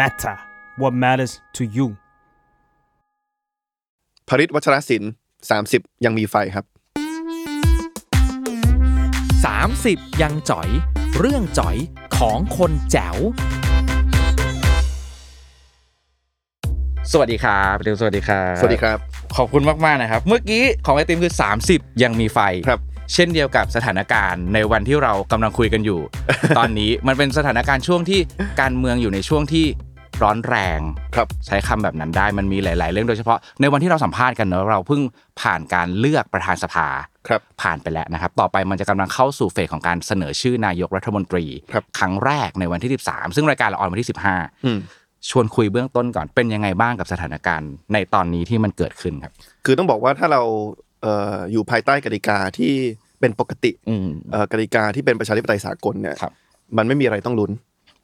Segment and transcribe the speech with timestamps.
[0.00, 0.36] matter
[0.80, 1.86] what matters to you
[4.28, 5.12] ผริตวัชรศิลป์
[5.56, 6.64] 30 ยังมีไฟครับ
[9.82, 10.68] 30 ยังจ๋อย
[11.18, 11.76] เรื่องจ๋อย
[12.18, 13.16] ของคนแจ๋ว
[17.12, 18.98] สวัสดีครับเดี๋ยวสวัสดีครับ สวัสดีครับ
[19.36, 21.34] ขอบคุณมาก ๆ นะครับ เมื่อกี้ของไอติมคือ
[21.68, 22.38] 30 ยังมีไฟ
[22.68, 22.80] ครับ
[23.14, 26.00] เช่นเดียวกับสถานการณ์ในวันที่เรากำลังคุยกันอยู่
[26.58, 28.20] ตอนนี้มันเป็นสถานการณ์ช่วงที่
[28.60, 29.66] การเมืองอยู่ในช่วงที่
[30.22, 30.80] ร้อนแรง
[31.16, 35.00] ครับใช้คำแบบนั้นได้มันมีหลาย ๆ เรื่องโดยเฉพาะในวันที่เราสัมภาษณ์กันเนอะเราเพิ่ง
[35.40, 36.86] ผ่านการเลือกประธานสภา
[37.28, 44.08] ครับผ่านไปแล้วนะครับ ต่อไปมันจะกำลังเข้าสู่เฟสของการเสนอชื่อนายกรัฐมนตรี ครับครั้งแรกในวันที่ 13 ซึ่งรายการเราออนวันที่
[44.66, 49.32] อืม15 ชวนคุยเบื้องต้นก่อนเป็นยังไงบ้างกับสถานการณ์ในตอนนี้ที่มันเกิดขึ้นครับ
[49.66, 50.42] คือต้องบอกว่าถ้าเรา
[50.84, 52.72] เอ่ออยู่ภายใต้กติกาที่
[53.20, 56.32] เป็นปกติอืมเอ่อกติกาที่เป็นประชาธิปไตยสากลเนี่ยครับ
[56.76, 57.52] มันไม่มีอะไรต้องลุ้น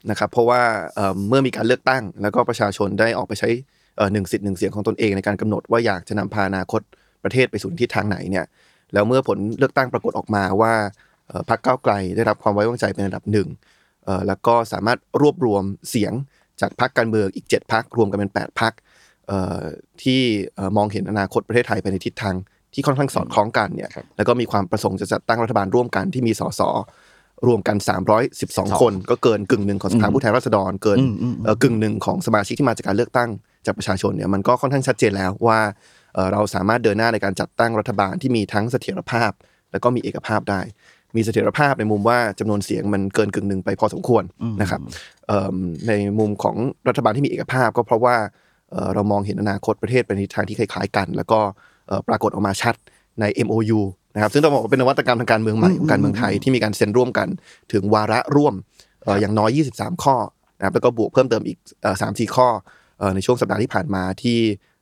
[0.09, 0.61] นะครับ เพราะว่า
[0.95, 3.49] เอ่อเมื่อมีการเลือกตั้ง แล้วก็ประชาชนได้ออกไปใช้
[3.97, 6.81] เอ่อหนึ่งสิทธิ์หนึ่งเสียงของตนเองในการกำหนดว่าอยากจะนำพาอนาคต
[7.23, 8.45] ประเทศไปสู่ทิศทางไหนเนี่ย
[8.93, 10.73] แล้วเมื่อผลเลือกตั้งปรากฏออกมาว่า
[11.27, 13.47] เอ่อพรรคก้าวไกลได้รับความไว้วางใจเป็นอันดับหนึ่ง
[14.05, 16.13] เอ่อแล้วก็สามารถรวบรวมเสียง
[16.61, 18.73] จากพรรคการเมืองอีก 7พรรครวมกันเป็น 8พรรค
[19.27, 19.61] เอ่อ
[20.03, 20.21] ที่
[20.55, 22.35] เอ่อมองเห็นอนาคตประเทศไทยไปในทิศทาง
[22.73, 26.61] ที่ค่อนข้างสอดคล้องกันเนี่ยครับแล้วก็มีความประสงค์จะจัดตั้งรัฐบาลร่วมกันที่มีสส
[27.47, 27.77] รวมกัน
[28.29, 33.29] 312 คน ก็เกินกึ่งหนึ่งของสภาผู้แทนราษฎรเกินอืมอืมเอ่อกึ่งหนึ่งของสมาชิกที่มาจากการเลือกตั้ง
[33.65, 35.59] จากประชาชนเนี่ยมันก็ค่อนข้างชัดเจนแล้วว่า
[36.13, 39.31] เอ่อเราสามารถเดินหน้าในการจัดตั้งรัฐบาลที่มีทั้งเสถียรภาพ
[39.71, 40.61] แล้วก็มีเอกภาพได้
[41.15, 44.23] มีเสถียรภาพในมุมว่าจำนวนเสียงมันเกินกึ่งหนึ่งไปพอสมควร
[44.61, 44.81] นะครับ
[45.27, 45.55] เอิ่ม
[45.87, 46.55] ในมุมของ
[46.87, 48.15] รัฐบาลที่มีเอกภาพก็เพราะว่า
[48.71, 51.72] เอ่อเรามองเห็นอนาคตประเทศเป็นทิศทางที่คล้ายๆกัน แล้วก็เอ่อ
[52.07, 52.75] ปรากฏออกมาชัด
[53.21, 53.79] ใน MOU
[54.15, 57.27] นะครับซึ่งต้องบอกว่าเป็นนวัตกรรมทางการเมืองใหม่ของการเมืองไทยที่มีการเซ็นร่วมกัน
[57.71, 58.53] ถึงวาระร่วม
[59.03, 60.15] เอ่ออย่างน้อย 23 ข้อ
[60.57, 61.57] นะครับแล้วก็บวกเพิ่มเติมอีก
[62.01, 62.47] สามสี่ข้อ
[62.99, 64.37] เอ่อในช่วงสัปดาห์ที่ผ่านมาที่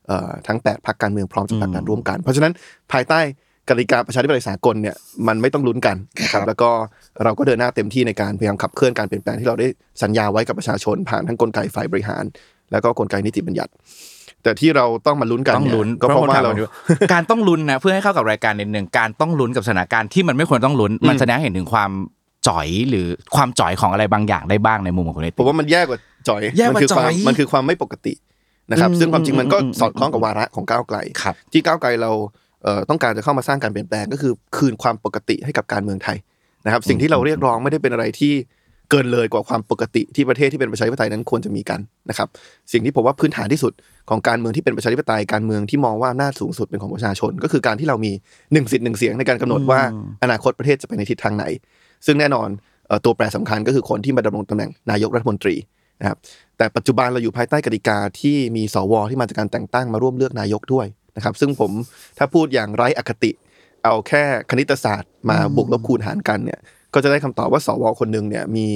[0.08, 2.54] เอ่อทั้ง 8พรรคการเมืองพร้อมจะผลักดันร่วมกัน เพราะฉะนั้น
[2.92, 3.20] ภายใต้
[3.70, 4.96] กติกาประชาธิปไตยสากลเนี่ย
[5.28, 6.70] มันไม่ต้องลุ้นกันนะครับแล้วก็
[7.24, 9.68] เราก็เดินหน้าเต็มที่ในการพยายามขับเคลื่อนการเปลี่ยนแปลงที่เราได้
[10.04, 12.24] สัญญาไว้กับประชาชนผ่านทั้งกลไกฝ่ายบริหาร
[12.72, 13.72] แล้วก็กลไกนิติบัญญัติ
[14.44, 16.70] แต่ที่เราต้องมาลุ้นกันต้องเยลุ้นก็เพราะว่าเราคถมว่
[17.14, 21.92] การต้องลุ้นนะเพื่อให้เข้ากับรายการนิดนึงการต้องลุ้นกับสถานการณ์ที่มันไม่ควรต้องลุ้นมันแสดงให้เห็นถึงความ
[22.48, 28.14] จ่อยหรือความจ่อยของอะไรบางอย่างได้บ้างในมุมของคุณเอผมว่ามันแย่กว่าจ่อยแย่กว่ามัคือความจ่อยมันคือความไม่ปกติ
[28.72, 32.12] นะครับอืมซึ่งความจริงมันก็อืมอืมสอดคล้องกับวาระของก้าวไกลครับที่ก้าวไกลเรา
[32.64, 36.18] เอ่อต้องการจะเข้ามาสร้างการเปลี่ยนแปลงก็คือคืนความปกติให้กับการเมืองไทย
[36.66, 38.34] นะครับ สิ่งที่เราเรียกร้องไม่ได้เป็นอะไรที่
[38.92, 41.80] เกินเลยกว่าความปกติที่ประเทศที่เป็นประชาธิปไตยนั้นควรจะมีกัน
[42.10, 42.28] นะครับ
[42.72, 43.74] สิ่งที่ผมว่าพื้นฐานที่สุด
[44.10, 48.12] ของการเมืองที่เป็นประชาธิปไตยการเมืองที่มองว่าอำนาจสูงสุดเป็นของประชาชน ก็คือการที่เรามี
[48.54, 49.82] หนึ่งสิทธิ์หนึ่งเสียงในการกำหนดว่า
[50.24, 51.46] อนาคตประเทศจะไปในทิศทางไหน
[52.06, 52.50] ซึ่งแน่นอน
[52.88, 55.56] เอ่อตัวแปรสำคัญก็คือคนที่มาดำรงตำแหน่งนายกรัฐมนตรี
[56.00, 56.18] นะครับ
[56.58, 61.72] แต่ปัจจุบันเราอยู่ภายใต้กติกาที่มีสวที่มาจากการแต่งตั้งมาร่วมเลือกนายกด้วยนะครับ ซึ่งผม
[62.18, 63.32] ถ้าพูดอย่างไร้อคติ
[63.84, 66.60] เอาแค่คณิตศาสตร์มาบวกลบคูณหารกันเนี่ย
[66.94, 68.68] ก็จะได้คำตอบว่าสวคนหนึ่งเนี่ยมี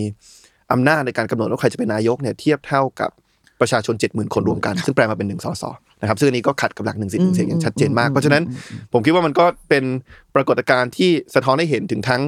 [0.72, 3.10] อำนาจในการกำหนดว่าใครจะเป็นนายกเนี่ยเทียบเท่ากับ
[3.62, 5.64] ประชาชน 70,000 คนรวมกัน ซึ่งแปลมาเป็นหนึ่งสส
[6.02, 8.44] นะครับซึ่งอันนี้ก็ขัดกับหลักหนึ่งสิทธิ์หนึ่งเสียงอย่างชัดเจนมาก เพราะฉะนั้น
[8.94, 9.84] ผมคิดว่ามันก็เป็น
[10.36, 12.22] ปรากฏการณ์ที่สะท้อนให้เห็นถึงทั้ง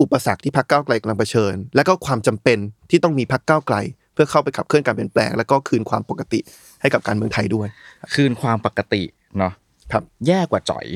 [0.00, 2.58] อุปสรรคที่พรรคก้าวไกลกำลังเผชิญ และก็ความจำเป็น
[2.90, 3.76] ที่ต้องมีพรรคก้าวไกล
[4.14, 6.40] เพื่อเข้าไปขับเคลื่อนการเปลี่ยนแปลง และก็คืนความปกติ
[6.80, 7.68] ให้กับการเมืองไทยด้วย
[8.14, 9.02] คืนความปกติ
[9.38, 9.52] เนาะ
[9.92, 10.86] ครับแย่กว่าจ่อย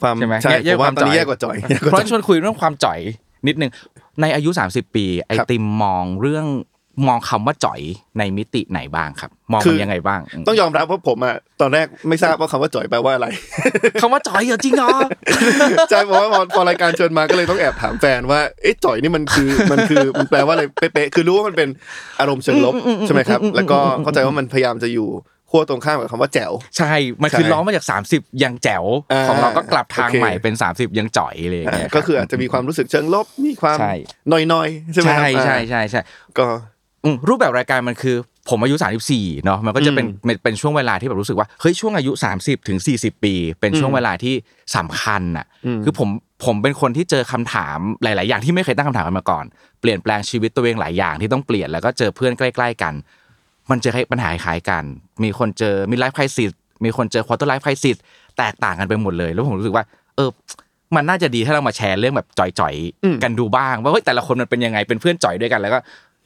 [0.00, 2.98] ความใช่ไหมใช่แย่ผมว่าตอนนี้แย่กว่าจ่อยแย่กว่าเพราะจ่อยชวนคุยเรื่องความจ่อย
[3.46, 3.70] นิดนึง
[4.20, 6.46] ในอายุ 30 ปี ไอครับติมมองเรื่อง
[7.08, 7.80] มองคำว่าจ่อย
[8.18, 13.26] ในมิติไหนบ้างครับ มองคืมันอยังไงบ้าง ต้องยอมรับว่าผมอะตอนแรกไม่ทราบว่าคำว่าจ่อยแปลว่าอะไร
[14.00, 14.88] คำว่าจ่อยเหรอจริงเหรอ
[15.90, 21.68] ใช่เพราะว่าพอพอรายการเชิญมาก็เลยต้องแอบถามแฟนว่าเอ๊ะจ่อยนี่มันคือมันคือมันแปลว่าอะไรเป๊ะๆคือรู้ว่ามันเป็น
[22.20, 22.74] อารมณ์เชิงลบ
[23.06, 25.08] ใช่ไหมครับ แล้วก็เข้าใจว่ามันพยายามจะอยู่
[25.56, 28.84] ขั้วตรงข้ามกับคำว่าแจ๋วใช่มันคือใช่ร้องมาจาก 30 ยังแจ๋ว
[29.28, 33.76] ของเราก็กลับทางใหม่เป็น 30 ยังจ่อยเงี้ยก็คืออาจจะมีความรู้สึกเชิงลบมีความ
[34.32, 36.00] น่อยๆใช่ไหมใช่ใช่ใช่ใช่
[36.38, 36.46] ก็
[37.28, 38.16] รูปแบบรายการมันคือ
[38.50, 38.76] ผมอายุ
[39.10, 40.06] 34เนาะมันก็จะเป็น
[40.44, 44.34] เป็นช่วงเวลาที่แบบรู้สึกว่าเฮ้ยช่วงอายุ 30ถึง40 ปี เป็นช่วงเวลาที่
[44.76, 45.46] สำคัญอะ
[45.84, 46.08] คือผม
[46.44, 49.44] ผมเป็นคนที่เจอคำถามหลาย ๆ อย่างที่ไม่เคยตั้งคำถามกันมาก่อน
[49.80, 52.94] เปลี่ยนแปลงชีวิตตัวเองหลายอย่างที่ต้องเปลี่ยนแล้วก็เจอเพื่อนใกล้ ๆ กัน
[53.70, 54.84] มันเจอปัญหาคล้ายๆกัน
[55.22, 56.52] มีคนเจอมี life crisis
[56.84, 57.96] มีคนเจอ quarter life crisis
[58.38, 59.84] แตกต่างกันไปหมดเลย แล้วผมรู้สึกว่า
[60.16, 60.30] เออ
[60.96, 65.80] มันน่าจะดีถ้าเรามาแชร์เรื่องแบบจ่อยๆกันดูบ้าง ว่าเฮ้ยแต่ละคนมันเป็นยังไงเป็นเพื่อนจ่อยด้วยกันแล้วก็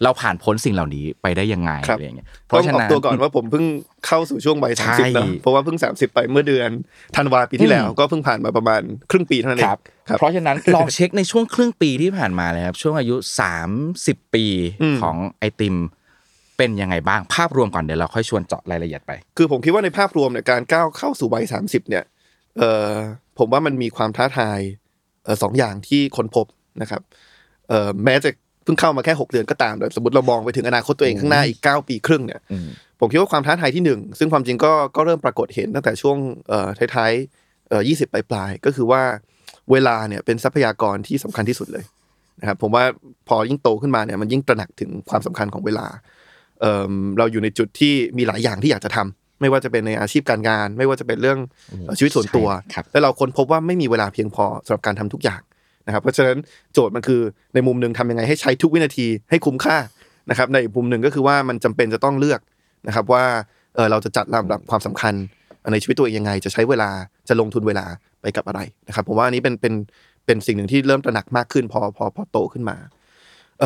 [0.04, 3.64] เราผ่านพ้นสิ่งเหล่านี้ไปได้ยังไงครับอะไรอย่างเงี้ยเพต้องราะฉะนั้นต้องออกตัวก่อนว่าผมเพิ่ง
[4.06, 6.70] เข้าสู่ช่วงวัยใช่สามสิบแล้วเพราะว่าเพิ่งสามสิบไปเมื่อเดือน
[7.16, 9.78] ธันวาปีที่แล้ว ก็เพิ่งผ่านมาประมาณครึ่งปีเท่านั้นเอคงรับ
[10.08, 13.16] ครับเพราะฉะนั้นลองเช็คในช่วงครึ่งปีที่ผ่านมาเลยครับช่วงอายุ
[13.76, 14.44] 30ปี
[14.82, 15.76] อืมของไอติม
[16.60, 22.04] เป็นยังไงบ้างภาพรวมก่อนเดี๋ยวเราค่อยชวนเจาะรายละเอียดไป คือผมคิดว่าในภาพรวมเนี่ยการก้าวเข้าสู่วัยสามสิบเนี่ย
[22.58, 22.92] เอ่อ
[23.38, 24.60] ผมว่ามันมีความท้าทาย
[25.24, 26.46] เอ่อสองอย่างที่ค้นพบ
[26.82, 27.02] นะครับ
[27.68, 28.30] เอ่อแม้จะ
[28.64, 32.68] เพิ่งเข้ามาแค่หกเดือนก็ตามแต่สมมติเรามองไปถึงอนาคตตัวเองข้างหน้าอีกเก้าปีครึ่งเนี่ยอืม
[33.00, 36.16] ผมคิดว่าความท้าทายที่หนึ่งซึ่งความจริงก็ก็เริ่มปรากฏเห็นตั้งแต่ช่วง
[36.48, 39.02] เอ่อท้ายๆเอ่อยี่สิบปลายๆก็คือว่า
[39.72, 41.84] เวลาเนี่ยเป็นทรัพยากรที่สำคัญที่สุดเลย
[42.40, 42.84] นะครับผมว่า
[43.28, 45.86] พอยิ่งโตขึ้นมาเนี่ยมันยิ่งตระหนักถึงความสำคัญของเวลา
[46.60, 51.38] เอ่อเราอยู่ในจุดที่มีหลายอย่างที่อยากจะทำไม่ว่าจะเป็นในอาชีพการงาน ไม่ว่าจะเป็นเรื่อง
[51.84, 55.40] เอ่อชีวิตส่วนตัวใช่ครับแล้วเราค้นพบว่าไม่มีเวลาเพียงพอสำหรับการทำทุกอย่าง
[55.86, 56.38] นะครับเพราะฉะนั้น
[56.72, 57.20] โจทย์มันคือ
[57.54, 59.76] ในมุมหนึ่งทำยังไงให้ใช้ทุกวินาทีให้คุ้มค่า
[60.30, 62.40] นะครับในอีกมุมหนึ่งก็คือว่ามันจำเป็นจะต้องเลือก
[62.86, 63.24] นะครับว่า
[63.74, 65.14] เออเราจะจัดลำดับความสำคัญ
[65.72, 66.90] ในชีวิตตัวเองยังไง จะใช้เวลา
[67.28, 67.86] จะลงทุนเวลา
[68.22, 69.74] ไปกับอะไรนะครับผมว่าอันนี้เป็นเป็น
[70.26, 72.99] เป็นสิ่งหนึ่งที่เริ่มตระหนักมากขึ้นพอพอพอโตขึ้นมาเออ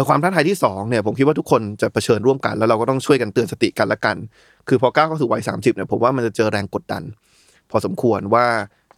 [0.08, 4.16] ความท้าทายที่สองเนี่ยผมคิดว่าทุกคนจะเผชิญร่วมกันแล้วเราก็ต้องช่วยกันเตือนสติกันละกัน
[4.68, 7.02] คือพอก้าวเข้าสู่วัยสามสิบเนี่ยผมว่ามันจะเจอแรงกดดัน
[7.70, 8.46] พอสมควรว่า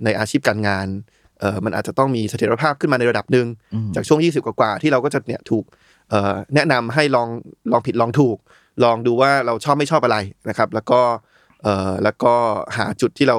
[0.05, 0.87] ในอาชีพการงาน
[1.41, 5.65] เออมันอาจจะต้องมีเสถียรภาพขึ้นมาในระดับหนึ่งอืมจากช่วง 20 กว่าๆที่เราก็จะเนี่ยถูก
[6.11, 7.29] เอ่อแนะนำให้ลอง
[7.73, 8.37] ลองผิดลองถูก
[8.85, 10.17] ลองดูว่าเราชอบไม่ชอบอะไร
[10.49, 11.01] นะครับ แล้วก็
[11.63, 12.35] เอ่อแล้วก็
[12.77, 13.39] หาจุดที่เรา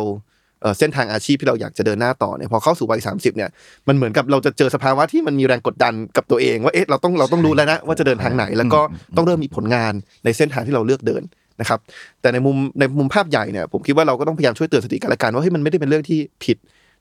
[0.62, 3.50] เอ่อเส้นทางอาชีพที่เราอยากจะเดินหน้าต่อเนี่ยพอเข้าสู่วัย30เนี่ย
[3.88, 8.82] มันเหมือนกับเราจะเจอสภาวะที่มันมีแรงกดดันกับตัวเอง ว่าเอ๊ะเราต้องเราต้องรู้แล้วนะว่าจะเดินทางไหน แล้วก็
[9.16, 9.94] ต้องเริ่มมีผลงาน
[10.26, 11.24] ในเส้นทางที่เราเลือกเดิน
[11.62, 11.80] นะครับ
[12.22, 16.58] แต่ในมุมในมุมภาพใหญ่เนี่ยผมคิดว่าเราก็ต้องพยายามช่วยเตือนสติกันและกันว่าเฮ้ยมันไม่ได้เป็นเรื่องที่ผิด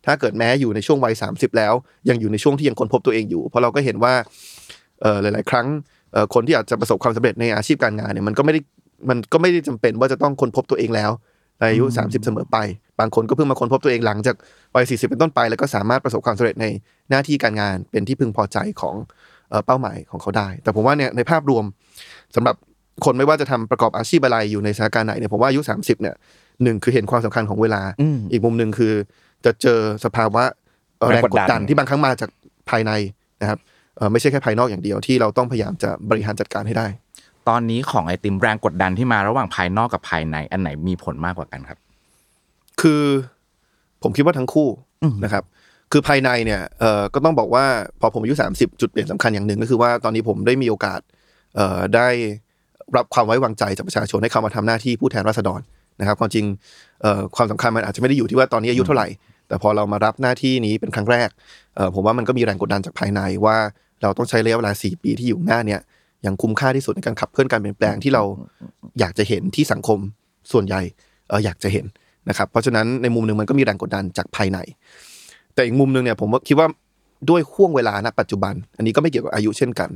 [0.07, 1.75] ถ้าเกิดแม้อยู่ในช่วงวัย30 แล้ว
[2.09, 4.15] ยังอยู่ในช่วงที่ยังค้นพบตัวเองอยู่ เพราะเราก็เห็นว่า
[5.01, 5.67] เอ่อหลาย ๆ ครั้ง
[6.13, 8.61] เอ่อคนที่อาจจะประสบความสำเร็จในอาชีพการงานเนี่ยมันก็ไม่ได้
[9.09, 11.11] มันก็ไม่ได้จำเป็นว่าจะต้องค้นพบตัวเองแล้ว
[11.61, 12.59] ในอายุ 30 เสมอไป
[13.01, 14.37] บางคนก็เพิ่งมาค้นพบตัวเองหลังจาก
[14.75, 16.67] วัย40 เป็นต้นไป แล้วก็สามารถประสบความสำเร็จใน
[17.11, 18.95] หน้าที่การงานเป็นที่พึงพอใจของ
[19.51, 21.65] เอ่อเป้าหมายของเขาได้ แต่ผมว่าเนี่ยในภาพรวม
[22.35, 22.57] สำหรับ
[23.05, 26.15] คนไม่ว่าจะทำประกอบอาชีพอะไรอยู่ในสถานการณ์ไหนเนี่ยผมว่าอายุ 30 เนี่ย
[26.63, 28.93] หนึ่งคือเห็นความสำคัญของเวลาอืมอีกมุมหนึ่งคือ
[29.45, 30.45] จะเจอสภาวะ
[30.99, 32.31] เอ่อแรแรงงกกดดดันดันที่บางครั้งมาจาก
[32.71, 32.93] ภายใน
[33.41, 33.59] นะครับ
[33.97, 36.87] เอ่อไม่ใช่แค่ภายนอกอย่างเดียวที่เราต้องพยายามจะบริหารจัดการให้ได้
[37.49, 41.79] ตอนนี้ของไอติมแรงกดดันที่มาระหว่างภายนอกกับภายใน อันไหนมีผลมากกว่ากันครับ
[42.81, 43.05] คือ
[44.03, 44.69] ผมคิดว่าทั้งคู่
[45.03, 45.45] อืมนะครับ
[45.93, 47.65] คือภายในเนี่ยเอ่อก็ต้องบอกว่า
[48.01, 51.01] พอผมอายุ 30 จุดเปลี่ยนสำคัญอย่างหนึ่งก็คือว่าตอนนี้ผมได้มีโอกาส
[51.57, 52.09] เอ่อได้
[52.97, 55.61] รับความไว้วางใจจากประชาชนให้เข้ามาทำหน้าที่ผู้แทนราษฎร
[56.01, 56.45] นะครับความจริง
[57.03, 59.09] เอ่อความสำคัญมันอาจจะไม่ได้อยู่ที่ว่าตอนนี้อายุเท่าไหร่
[59.49, 61.29] แต่พอเรามารับหน้าที่นี้เป็นครั้งแรก
[61.77, 63.57] เอ่อผมว่ามันก็มีแรงกดดันจากภายในว่า
[64.03, 65.81] เราต้องใช้ระยะเวลา 4 ปีที่อยู่หน้าเนี่ย
[66.27, 68.23] อย่างคุ้มค่าที่สุดในการขับเคลื่อนการเปลี่ยนแปลงที่เรา
[69.01, 69.99] อยากจะเห็นที่สังคม
[70.53, 70.81] ส่วนใหญ่
[71.29, 71.87] เอ่ออยากจะเห็น
[72.29, 74.59] นะครับ เพราะฉะนั้นในมุมหนึ่งมันก็มีแรงกดดันจากภายใน
[75.55, 76.69] แต่อีกมุมหนึ่งเนี่ยผมว่าคิดว่า
[77.31, 79.91] ด้วยห่วงเวลาณปัจจุบัน อันนี้ก็ไม่เกี่ยวกับอายุเช่นกัน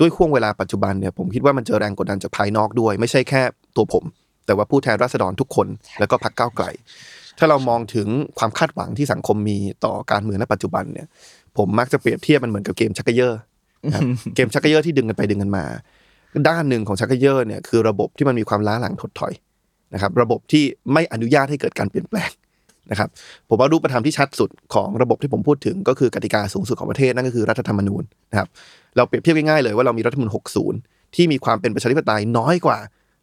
[0.00, 3.42] ด้วยห่วงเวลาปัจจุบันเนี่ยผมคิดว่ามันเจอแรงกดดันจากภายนอกด้วย ไม่ใช่แค่
[3.76, 4.04] ตัวผม
[4.46, 5.66] แต่ว่าผู้แทนราษฎรทุกคน
[6.00, 6.66] แล้วก็พรรคก้าวไกล
[7.38, 8.08] ถ้าเรามองถึง
[8.38, 11.06] ความคาดหวังที่สังคมมีต่อการเมืองณปัจจุบันเนี่ย
[11.56, 13.57] ผมมักจะเปรียบเทียบมันเหมือนกับเกมชักเกยอร์นะครับ
[14.34, 15.64] เกมชักเกยอร์ที่ดึงกันไปดึงกันมา
[16.48, 19.32] ด้านหนึ่งของชักเกยอร์เนี่ยคือระบบที่มันมีความล้าหลังถดถอย
[19.94, 22.30] นะครับ ระบบที่ไม่อนุญาตให้เกิดการเปลี่ยนแปลง
[22.90, 23.08] นะครับ
[23.48, 28.48] ผมว่ารูปธรรมที่ชัดสุดของระบบที่ผมพูดถึง ก็คือกติกาสูงสุดของประเทศนั่นก็คือรัฐธรรมนูญนะครับ
[28.96, 30.32] เราเปรียบเทียบง่ายๆเลยว่าเรามีรัฐธรรมนูญ
[30.74, 32.78] 60 ที่มีความเป็นประชาธิปไตยน้อยกว่า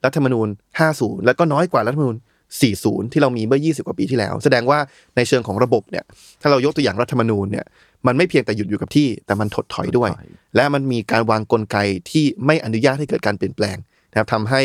[0.06, 0.48] รัฐธรรมนูญ
[0.88, 2.18] 50 แล้วก็น้อยกว่ารัฐธรรมนูญ
[2.66, 4.80] 40 ที่เรามีเมื่อ 20 กว่าปีที่แล้ว แสดงว่า
[5.16, 6.04] ในเชิงของระบบเนี่ย
[6.42, 7.66] ถ้าเรายกตัวอย่างรัฐธรรมนูญเนี่ย
[8.08, 11.78] มันไม่เพียงแต่หยุดอยู่กับที่ แต่มันถดถอยด้วยถดถอยและมันมีการวางกลไก
[12.10, 13.78] ที่ไม่อนุญาตให้เกิดการเปลี่ยนแปลง
[14.12, 14.62] นะครับทำให้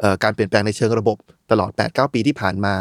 [0.00, 1.16] เอ่อการเปลี่ยนแปลงในเชิงระบบ
[1.50, 2.74] ตลอด 8-9 ปีที่ผ่านมา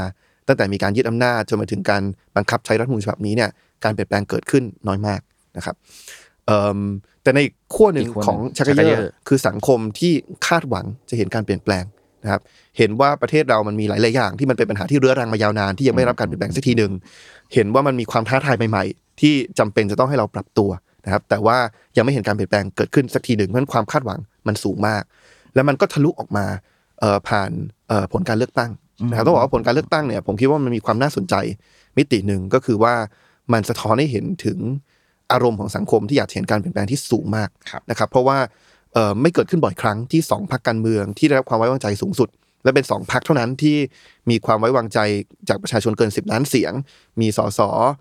[0.48, 2.03] ตั้งแต่มีการยึดอำนาจจนมาถึงการ
[2.36, 3.50] บังคับใช้รัฐธรรมนูญฉบับนี้เนี่ย
[3.84, 5.22] การเปลี่ยนแปลงเกิดขึ้นน้อยมาก
[5.58, 5.75] นะครับ
[6.46, 6.79] เอิ่ม
[7.24, 7.39] แต่ใน
[7.74, 10.13] ขั้วหนึ่งอีกขั้วหนึ่งของชักชักเยเยออร์ร์คือสังคมที่
[10.48, 11.84] คาดหวังจะเห็นการเปลี่ยนแปลง
[12.24, 12.41] นะครับ
[12.77, 16.91] เห็นว่าประเทศเรามันมีหลาย ๆ อย่างที่มันเป็นปัญหาที่เรื้อรังมายาวนานที่ยังไม่ได้รับการเปลี่ยนแปลงสักทีหนึ่ง
[17.53, 20.70] เห็นว่ามันมีความท้าทายใหม่ๆ ที่จำเป็นจะต้องให้เราปรับตัว
[21.05, 21.58] นะครับ แต่ว่า
[21.98, 25.03] ยังไม่เห็นการเปลี่ยนแปลงเกิดขึ้นสักทีหนึ่งเพราะฉะนั้นความคาดหวังมันสูงมาก
[25.55, 26.46] แล้วมันก็ทะลุออกมา
[27.00, 27.51] เอ่อผ่าน
[27.88, 28.72] เอ่อผลการเลือกตั้ง
[29.10, 31.36] นะครับต้องบอกว่าผลการเลือกตั้งเนี่ยผมคิดว่ามันมีความน่าสนใจ
[31.98, 32.93] มิติหนึ่งก็คือว่า
[33.53, 34.60] มันสะท้อนให้เห็นถึง
[35.32, 38.38] อารมณ์ของสังคมที่อยากเห็นการเปลี่ยนแปลงที่สูงมากครับนะครับ เพราะว่า
[38.93, 42.29] เอ่อไม่เกิดขึ้นบ่อยครั้งที่สองพรรคการเมืองที่ได้รับความไว้วางใจสูงสุด
[42.63, 43.77] และเป็นสองพรรคเท่านั้นที่
[44.29, 45.00] มีความไว้วางใจ
[45.50, 46.74] จากประชาชนเกิน 10 ล้านเสียง
[47.22, 47.91] มีสสเอ่อ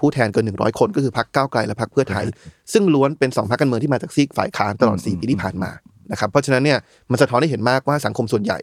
[0.00, 2.24] ผู้แทนเกิน100คนก็คือพรรคก้าวไกลและพรรคเพื่อไทย
[2.72, 5.70] ซึ่งล้วนเป็นสองพรรคการเมืองที่มาจากซีกฝ่ายค้านตลอด4ปีที่ผ่านมา
[6.12, 6.78] นะครับเพราะฉะนั้นเนี่ย
[7.10, 8.58] มันสะท้อนให้เห็นมากว่าสังคมส่วนใหญ่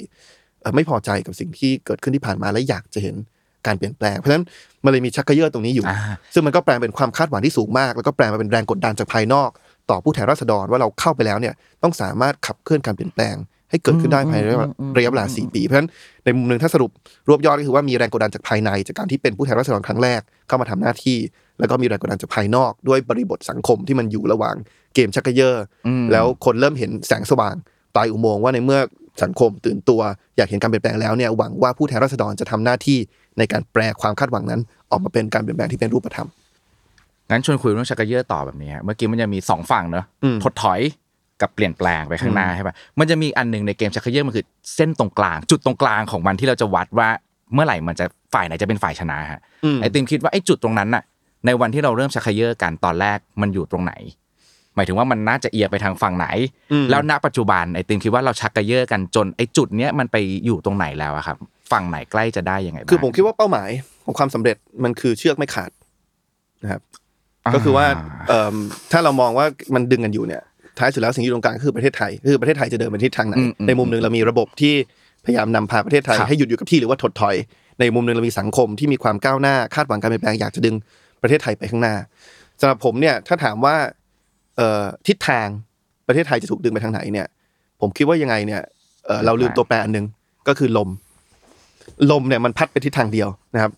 [0.61, 3.15] เอ่อไม่พอใจกับสิ่งที่เกิดขึ้นที่ผ่านมาและอยากจะเห็น
[3.67, 4.45] การเปลี่ยนแปลง เพราะฉะนั้น
[4.83, 5.99] มันเลยมีชักเกยอร์ตรงนี้อยู่อ่า
[6.33, 9.49] ซึ่งมันก็แปลเป็นความคาดหวังที่สูงมาก แล้วก็แปลมาเป็นแรงกดดันจากภายนอก
[9.89, 13.35] ต่อผู้แทนราษฎรว่าเราเข้าไปแล้วเนี่ยต้องสามารถขับเคลื่อนการเปลี่ยนแปลง
[13.69, 14.47] ให้เกิดขึ้นได้ภายใน
[14.97, 15.89] ระยะเวลาสี่ปี เพราะฉะนั้น
[16.25, 16.91] ในมุมหนึ่งถ้าสรุป
[17.29, 21.17] รวบยอดก็คือว่ามีแรงกดดันจากภายใน จากการที่เป็นผู้แทนราษฎรครั้งแรกเข้ามาทำหน้าที่
[21.59, 24.55] แล้วก็มีแรงกดดันจากภายนอก ด้วยบริบทสังคมที่มันอยู่ระหว่าง
[24.93, 27.55] เกมชักเกยอร์อืมแล้วคนเริ่มเห็นแสงสว่าง
[27.95, 28.79] ปลายอุโมงค์ว่าในเมื่อ
[29.23, 30.01] สังคมตื่นตัว
[30.37, 32.99] อยากเห็นการเปลี่ยนแปลงแล้วเนี่ยหวังว่าผู้แทนราษฎรจะทำหน้าที่
[33.37, 34.61] ในการแปลความคาดหวังนั้น
[34.91, 36.27] ออกมาเป็นการเปลี่ยนแปลงที่เป็นรูปธรรม
[37.29, 40.79] งั้นชวนคุยเรื่องชักเกยอร์ต่อแบบนี้ฮะเมื่อกี้มันจะมีสองฝั่งเนอะอืมถดถอย
[41.41, 47.09] กับเปลี่ยนแปลงไปข้างหน้าใช่ปะมันจะมีอันหนึ่งในเกมชักเกยอร์มันคือเส้นตรงกลาง จุดตรงกลางของมันที่เราจะวัดว่า
[47.53, 51.03] เมื่อไหร่มันจะฝ่ายไหนจะเป็นฝ่ายชนะฮะอืมไอติมคิดว่าไอ้จุดตรงนั้นน่ะ
[51.45, 53.93] ในวันที่เราเริ่มชักเขยอกันตอนแรกมันอยู่ตรงไหน
[54.75, 56.27] หมายถึงว่ามันน่าจะเอียงไปทางฝั่งไหน
[56.71, 61.37] อืมแล้วณปัจจุบันไอติมคิดว่าเราชักเขยอกันจนไอจุดเนี้ยมันไปอยู่ตรงไหนแล้วอะครับ
[61.71, 63.69] ฝั่งไหนใกล้จะได้ยังไงบ้างคือผมคิดว่าเป้าหมาย
[64.05, 65.71] ของความสำเร็จมันคือเชือกไม่ขาด
[66.63, 66.81] นะครับ
[67.53, 67.85] ก็คือว่า
[68.27, 68.55] เอิ่ม
[68.91, 70.43] ถ้าเรามองว่ามันดึงกันอยู่เนี่ย
[70.79, 74.73] ท้ายสุดแล้วสิ่งที่อยู่ตรงกลางก็คือประเทศไทยคือประเทศไทยจะเดินไปทิศทางไหนอืมอืมในมุมหนึ่งเรามีระบบที่
[75.25, 77.35] พยายามนำพาประเทศไทยครับให้หยุดอยู่กับที่หรือว่าถดถอย
[77.79, 80.75] ในมุมหนึ่งเรามีสังคมที่มีความก้าวหน้าคาดหวังการเปลี่ยนแปลงอยากจะดึง
[81.21, 81.95] ประเทศไทยไปข้างหน้า
[82.61, 83.75] สำหรับผมเนี่ยถ้าถามว่า
[84.57, 85.47] เอ่อทิศทาง
[86.07, 87.27] ประเทศไทยจะถูกดึงไปทางไหนเนี่ย
[87.81, 88.61] ผมคิดว่ายังไงเนี่ย
[89.05, 90.05] เอ่อเราลืมตัวแปรอันหนึ่ง
[90.47, 90.89] ก็คือลม
[92.11, 93.71] ลมเนี่ยมันพัดไปทิศทางเดียวนะครับ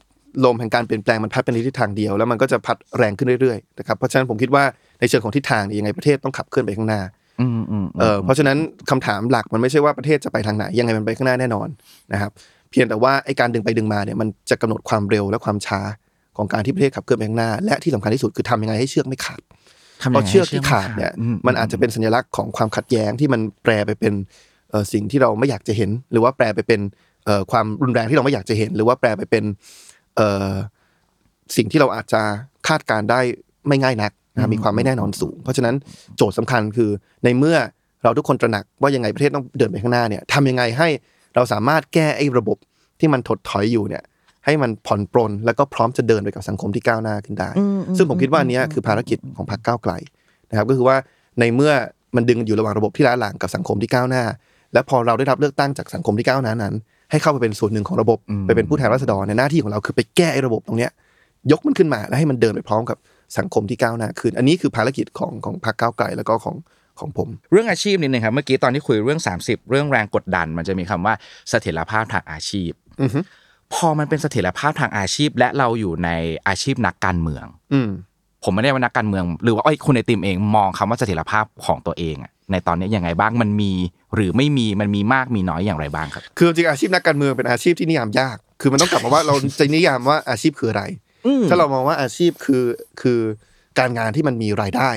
[0.45, 4.63] ลมแห่งการเปลี่ยนแปลงมันพัดเป็นทิศทางเดียวแล้วมันก็จะพัดแรงขึ้นเรื่อยๆนะครับเพราะฉะนั้นผมคิดว่า
[4.99, 7.01] ในเชิงของทิศทางเนี่ยยังไงประเทศต้องขับเคลื่อนไปข้างหน้า
[7.41, 8.57] อืมอืมเออเพราะฉะนั้น
[8.89, 11.67] คำถามหลักมันไม่ใช่ว่าประเทศจะไปทางไหนยังไงมันไปข้างหน้าแน่นอน
[12.13, 12.31] นะครับ
[12.71, 15.79] เพียงแต่ว่าไอ้การดึงไปดึงมาเนี่ยมันจะกำหนดความเร็วและความช้า
[16.37, 19.41] ของการที่ประเทศขับเคลื่อนไปข้างหน้า และที่สำคัญที่สุดคือทำยังไงให้เชือกไม่ขาด
[20.03, 24.13] ทำยังไงเพราะเชือกที่ขาดเนี่ยอืมันอาจจะเป็นสัญลักษณ์ของความขัดแย้งที่มันแปลไปเป็น
[24.71, 26.81] เอ่อสิ่งที่เราไม่อยากจะเห็น หรือว่าแปลไปเป็น
[27.25, 29.90] เอ่อความรุนแรงที่เราไม่อยากจะเห็น หรือว่าแปลไปเป็นเอ่อ
[31.55, 32.21] สิ่งที่เราอาจจะ
[32.67, 33.19] คาดการณ์ได้
[33.67, 35.75] ไม่ง่ายนักนะครับมีความไม่แน่นอนสูง เพราะฉะนั้น
[36.17, 36.89] โจทย์สำคัญคือ
[37.23, 37.57] ในเมื่อ
[38.03, 40.87] เราทุกคนตระหนักว่ายังไงประเทศต้องเดินไปข้างหน้าเนี่ยทำยังไงให้
[41.35, 42.57] เราสามารถแก้ไอ้ระบบ
[42.99, 44.03] ที่มันถดถอยอยู่เนี่ย
[44.45, 47.49] ให้มันผ่อนปรนแล้วก็พร้อมจะเดินไปกับสังคมที่ก้าวหน้าขึ้นได้
[47.97, 49.93] ซึ่งผมคิดว่าอันเนี้ยคือภารกิจของพรรคก้าวไกล
[50.49, 50.97] นะครับ ก็คือว่า
[51.39, 51.73] ในเมื่อ
[52.15, 54.23] มันดึงอยู่ระหว่างระบบที่ล้าหลังกับสังคมที่ก้าวหน้า
[54.73, 56.73] และพอเราได้รับเลือกตั้งจากสังคมที่ก้าวหน้านั้น
[57.11, 60.91] ให้เข้าไปเป็นส่วนหนึ่งของระบบอืมไปเป็นผู้แทนราษฎรในยหน้าที่ของเราคือไปแก้ไอ้ระบบตรงเนี้ย
[61.51, 62.97] ยกมันขึ้นมาแล้วให้มันเดินไปพร้อมกับ
[63.37, 66.55] สังคมที่ก้าวหน้าขึ้นอันนี้คือภารกิจของของพรรคก้าวไกลแล้วก็ของ
[66.99, 71.13] ของผม เรื่องอาชีพนิดนึงครับเมื่อกี้ตอนที่คุยเรื่อง 30 เรื่องแรงกดดัน มันจะมีคำว่า
[71.49, 73.19] เสถียรภาพทางอาชีพอือฮึ
[73.73, 76.09] พอมันเป็นเสถียรภาพทางอาชีพ และเราอยู่ใน
[76.47, 77.89] อาชีพนักการเมือง อืม
[78.43, 83.71] ผมไม่ได้ว่านักการเมือง หรือว่าไอ้ยคุณไอติมเองมองคำว่าเสถียรภาพของตัวเองอะ ในตอนนี้ยังไงบ้างมันมี
[84.15, 90.83] หรือไม่มีมันมีมากมีน้อยอย่างไรบ้างครับ คือจริงๆอาชีพนักการเมืองเป็นอาชีพที่นิยามยาก คือมันต้องกลับมาว่าเราจะนิยามว่าอาชีพคืออะไร
[91.49, 92.65] ถ้าเรามองว่าอาชีพคือ
[93.01, 93.19] คือ
[93.79, 94.91] การงานที่มันมีรายได้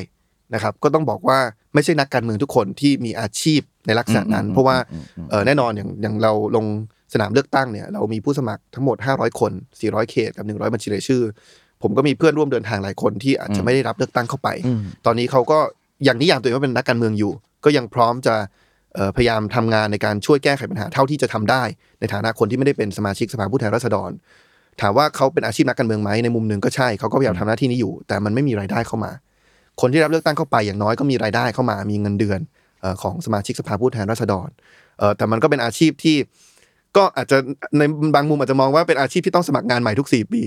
[0.55, 1.39] นะครับ ก็ต้องบอกว่า
[1.75, 6.67] ไม่ใช่นักการเมืองทุกคนที่มีอาชีพในลักษณะนั้นอืมเพราะว่าอืมอืมเอ่อแน่นอนอย่างอย่างเราลง
[7.13, 11.23] สนามเลือกตั้งเนี่ยเรามีผู้สมัครทั้งหมด 500 คน 400 เขตกับ 100 บัญชีรายชื่อ
[11.83, 15.59] ผมก็มีเพื่อนร่วมเดินทางหลายคนที่อาจจะไม่ได้รับเลือกตั้งเข้าไปอืมตอนนี้เขาก็
[16.05, 17.33] อยังนิยามตัวเองว่าเป็นนักการเมืองอยู่
[17.65, 18.35] ก็ยังพร้อมจะ
[19.17, 21.63] พยายามทำงานในการช่วยแก้ไขปัญหาเท่าที่จะทำได้
[22.01, 24.11] ในฐานะคนที่ไม่ได้เป็นสมาชิกสภาผู้แทนราษฎร
[24.81, 29.13] ถามว่าเขาเป็นอาชีพนักการเมืองไหมในมุมหนึ่งก็ใช่เขาก็พยายามทำหน้าที่นี้อยู่ แต่มันไม่มีรายได้เข้ามา
[29.81, 32.41] คนที่รับเลือกตั้งเข้าไปอย่างน้อยก็มีรายได้เข้ามา มีเงินเดือน
[33.03, 34.49] ของสมาชิกสภาผู้แทนราษฎร
[35.17, 36.17] แต่มันก็เป็นอาชีพที่
[36.97, 37.37] ก็อาจจะ
[37.79, 37.83] ใน
[38.15, 40.43] บางมุมอาจจะมองว่าเป็นอาชีพที่ต้องสมัครงานใหม่ทุกสี่ปี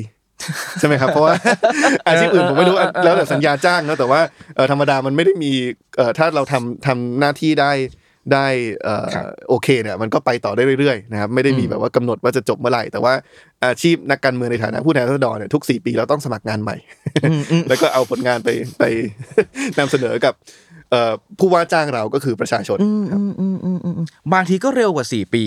[0.79, 1.33] ใช่ไหมครับเพราะว่า
[2.07, 4.21] อาชีพอื่นผมไม่รู้อะแล้วแต่สัญญาจ้างเนอะแต่ว่า
[4.55, 5.51] เอ่อธรรมดามันไม่ได้มี
[5.97, 7.73] เอ่อถ้าเราทำทำหน้าที่ได้
[8.33, 8.47] ได้
[8.83, 13.13] เอ่อครับโอเคเนี่ยมันก็ไปต่อได้เรื่อยๆนะครับไม่ได้มีแบบว่ากำหนดว่าจะจบเมื่อไหร่ แต่ว่า
[13.65, 16.77] อาชีพนักการเมืองในฐานะผู้แทนราษฎรเนี่ยทุกสี่ปีเราต้องสมัครงานใหม่
[17.69, 18.83] แล้วก็เอาผลงานไปไป
[19.79, 20.33] นำเสนอกับ
[20.91, 22.77] เอ่อผู้ว่าจ้างเราก็คือประชาชน
[23.11, 23.21] ครับ
[24.33, 25.45] บางทีก็เร็วกว่า 4 ปี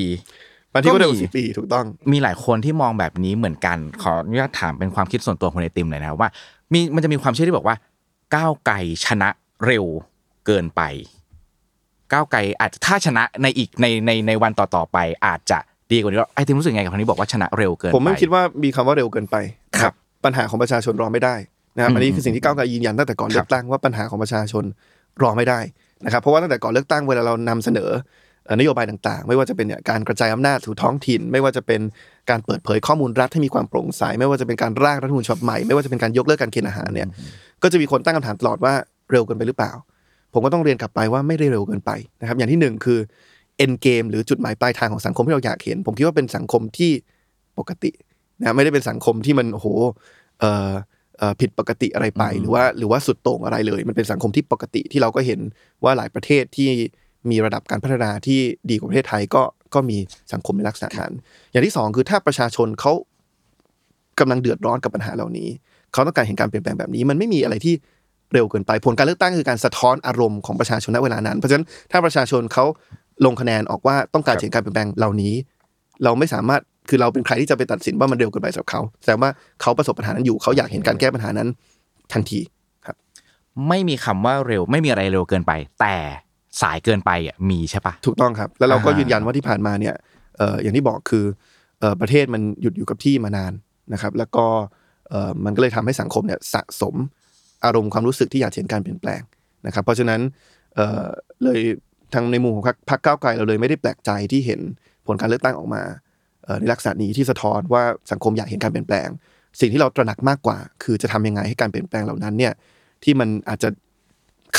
[0.72, 6.30] บางทีก็เร็วก็มีสี่ปีถูกต้อง มีหลายคนที่มองแบบนี้เหมือนกัน ขออนุญาตถามเป็นความคิดส่วนตัวของไอติมเลยนะครับว่า
[6.72, 7.76] มีมันจะมีความเชื่อที่บอกว่า
[8.34, 9.28] ก้าวไกลชนะ
[9.66, 9.84] เร็ว
[10.46, 10.82] เกินไป
[12.12, 15.58] ก้าวไกลอาจจะถ้าชนะในอีกในในในวันต่อๆไป อาจจะ
[15.92, 19.36] ดีกว่านี้แล้วไอติมรู้สึกไงกับคำนี้บอกว่าชนะเร็วเกินไปผมไม่คิดว่ามีคำว่าเร็วเกินไป
[19.78, 19.92] ครับ
[20.24, 21.34] ปัญหาของประชาชนรอไม่ได้
[21.76, 24.64] นะครับอืมอันนี้คือสิ่งที่ก้าวไกลยืนยันตั้งแต่ก่อนครับเลือกตั้งว่าปัญหาของประชาชน
[25.22, 25.60] รอไม่ได้
[26.04, 28.00] นะครับเพราะว่าตั้งแต่ก่อนเลือกตั้งเวลาเรานำเสนอเอ่อ
[28.58, 31.80] นโยบายต่างๆ ไม่ว่าจะเป็นเนี่ยการกระจายอำนาจสู่ท้องถิ่น ไม่ว่าจะเป็น
[32.30, 37.08] การเปิดเผยข้อมูลรัฐให้มีความโปร่งใส ไม่ว่าจะเป็นการร่างรัฐธรรมนูญฉบับใหม่ ไม่ว่าจะเป็นการยกเลิกการเกณฑ์อาหารเนี่ย
[37.62, 38.74] ก็จะมีคนตั้งคำถามตลอดว่า
[39.10, 39.72] เร็วเกินไปหรือเปล่า
[40.32, 41.90] ผมก็ต้องเรียนกลับไปว่าไม่ได้เร็วเกินไป
[42.20, 42.98] นะครับ อย่างที่หนึ่งคือ
[43.64, 46.92] end game หรือจุดหมายปลายทางของสังคมที่เราอยากเห็น ผมคิดว่าเป็นสังคมที่
[47.58, 47.90] ปกติ
[48.40, 49.66] นะไม่ได้เป็นสังคมที่มันโอ้โห
[50.40, 50.70] เอ่อ
[51.18, 55.40] เอ่อผิดปกติอะไรไปหรือว่าหรือว่าสุดโต่งอะไรเลย มันเป็นสังคมที่ปกติที่เราก็เห็น
[55.84, 56.70] ว่าหลายประเทศที่
[57.30, 59.42] มีระดับการพัฒนาที่ดีกว่าประเทศไทยก็
[59.74, 59.98] ก็มี
[60.32, 61.12] สังคมในลักษณะนั้น
[61.50, 62.92] อย่างที่สองคือถ้าประชาชนเขา
[64.20, 65.48] กำลังเดือดร้อนกับปัญหาเหล่านี้
[65.92, 67.74] เขาต้องการเห็นการเปลี่ยนแปลงแบบนี้ มันไม่มีอะไรที่
[68.32, 72.64] เร็วเกินไป ผลการเลือกตั้งคือการสะท้อนอารมณ์ของประชาชนณเวลานั้น เพราะฉะนั้นถ้าประชาชนเขา
[73.24, 75.34] ลงคะแนนออกว่าต้องการเห็นการเปลี่ยนแปลงเหล่านี้
[76.04, 81.48] เราไม่สามารถคือเราเป็นใครที่จะไปตัดสินว่ามันเร็วเกินไปสำหรับเขาแสดงว่าเขาประสบปัญหานั้นอยู่เขาอยากเห็นการแก้ปัญหานั้น
[82.12, 82.40] ทันที
[82.86, 82.96] ครับ
[83.68, 85.96] ไม่มีคำว่าเร็วไม่มีอะไรเร็วเกินไป แต่
[86.60, 89.94] สายเกินไปอะมีใช่ปะถูกต้องครับ แล้วเราก็อ่ายืยืนยันว่าที่ผ่านมาเนี่ย
[90.38, 91.24] เอ่ออย่างที่บอกคือ
[91.80, 93.52] เอ่อประเทศมันหยุดอยู่กับที่มานาน
[93.92, 94.46] นะครับ แล้วก็
[95.08, 96.94] เอ่อมันก็เลยทำให้สังคมเนี่ยสะสม
[97.64, 99.20] อารมณ์ความรู้สึกที่อยากเห็นการเปลี่ยนแปลง
[99.66, 100.20] นะครับ เพราะฉะนั้น
[100.74, 101.04] เอ่อ
[101.44, 101.60] เลย
[102.14, 104.60] ทางในมุมของพรรคพรรคก้าวไกลเราเลยไม่ได้แปลกใจที่เห็น
[105.06, 105.82] ผลการเลือกตั้งออกมา
[106.44, 109.08] เอ่อในลักษณะนี้ที่สะท้อนว่าสังคมอยากเห็นการเปลี่ยนแปลง
[109.60, 112.52] สิ่งที่เราตระหนักมากกว่า คือจะทำยังไงให้การเปลี่ยนแปลงเหล่านั้นเนี่ย
[113.04, 113.68] ที่มันอาจจะ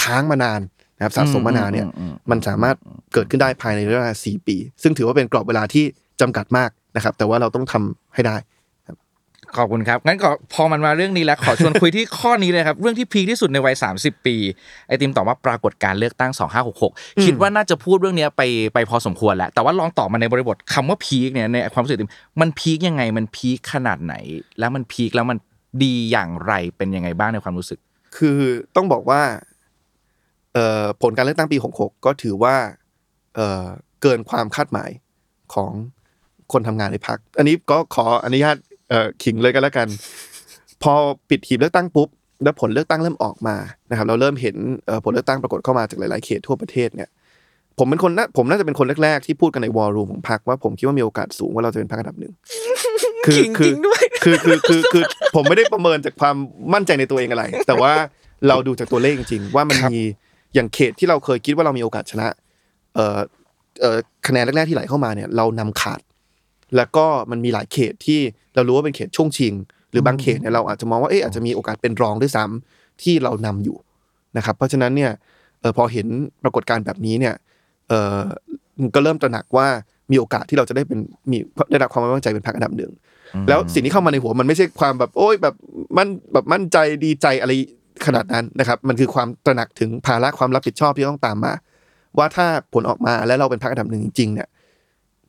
[0.02, 0.62] ค้างมานาน
[1.02, 2.76] นะครับสะสมมานานเนี่ยอืมอืมอืมมันสามารถ
[3.14, 5.86] เกิดขึ้นได้ภายในระยะเวลาสี่ปี ซึ่งถือว่าเป็นกรอบเวลาที่
[6.22, 8.38] จำกัดมากนะครับ แต่ว่าเราต้องทำให้ได้
[9.58, 14.36] ขอบคุณครับ งั้นก็พอมันมาเรื่องนี้แล้ว ขอชวนคุยที่ข้อนี้เลยครับ เรื่องที่พีคที่สุดในวัย 30 ปี
[14.88, 16.32] ไอติมตอบว่าปรากฏการณ์เลือกตั้ง
[16.78, 18.42] 2566 คิดว่าน่าจะพูดเรื่องเนี้ยไป
[18.74, 24.16] ไปพอสมควรแล้ว แต่ว่าลองตอบมาในบริบทคำว่าพีคเนี่ยในความรู้สึกไอติมมันพีคยังไงมันพีคขนาดไหน
[24.60, 25.38] แล้วมันพีคแล้วมัน
[25.84, 27.80] ดีอย่างไรเป็นยังไงบ้างในความรู้สึก
[28.18, 28.40] คือ
[28.76, 29.51] ต้องบอกว่าเอ่อ
[31.02, 32.56] ผลการเลือกตั้งปี 66 ก็ถือว่า
[33.36, 33.66] เอ่อ
[34.02, 34.90] เกินความคาดหมาย
[35.54, 35.72] ของ
[36.52, 38.56] คนทำงานในพัก อันนี้ก็ขออนุญาต
[38.90, 39.88] เอ่อขิงเลยกันแล้วกัน
[40.84, 40.94] พอ
[41.30, 42.10] ปิดหีบเลือกตั้งปุ๊บ
[42.44, 43.56] แล้วผลเลือกตั้งเริ่มออกมา
[43.90, 44.56] นะครับ เราเริ่มเห็น
[44.88, 47.10] เอ่อผลเลือกตั้งปรากฏเข้ามาจากหลาย ๆ เขตทั่วประเทศเนี่ย
[47.78, 52.34] ผมเป็นคนน่าผมน่าจะเป็นคนแรก ๆ ที่พูดกันในวอลลุ่มของพรรคว่าผมคิดว่ามีโอกาสสูงว่าเราจะเป็นพรรคอันดับหนึ่ง
[53.26, 55.04] คือขิงคืจริงด้วยคือคือคือคือ
[55.36, 56.36] ผมไม่ได้ประเมินจากความ
[56.74, 57.92] มั่นใจในตัวเองอะไร แต่ว่า
[58.48, 60.04] เราดูจากตัวเลขจริง ๆ ว่ามันครับมี
[60.56, 62.28] อย่างเขตที่เราเคยคิดว่าเรามีโอกาสชนะ
[62.96, 63.20] เอ่อ
[63.82, 66.02] เอ่อคะแนนแรกๆที่ไหลเข้ามาเนี่ยเรานำขาด
[66.78, 68.20] แล้วก็มันมีหลายเขตที่
[68.56, 69.54] เรารู้ว่าเป็นเขตช่วงชิง
[69.92, 73.78] หรือบางเขตเนี่ยเราอาจจะมองว่าเอ๊ะอาจจะมีโอกาสเป็นรองด้วยซ้ำที่เรานำอยู่
[74.38, 75.12] นะครับ เพราะฉะนั้นเนี่ย
[75.62, 76.08] เออพอเห็น
[76.44, 77.36] ปรากฏการณ์แบบนี้เนี่ย
[77.88, 78.22] เออ
[78.96, 79.68] ก็เริ่มตระหนักว่า
[80.12, 81.00] มีโอกาสที่เราจะได้เป็น
[81.32, 81.38] มี
[81.72, 82.92] ได้รับความไว้วางใจเป็นพรรคอันดับหนึ่ง
[83.48, 85.56] แล้วสิ่งที่เข้ามาในหัวมันไม่ใช่ความแบบโอ้ยแบบ
[85.98, 87.52] มั่นแบบมั่นใจดีใจอะไร
[88.06, 91.54] ขนาดนั้นนะครับ มันคือความตระหนักถึงภาระความรับผิดชอบที่ต้องตามมา
[92.18, 94.48] ว่าถ้าผลออกมาแล้วเราเป็นพรรคอันดับหนึ่งจริงๆเนี่ย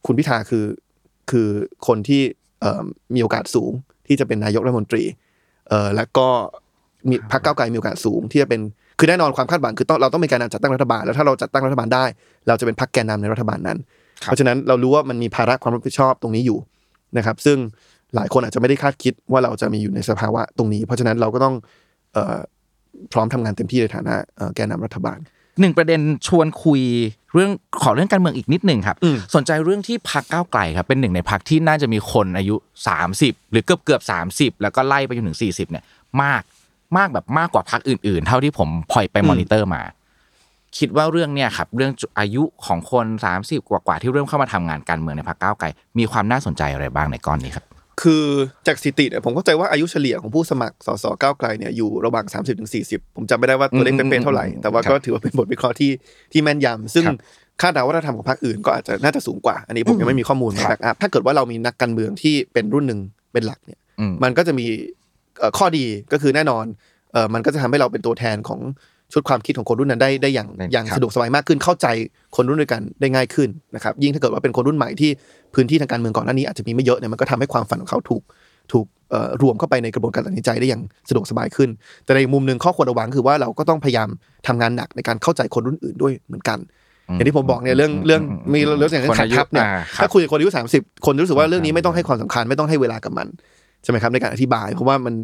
[0.07, 0.65] คุณพิธาคือ
[1.31, 1.49] คือ
[1.87, 2.23] คนที่
[2.61, 2.83] เอ่อ
[3.15, 3.73] มีโอกาสสูง
[4.07, 5.03] ที่จะเป็นนายกรัฐมนตรี
[5.69, 6.29] เอ่อแล้วก็
[7.09, 8.61] มีพรรคก้าวไกลมีโอกาสสูงที่จะเป็น
[8.99, 12.05] คือแน่นอนความคาดหวังคือต้องเราต้องมีการจัดตั้งรัฐบาลแล้วถ้าเราจัดตั้งรัฐบาลได้
[12.49, 13.79] เราจะเป็นพรรคแกนนำในรัฐบาลนั้น
[14.25, 16.59] ครับเพราะฉะนั้นเรารู้ว่ามันมีภาระความรับผิดชอบตรงนี้อยู่
[17.17, 17.59] นะครับ ซึ่ง
[18.15, 21.55] หลายคนอาจจะไม่ได้คาดคิดว่าเราจะมีอยู่ในสภาวะตรงนี้ เพราะฉะนั้นเราก็ต้อง
[22.13, 22.37] เอ่อ
[23.13, 25.19] พร้อมทำงานเต็มที่ในฐานะเอ่อแกนนำรัฐบาล
[25.61, 26.81] หนึ่งประเด็นชวนคุย
[27.35, 27.51] เรื่อง
[27.83, 32.57] ขอเรื่องการเมืองอีกนิดหนึ่งครับอืมสนใจเรื่องที่พักก้าวไกลครับเป็นหนึ่งในพักที่น่าจะมีคนอายุ
[33.05, 35.85] 30 หรือเกือบเกือบสามสิบแล้วก็ไล่ไปจนถึง 40เนี่ย
[36.23, 36.43] มาก
[36.97, 39.83] มากแบบมากกว่าพรรคอื่น ๆ เท่าที่ผมพลอยไปมอนิเตอร์มา
[40.79, 43.07] คิดว่าเรื่องเนี่ยครับเรื่องอายุของคน
[43.39, 45.67] 30 กว่าๆที่เริ่มเข้ามาทำงานการเมืองในพรรคก้าวไกล
[45.99, 47.65] มีความน่าสนใจอะไรบ้างในก้อนนี้ครับ
[48.03, 48.25] คือ
[48.67, 55.91] จากสถิติเนี่ยผมเข้าใจว่าอายุเฉลี่ยของผู้สมัครสสก้าวไกลเนี่ยอยู่ระหว่าง 30ถึง40ผมจำไม่ได้ว่าตัวเลขอืมเป๊ะๆเท่าไหร่อืมแต่ว่าครับก็ถือว่าเป็นบทวิเคราะห์ที่
[56.33, 57.17] ที่แม่นยำซึ่งครับ
[57.61, 63.01] คาดเดาว่าถ้าทำกับพรรคอื่นก็อาจจะน่าจะสูงกว่า อันนี้ผมยังไม่มีข้อมูลมาครับ backup ถ้าเกิดว่าเรามีนักการเมืองที่เป็นรุ่นหนึ่ง
[63.33, 64.67] เป็นหลักเนี่ยอืมมันก็จะมี
[65.39, 66.65] เอ่อข้อดีก็คือแน่นอน
[67.13, 68.61] เอ่อมันก็จะทำให้เราเป็นตัวแทนของ
[69.13, 71.87] ชุดความคิดของคนรุ่นนั้นได้ได้อย่างได้อย่างครับสะดวกสบายมากขึ้นเข้าใจ
[72.37, 75.11] คนรุ่นด้วยกันได้ง่ายขึ้นนะครับยิ่งถ้าเกิดว่าเป็นคนรุ่นใหม่ที่
[75.55, 78.23] พื้นที่ทางการเมืองก่อนหน้านี้อาจจะมีไม่เยอะเนี่ยมันก็ทำให้ความฝันของเขาถูก
[78.73, 81.71] ถูกเอ่อรวมเข้าไปในกระบวนการตัดสินใจได้อย่างสะดวกสบายขึ้น
[82.05, 84.09] แต่ในมุมหนึ่งข้อควรระวังคือว่าเราก็ต้องพยายาม
[84.47, 86.59] ทำงานหนักในการเข้าใจคนรุ่นอื่นด้วยเหมือนกัน
[87.15, 88.23] อย่างที่ผมบอกเนี่ยเรื่องเรื่อง
[88.55, 93.29] มีเรื่องอย่างเรื่องขัดทับเนี่ยคนอายุอ่าครับถ้าคุยกับคนอายุสามสิบคนรู้สึกว่าเรื่องนี้ไม่ต้องให้ความสำคัญไม่ต้องให้เวลากับมัน
[93.83, 95.15] ใช่ไหมครับในการอธิบาย เพราะว่ามัน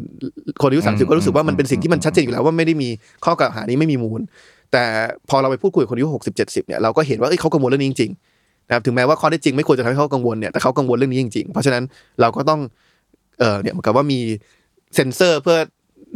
[0.61, 2.89] คนอายุสามสิบก็รู้สึกว่ามันเป็นสิ่งที่มันชัดเจนอยู่แล้วว่าไม่ได้มี
[3.25, 4.21] ข้อกล่าวหานี้ไม่มีมูล
[4.71, 4.83] แต่
[5.29, 11.83] พอเราไปพูดคุยกับคนอายุหกสิบเจ็ดสิบเนี่ยเราก็เห็นว่าเอ้ยเขากังวลเรื่องนี้จริงๆนะครับถึงแม้ว่าข้อได้จริงไม่ควรจะทำให้เขากังวลเนี่ยแต่เขากังวลเรื่องนี้จริงๆ เพราะฉะนั้น
[12.21, 12.59] เราก็ต้อง
[13.39, 14.19] เออเนี่ยเหมือนกับว่ามี
[14.95, 15.57] เซ็นเซอร์เพื่อ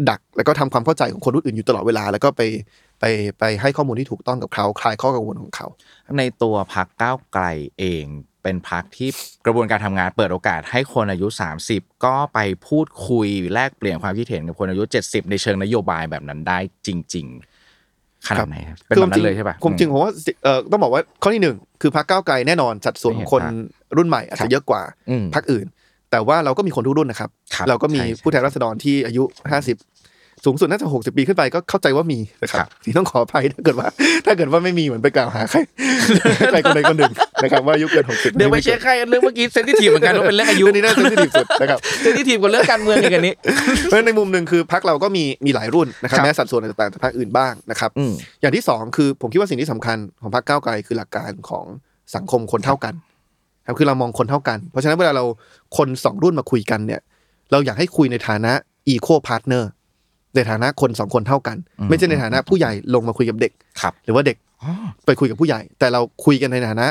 [0.09, 2.41] ดักแล้วก็ทำความเข้าใจของคนรุ่นอื่นอยู่ตลอดเวลา แล้วก็ไป
[2.99, 3.05] ไป
[3.39, 5.67] ไปให้ข้อมูลที่ถูกต้องกับเขาคลายข้อกังวลของเขา
[6.17, 7.45] ในตัวพักก้าวไกล
[7.79, 8.05] เอง
[8.43, 9.09] เป็นพักที่
[9.45, 11.27] กระบวนการทำงานเปิดโอกาสให้คนอายุ
[11.67, 17.27] 30 ก็ไปพูดคุยแลกเปลี่ยนความคิดเห็นกับคนอายุ 70 ในเชิงนโยบายแบบนั้นได้จริง
[17.77, 20.11] ๆขนาดไหนครับเป็นแบบนั้นเลยใช่ปะผมจริงผมว่า
[20.43, 25.65] เอ่อต้องบอกว่าข้อที่หนึ่งคือพรรคก้าวไกลแน่นอนสัดส่วนของคนไม่เห็นรุ่นใหม่อาจจะเยอะกว่าอืมพรรคอื่น
[26.11, 29.59] แต่ว่าเราก็มีคนทุกรุ่นนะครับครับเราก็มีใช่ใช่ผู้แทนราษฎรที่อายุห้า
[30.43, 33.87] สิบสูงสุดน่าจะหกสิบปีขึ้นไปก็เข้าใจว่ามีนะคครัรับบที่ต้องขออภัยถ้าเกิดว่า
[34.25, 35.57] ถ้าเกิดว่าไม่มีเหมือนไปกล่าวหาใคร
[36.51, 43.33] ใครคนใดคนหนึ่งนะครับว่าอายุเกินหกสิบเดี๋ยวไปเช็คให้เรื่องเมื่อกี้เซนซิทีฟเหมือนกันว่าเป็นเรื่องอายุเรื่องนี้น่าจะที่สุดนะครับเซนซิทีฟกว่าเรื่องการเมืองอีกอันนี้
[43.83, 51.65] เพราะฉะนั้นในมุมหนึ่งคือพักเราก็มีมีหลายรุ่นนะครับครับแม้สัดส่วนอาจจะต่างจากพรรคอื่นบ้างนะครับอืมอย่างที่สองคือผมคิดว่าสิ่งที่สำคัญของพรรคก้าวไกลคือหลักการของ
[52.15, 52.93] สังคมคนเท่ากัน
[53.65, 55.23] ครับคือเรามองคนเท่ากัน เพราะฉะนั้นเวลาเรา
[55.77, 57.01] คนสองรุ่นมาคุยกันเนี่ย
[57.51, 58.53] เราอยากให้คุยในฐานะ
[58.93, 59.63] equal partner
[60.35, 64.71] ในฐานะคนสองคนเท่ากันอืมไม่ใช่ในฐานะผู้ใหญ่ลงมาคุยกับเด็กครับหรือว่าเด็กอ๋อ
[65.05, 66.87] ไปคุยกับผู้ใหญ่ แต่เราคุยกันในฐานะ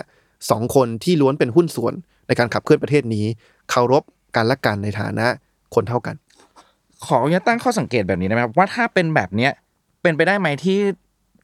[0.51, 1.95] สองคนที่ล้วนเป็นหุ้นส่วน
[2.27, 3.27] ในการขับเคลื่อนประเทศนี้
[3.71, 4.03] เคารพ
[4.37, 5.27] กันและกันในฐานะ
[5.75, 6.17] คนเท่ากัน
[7.05, 9.53] ขออนุญาตตั้งข้อสังเกตแบบนี้ได้ไหมครับ ว่าถ้าเป็นแบบเนี้ย
[10.03, 10.79] เป็นไปได้ไหมที่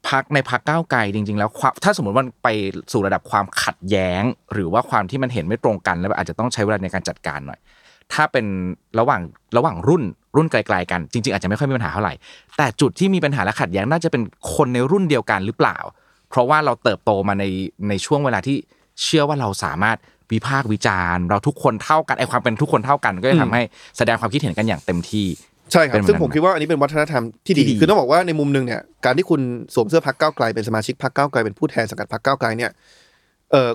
[0.08, 2.48] พักในพักก้าวไกลจริง ๆ แล้วความถ้าสมมติว่ามันไป
[2.92, 7.58] สู่ระดับความขัดแย้ง หรือว่าความที่มันเห็นไม่ตรงกันแล้วอาจจะต้องใช้เวลาในการจัดการหน่อย
[8.12, 8.46] ถ้าเป็น
[8.98, 9.22] ระหว่าง
[9.56, 10.02] ระหว่างรุ่น
[10.38, 12.14] รุ่นไกลๆกันจริง ๆ อาจจะไม่ค่อยมีปัญหาเท่าไหร่
[12.56, 14.22] แต่จุดที่มีปัญหาและขัดแย้งน่าจะเป็น
[14.54, 15.76] คนในรุ่นเดียวกันหรือเปล่า
[16.30, 17.44] เพราะว่าเราเติบโตมาใน
[17.88, 18.56] ในช่วงเวลาที่
[19.02, 19.96] เชื่อว่าเราสามารถ
[20.32, 23.62] วิพากษ์วิจารณ์ เราทุกคนเท่ากันไอความเป็นทุกคนเท่ากัน ก็จะทำให้
[23.98, 25.26] แสดงความคิดเห็นกันอย่างเต็มที่
[25.72, 29.40] ใช่ครัเป็บนซึ่งแบบผมคิดว่าอันนี้เป็นวัฒนธรรมที่ดีที่ดี คือต้องบอกว่าในมุมหนึ่งเนี่ยการที่คุณ
[29.74, 32.76] สวมเสื้อพักก้าวไกลเป็นสมาชิกพักก้าวไกลเป็นผู้แทนสังกัดพักก้าวไกลเนี่ยเอ่อ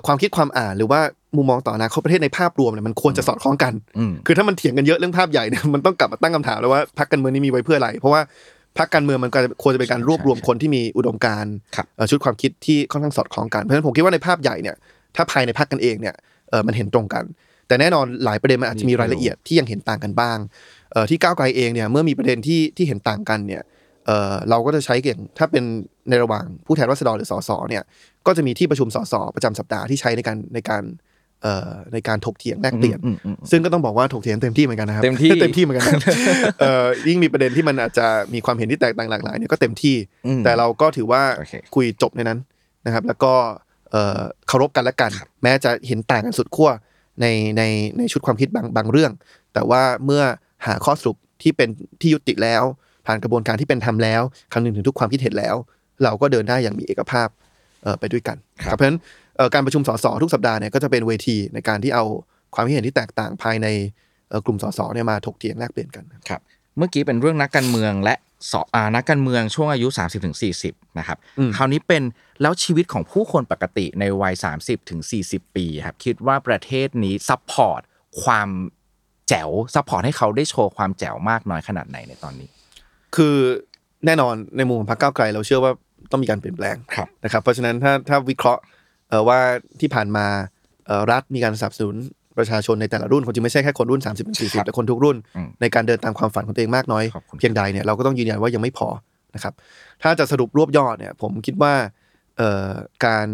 [0.06, 1.00] ความคิดความอ่านหรือว่า
[1.36, 8.20] มุมมองต่ออนาคตประเทศในภาพรวมเนี่ยมันควรจะสอดคล้องกันอืมคือถ้ามันเถียงกันเยอะเรื่องภาพใหญ่เนี่ยมันต้องกลับมาตั้งคำถามแล้วว่าพักการเมืองนี้มีไว้เพื่ออะไร เพราะว่า
[8.78, 14.76] พักการเมืองมันก็ควรจะเป็นการรวบรวมคนที่มีอุดมการณ์ครับเอ่อชุดความคิดที่ค่อนข้างสอดคล้องกัน เพราะฉะนั้นผมคิดว่าในภาพใหญ่เนี่ย
[15.16, 16.14] ถ้าภายในพักกันเองเนี่ย
[16.50, 17.24] เออมันเห็นตรงกัน
[17.68, 20.38] แต่แน่นอนหลายประเด็นมันอาจจะมีรายละเอียดที่ยังเห็นต่างกันบ้าง
[20.92, 23.62] เอ่อที่ก้าวไกลเองเนี่ยเมื่อมีประเด็นที่ที่เห็นต่างกันเนี่ย
[24.06, 25.64] เอ่อเราก็จะใช้อย่างถ้าเป็น
[26.08, 27.82] ในระหว่างผู้แทนราษฎรหรือสสเนี่ย
[28.26, 30.84] ก็จะมีที่ประชุมสสประจำสัปดาห์ที่ใช้ในการในการ
[31.42, 36.00] เอ่อในการถกเถียงแลกเปลี่ยนอืมอืมซึ่งก็ต้องบอกว่าถกเถียงเต็มที่เหมือนกันนะครับเต็มที่เต็มที่เหมือนกันนะครับ
[36.60, 42.38] เอ่อยิ่งมีประเด็นที่มันอาจจะมีความเห็นที่แตกต่างหลากหลายเนี่ยก็เต็มที่อืมแต่เราก็ถือว่าโอเคคุยจบในนั้น
[42.86, 43.32] นะครับ แล้วก็
[43.90, 45.10] เอ่อเคารพกันและกัน
[45.42, 46.70] แม้จะเห็นต่างกันสุดขั้ว
[47.20, 47.26] ใน
[47.58, 47.62] ใน
[47.98, 49.12] ในชุดความคิดบางบางเรื่อง
[49.54, 50.22] แต่ว่าเมื่อ
[50.66, 51.68] หาข้อสรุปที่เป็น
[52.00, 52.64] ที่ยุติแล้ว
[53.06, 55.56] ผ่านกระบวนการที่เป็นธรรมแล้วคำนึงถึงทุกความคิดเห็นแล้ว
[56.04, 57.28] เราก็เดินได้อย่างมีเอกภาพ
[57.82, 58.98] เอ่อไปด้วยกันครับเพราะฉะนั้น
[59.36, 62.04] เอ่อการประชุมสสทุกสัปดาห์เนี่ยก็จะเป็นเวทีในการที่เอา
[62.54, 63.66] ความคิดเห็นที่แตกต่างภายใน
[64.28, 66.40] เอ่อกลุ่มสสเนี่ยมาถกเถียงแลกเปลี่ยนกันครับ
[66.78, 68.14] เมื่อกี้เป็นเรื่องนักการเมืองและ
[68.50, 70.36] สออ่านักการเมืองช่วงอายุ 30ถึง
[70.66, 72.02] 40 นะครับอืมคราวนี้เป็น
[72.42, 77.80] แล้วชีวิตของผู้คนปกติในวัย 30ถึง40 ปีครับ คิดว่าประเทศนี้ support
[78.22, 78.48] ความ
[79.28, 82.48] แจ๋ว support ให้เขาได้โชว์ความแจ๋วมากน้อยขนาดไหนในตอนนี้
[83.16, 83.36] คือ
[84.06, 85.72] แน่นอนในมุมของพรรคก้าวไกล เราเชื่อว่า
[86.10, 88.62] ต้องมีการเปลี่ยนแปลงครับนะครับ เพราะฉะนั้นถ้าถ้าวิเคราะห์
[89.08, 89.38] เอ่อว่า
[89.80, 90.26] ที่ผ่านมา
[90.86, 91.96] เอ่อรัฐมีการสนับสนุน
[92.38, 98.88] ประชาชนในแต่ละรุ่นคนจริงไม่ใช่แค่คนรุ่น 30-40ถึงครับแต่คนทุกรุ่นอืมในการเดินตามความฝันของตัวเองมากน้อยขอบคุณเพียงใดเนี่ยเราก็ต้องยืนยันว่ายังไม่พอ
[99.34, 99.54] นะครับ
[100.02, 101.74] ถ้าจะสรุปรวบยอดเนี่ย ผมคิดว่า
[102.36, 102.70] เอ่อ
[103.06, 103.26] การ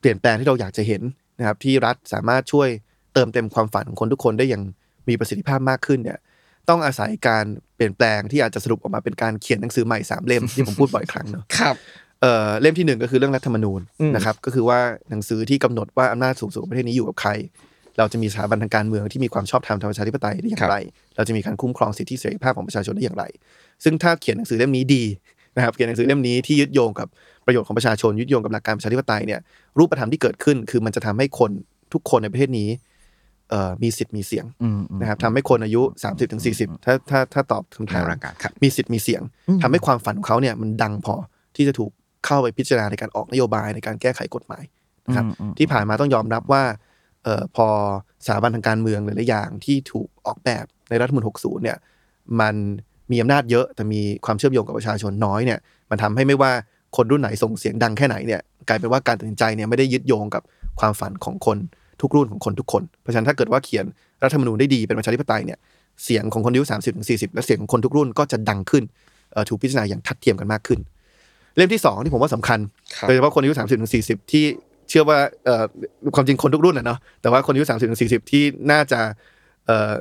[0.00, 1.02] เปลี่ยนแปลงที่เราอยากจะเห็น
[1.38, 2.68] นะครับที่รัฐสามารถช่วย
[3.14, 4.62] เติมเต็มความฝันของคนทุกคนได้อย่าง
[5.08, 6.18] มีประสิทธิภาพมากขึ้นเนี่ย
[6.68, 7.44] ต้องอาศัยการ
[7.76, 11.76] เปลี่ยนแปลงที่อาจจะสรุปออกมาเป็นการเขียนหนังสือใหม่สามเล่มที่ผมพูดบ่อยครั้งเนาะครับ
[12.20, 17.30] เอ่อเล่มที่หนึ่งก็คือเรื่องรัฐธรรมนูญอืมนะครับก็คือว่าหนังสือที่กำหนดว่าอำนาจสูงสุดของประเทศนี้อยู่กับใคร
[17.98, 20.76] เราจะมีสถาบันทางการเมืองที่มีความชอบธรรมทางประชาธิปไตยได้อย่างไร
[21.16, 23.24] เราจะมีการคุ้มครองสิทธิเสรีภาพของประชาชนได้อย่างไร
[23.84, 25.04] ซึ่งถ้าเขียนหนังสือเล่มนี้ดี
[25.56, 27.08] นะครับเขียนหนังสือเล่มนี้ที่ยึดโยงกับ
[27.46, 29.40] ประโยชน์ของประชาชนยึดโยงกับหลักการประชาธิปไตยเนี่ย
[29.78, 31.50] รูปธรรมที่เกิดขึ้น คือมันจะทำให้คน
[31.92, 32.89] ทุกคนในประเทศนี้เอ่อ
[33.82, 41.14] มีสิทธิ์มีเสียงอืมอืมนะครับทำให้คนอายุ 30-40ถึง40ถ้าถ้าถ้าตอบคำในถามรายการครับมีสิทธิ์มีเสียงอืมทำให้ความฝันของเขาเนี่ยมันดังพอ
[41.56, 41.90] ที่จะถูก
[42.26, 44.64] เข้าไปพิจารณาในการออกนโยบายในการแก้ไขกฎหมาย
[45.06, 46.62] นะครับอืมอืมที่ผ่านมาต้องยอมรับว่า
[47.24, 47.66] เอ่อพอ
[48.26, 51.78] สถาบันทางการเมืองหลายๆอย่างที่ถูกออกแบบในรัฐธรรมนูญ60 เนี่ย
[52.40, 52.54] มัน
[53.10, 55.58] มีอำนาจเยอะ แต่มีความเชื่อมโยงกับประชาชนน้อยเนี่ย
[55.90, 56.52] มันทำให้ไม่ว่า
[56.96, 60.42] คนรุ่นไหนส่งเสียงดังแค่ไหนเนี่ย กลายเป็นว่าการตัดสินใจเนี่ยไม่ได้ยึดโยงกับ
[60.80, 61.58] ความฝันของคน
[62.02, 63.84] ทุกรุ่นของคนทุกคน เพราะฉะนั้นถ้าเกิดว่าเขียน
[64.24, 65.58] รัฐธรรมนูญได้ดีเป็นประชาธิปไตยเนี่ย
[66.04, 68.84] เสียงของคนอายุ30ถึง40และเสียงของคนทุกรุ่นก็จะดังขึ้น
[69.32, 70.80] เอ่อถูกพิจารณาอย่างทัดเทียมกันมากขึ้น
[71.56, 72.58] เล่มที่สองที่ผมว่าสำคัญ
[72.96, 74.44] ครับโดยเฉพาะคนอายุ30ถึง40ที่
[74.88, 75.64] เชื่อว่าเอ่อ
[76.14, 79.00] ความจริงคนทุกรุ่นนะเนาะแต่ว่าคนอายุ30ถึง40ที่น่าจะ
[79.66, 79.92] เอ่อ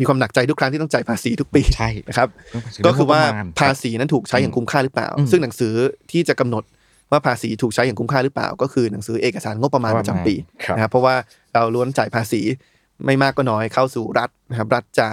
[0.00, 5.72] มีความหนักใจทุกครั้งที่ต้องจ่ายภาษีทุกปีใช่นะครับเรื่องภาษีก็คือว่าเรื่องงบประมาณภาษีนั้นถูกใช้อย่างคุ้มค่าหรือเปล่าอืมซึ่งหนังสือ
[6.10, 6.64] ที่จะกำหนด
[7.12, 11.14] ว่าภาษีถูกใช้อย่างคุ้มค่าหรือเปล่า ก็คือหนังสือเอกสารงบประมาณประจำปีครับนะครับเพราะว่า
[11.54, 12.40] เราล้วนจ่ายภาษี
[13.04, 15.08] ไม่มากก็น้อยเข้าสู่รัฐนะครับรัฐจะ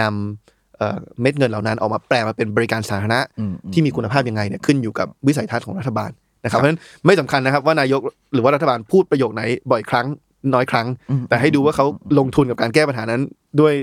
[0.00, 6.10] นำเอ่อเม็ดเงินเหล่านั้นออกมาแปลมาเป็นบริการสาธารณะอืมอืมที่มีคุณภาพยังไงเนี่ยขึ้นอยู่กับวิสัยทัศน์ของรัฐบาล
[6.44, 8.00] นะครับเพราะฉะนั้นไม่สำคัญนะครับว่านายก
[8.34, 10.06] หรือว่ารัฐบาลพูดประโยคไหนบ่อยครั้ง
[10.54, 11.86] น้อยครั้งอืมแต่ให้ดูว่าเขา
[12.18, 13.22] ลงทุนกับการแก้ปัญหานั้น
[13.60, 13.74] ด้วย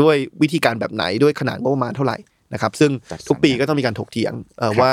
[0.00, 2.16] ด้วยวิธีการแบบไหนด้วยขนาดงบประมาณเท่าไหร่
[2.52, 4.92] นะครับ ซึ่งจัดสรรทุกปีก็ต้องมีการถกเถียงเอ่อครับว่า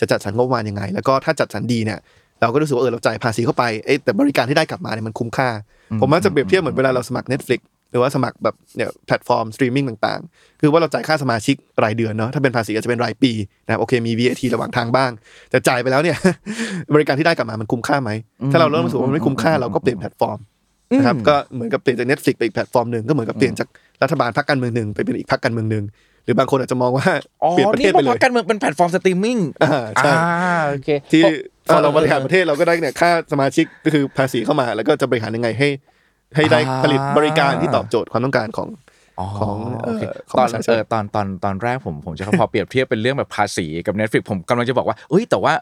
[0.00, 1.98] จะจัดสรรงบประมาณยังไง แล้วก็ถ้าจัดสรรดีเนี่ย
[2.40, 5.48] เราก็รู้สึกว่าเออเราจ่ายภาษีเข้าไปเอ้ยแต่บริการที่ได้กลับมาเนี่ยมันคุ้มค่า
[6.00, 13.32] ผมว่าจะเปรียบเทียบเหมือนเวลาเราสมัคร Netflix หรือว่าสมัครแบบเนี่ยแพลตฟอร์มสตรีมมิ่งต่างๆ คือว่าเราจ่ายค่าสมาชิกรายเดือนเนาะถ้าเป็นภาษีอาจจะเป็นรายปี
[13.64, 15.10] นะครับโอเคมี VAT ระหว่างทางบ้าง
[15.50, 16.16] แต่จ่ายไปแล้วเนี่ย
[16.94, 18.10] บริการที่ได้กลับมามันคุ้มค่าไหม
[18.52, 20.38] ถ้าเราเริ่มรู้สึกว่ามันไม่คุ้มค่าเราก็เปลี่ยนแพลตฟอร์ม
[20.98, 23.68] นะครับก็เหมือนกับเปลี่ยนจาก Netflix ไปอีกแพลตฟอร์มหนึ่งก็เหมือนกับเปลี่ยนจาก
[24.02, 25.84] รัฐบาลพรรคการเมืองหนึ่งไปเป็นอีกพรรคการเมืองหนึ่ง
[26.26, 27.08] หรือบางคนอาจจะมองว่า
[27.42, 30.12] อ๋อเปลี่ยนประเทนี่เพราะเลพรรคการเมืองเป็นแพลตฟอร์มสตรีมมิ่งอ่าใช่
[30.68, 31.22] โอเคที่
[31.64, 35.68] เพราะพอเราบริหารประเทศเราก็ได้เนี่ยค่าสมาชิกก็คือภาษีเข้ามา แล้วก็จะบริหารยังไงให้
[36.36, 38.68] ให้ได้อ่าผลิตบริการที่ตอบโจทย์ความต้องการของ
[39.40, 45.52] ของเอ่อโอเคของตอนประชาชนเออตอนตอนตอนแรกผมผมจะพอเปรียบเทียบเป็นเรื่องแบบภาษีกับ Netflix ผมกำลังจะบอกว่าเอ้ยแต่ว่า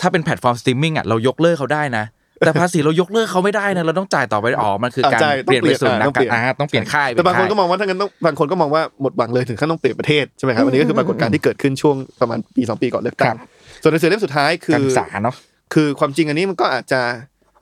[0.00, 2.04] ถ้าเป็นแพลตฟอร์มสตรีมมิ่งอะเรายกเลิกเขาได้นะ
[2.38, 13.36] แต่ภาษีเรายกเลิกเขาไม่ได้นะเราต้องจ่ายต่อไปอ๋อมันคือการอ่าใช่เปลี่ยนไปสู่นักต้องเปลี่ยนอ่าต้องเปลี่ยนค่ายแต่บางคนก็เปลี่ยองว่าถ้างั้นต้องบางคนก็มองว่าหมดหวังเลยถึงขั้นต้องเปลี่ยนประเทศใช่ไหมครับอันนี้ก็คือปรากฏการณ์ที่เกิดขึ้นช่วงประมาณปีสองปีก่อนเลือกตั้ง
[13.82, 15.34] ส่วนหนังสือเล่มสุดท้ายคือการศึกษาเนาะ
[15.74, 17.00] คือความจริงอันนี้มันก็อาจจะ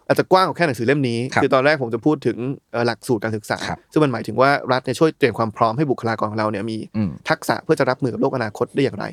[0.09, 2.37] อาจจะกว้างกว่าแค่หนังสือเล่มนี้ครับคือตอนแรกผมจะพูดถึง
[2.73, 9.05] เอ่อหลักสูตรการศึกษาครับซึ่งมันหมายถึงว่ารัฐเนี่ยช่วยเตรียมความพร้อมให้บุคลากรของเราเนี่ยมีอืมทักษะเพื่อจะรับมือกับโลกอนาคตได้อย่างไร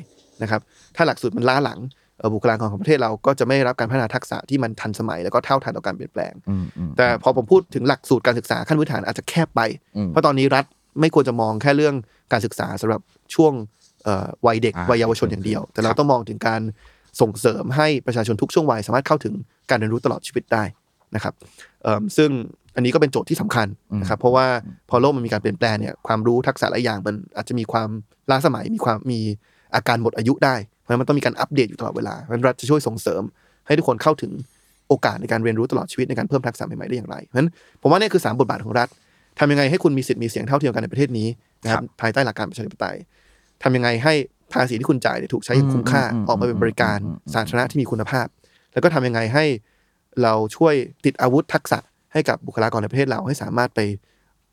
[0.42, 0.60] นะครับ
[0.96, 1.99] ถ้าหลักสูตรมันล้าหลังเอ่อ
[2.34, 9.60] บุคลากรของประเทศเราก็จะไม่ได้รับการพัฒนาทักษะที่มันทันสมัยแล้วก็เท่าทันต่อการเปลี่ยนแปลงอืมอืมแต่พอผมพูดถึงหลักสูตรการศึกษาขั้นพื้นฐานอาจจะแคบไป
[9.96, 10.64] อืมเพราะตอนนี้รัฐ
[11.00, 11.94] ไม่ควรจะมองแค่เรื่อง
[12.32, 13.00] การศึกษาสำหรับ
[13.34, 13.52] ช่วง
[14.04, 16.60] เอ่อวัยเด็กอ่าวัยเยาวชนอย่างเดียว แต่เราครับต้องมองถึงการ
[17.20, 19.34] ส่งเสริมให้ประชาชนทุกช่วงวัยสามารถเข้าถึง
[19.70, 20.64] การเรียนรู้ตลอดชีวิตได้
[21.14, 21.34] นะครับ
[21.82, 22.30] เอิ่มซึ่ง
[22.76, 23.66] อันนี้ก็เป็นโจทย์ที่สำคัญ
[24.00, 24.46] นะครับเพราะว่า
[24.90, 27.88] พอโลกมันมีการเปลี่ยนแปลงเนี่ยความรู้ทักษะหลายอย่างมันอาจจะมีความ
[28.30, 29.20] ล้าสมัยมีความมี
[29.74, 30.56] อาการหมดอายุได้
[30.90, 33.22] เพราะฉะนั้นมันต้องมีการอัปเดตอยู่ตลอดเวลาเพราะฉะนั้นรัฐจะช่วยส่งเสริม
[33.66, 34.32] ให้ทุกคนเข้าถึง
[34.88, 37.50] โอกาสในการเรียนรู้ตลอดชีวิตในการเพิ่มทักษะใหม่ๆได้อย่างไรเพราะฉะนั้น
[37.80, 38.88] ผมว่าเนี่ยคือสามบทบาทของรัฐ
[39.38, 41.28] ทำยังไงให้คุณมีสิทธิ์มีเสียงเท่าเทียมกันในประเทศนี้
[41.62, 42.96] นะครับภายใต้หลักการประชาธิปไตย
[43.62, 44.14] ทำยังไงให้
[44.52, 46.98] ภาษีที่คุณจ่ายเนี่ยถูกใช้อย่างคุ้มค่าออกมาเป็นบริการ
[47.34, 48.26] สาธารณะที่มีคุณภาพ
[48.72, 49.44] แล้วก็ทำยังไงให้
[50.22, 50.74] เราช่วย
[51.04, 51.78] ติดอาวุธทักษะ
[52.12, 53.80] ให้กับบุคลากรในประเทศเราให้สามารถไป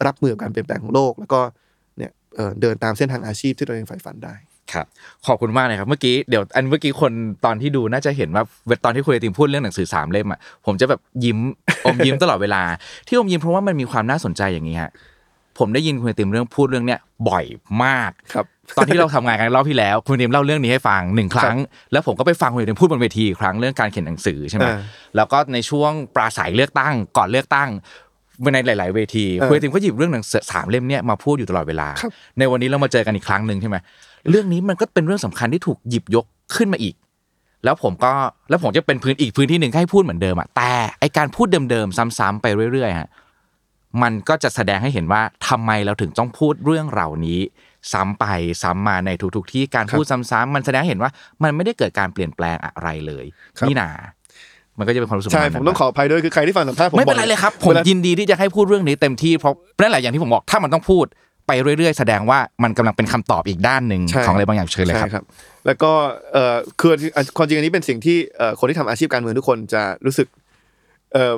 [0.06, 1.42] รับมือกับการเปลี่ยนแปลงของโลก แล้วก็
[1.98, 4.36] เนี่ยเอ่อเดินตามเส้นทางอาชีพที่ตัวเองใฝ่ฝันได้
[4.74, 4.86] ครับ
[5.28, 7.12] ขอบคุณมากเลยครับเมื่อกี้เดี๋ยวอันเมื่อกี้คน
[7.46, 11.40] ตอนที่ดูน่าจะเห็นว่าเวลาตอนที่คุยกับติมพูดเรื่องหนังสือสามเล่มอะผมจะแบบยิ้ม
[11.86, 12.62] อมยิ้มตลอดเวลา
[13.08, 14.92] ที่อมยิ้มเพราะว่ามันมีความน่าสนใจอย่างนี้ฮะ
[15.60, 17.00] ผมได้ยินคุณติมเรื่องพูดเรื่องเนี้ย
[17.30, 17.46] บ่อย
[17.84, 18.46] มากครับ
[18.78, 21.58] ตอนที่เราทำงานกันรอบที่แล้ว คุณติมเล่าเรื่องนี้ให้ฟังหนึ่งครั้ง
[21.92, 24.78] แล้วผมก็ไปฟังคุณติมพูดบนเวทีอีกครั้งเรื่องการเขียนหนังสือใช่ไหมอ่า
[25.16, 27.70] แล้วก็ในช่วงปราศัยเลือกตั้งก่อนเลือกตั้ง
[28.54, 33.78] ในหลาย ๆ เวทีเออคุณติมก็หยิบเรื่องหนังสือสามเล่มเนี้ยมาพูดอยู่ตลอดเวลาครับในวันนี้เรามาเจอกันอีกครั้งหนึ่งใช่ไหม
[34.30, 36.96] เรื่องนี้มันก็เป็นเรื่องสำคัญที่ถูกหยิบยกขึ้นมาอีก
[37.64, 38.14] แล้วผมก็
[38.50, 43.10] แล้วผมจะเป็นพื้นอีกพื้นที่หนึ่งให้พูดเหมือนเดิมอะแต่ไอการพูดเดิมๆซ้ำๆไปเรื่อยๆฮะ
[44.02, 47.40] มันก็จะแสดงให้เห็นว่าทำไมเราถึงต้องพูดเรื่องเหล่านี้
[47.92, 48.26] ซ้ำไป
[48.64, 51.12] ซ้ำมาในทุกๆที่การพูดซ้ำๆมันแสดงให้เห็นว่า
[51.44, 53.26] มันไม่ได้เกิดการเปลี่ยนแปลงอะไรเลย
[53.58, 53.90] ครับนี่นา
[54.78, 61.06] มันก็จะเป็นความรู้สึกใช่แบบผมนั้นต้องขออภัยด้วยคือใครที่ฟังสัมภาษณ์ผมไม่เป็นไรบ่อเลยครับผมวลายินดีที่จะให้พูดเรื่องนี้เต็มที่เพราะนั่นแหละอย่างที่ผมบอกถ้ามันต้องพูด
[61.48, 65.26] ไปเรื่อยๆ แสดงว่ามันกำลังเป็นคำตอบอีกด้านหนึ่งใช่ของอะไรบางอย่างเชิญเลยครับใช่ครับ
[65.66, 65.92] แล้วก็
[66.34, 66.92] เอ่อคือ
[67.38, 70.28] ความจริงอันนี้เป็นสิ่งที่เอ่อคนที่ทำอาชีพการเมืองทุกคนจะรู้สึก
[71.14, 71.36] เอ่อ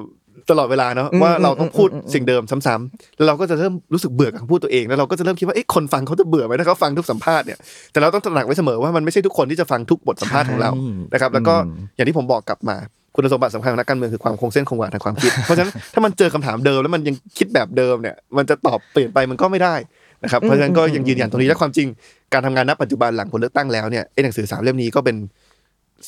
[0.50, 7.60] ตลอดเวลาเนาะอืมว่าเราต้องพูดอืมอืมสิ่งเดิมซ้ำๆแล้วเราก็จะเริ่มรู้สึกเบื่อกับคำพูดตัวเองแล้วเราก็จะเริ่มคิดว่าเอ๊ะคนฟังเขาจะเบื่อไหมถ้าเขาฟังทุกสัมภาษณ์เนี่ย
[7.91, 12.76] แต่เราต้องตระหนักไว้เสมอว่ามันไม่ใช่ทุกคนที่จะฟังทุกบทสัมภาษณ์ของเราใช่นะครับแล้วก็อืมอย่างที่ผมบอกกลับมา
[13.15, 19.76] คุณสมบัติสำคัญของนักการเมืองคือความคงเส้นคงวาทางความคิด เพราะฉะนั้นถ้ามันเจอคำถามเดิมแล้วมันยังคิดแบบเดิมเนี่ยมันจะตอบเปลี่ยนไปมันก็ไม่ได้
[20.24, 21.88] นะครับเพราะฉะนั้นก็ยังยืนยันตรงนี้และความจริง
[22.34, 25.16] การทำงานณปัจจุบันหลังผลเลือกตั้งแล้วเนี่ยไอ้หนังสือสามเล่มนี้ก็เป็น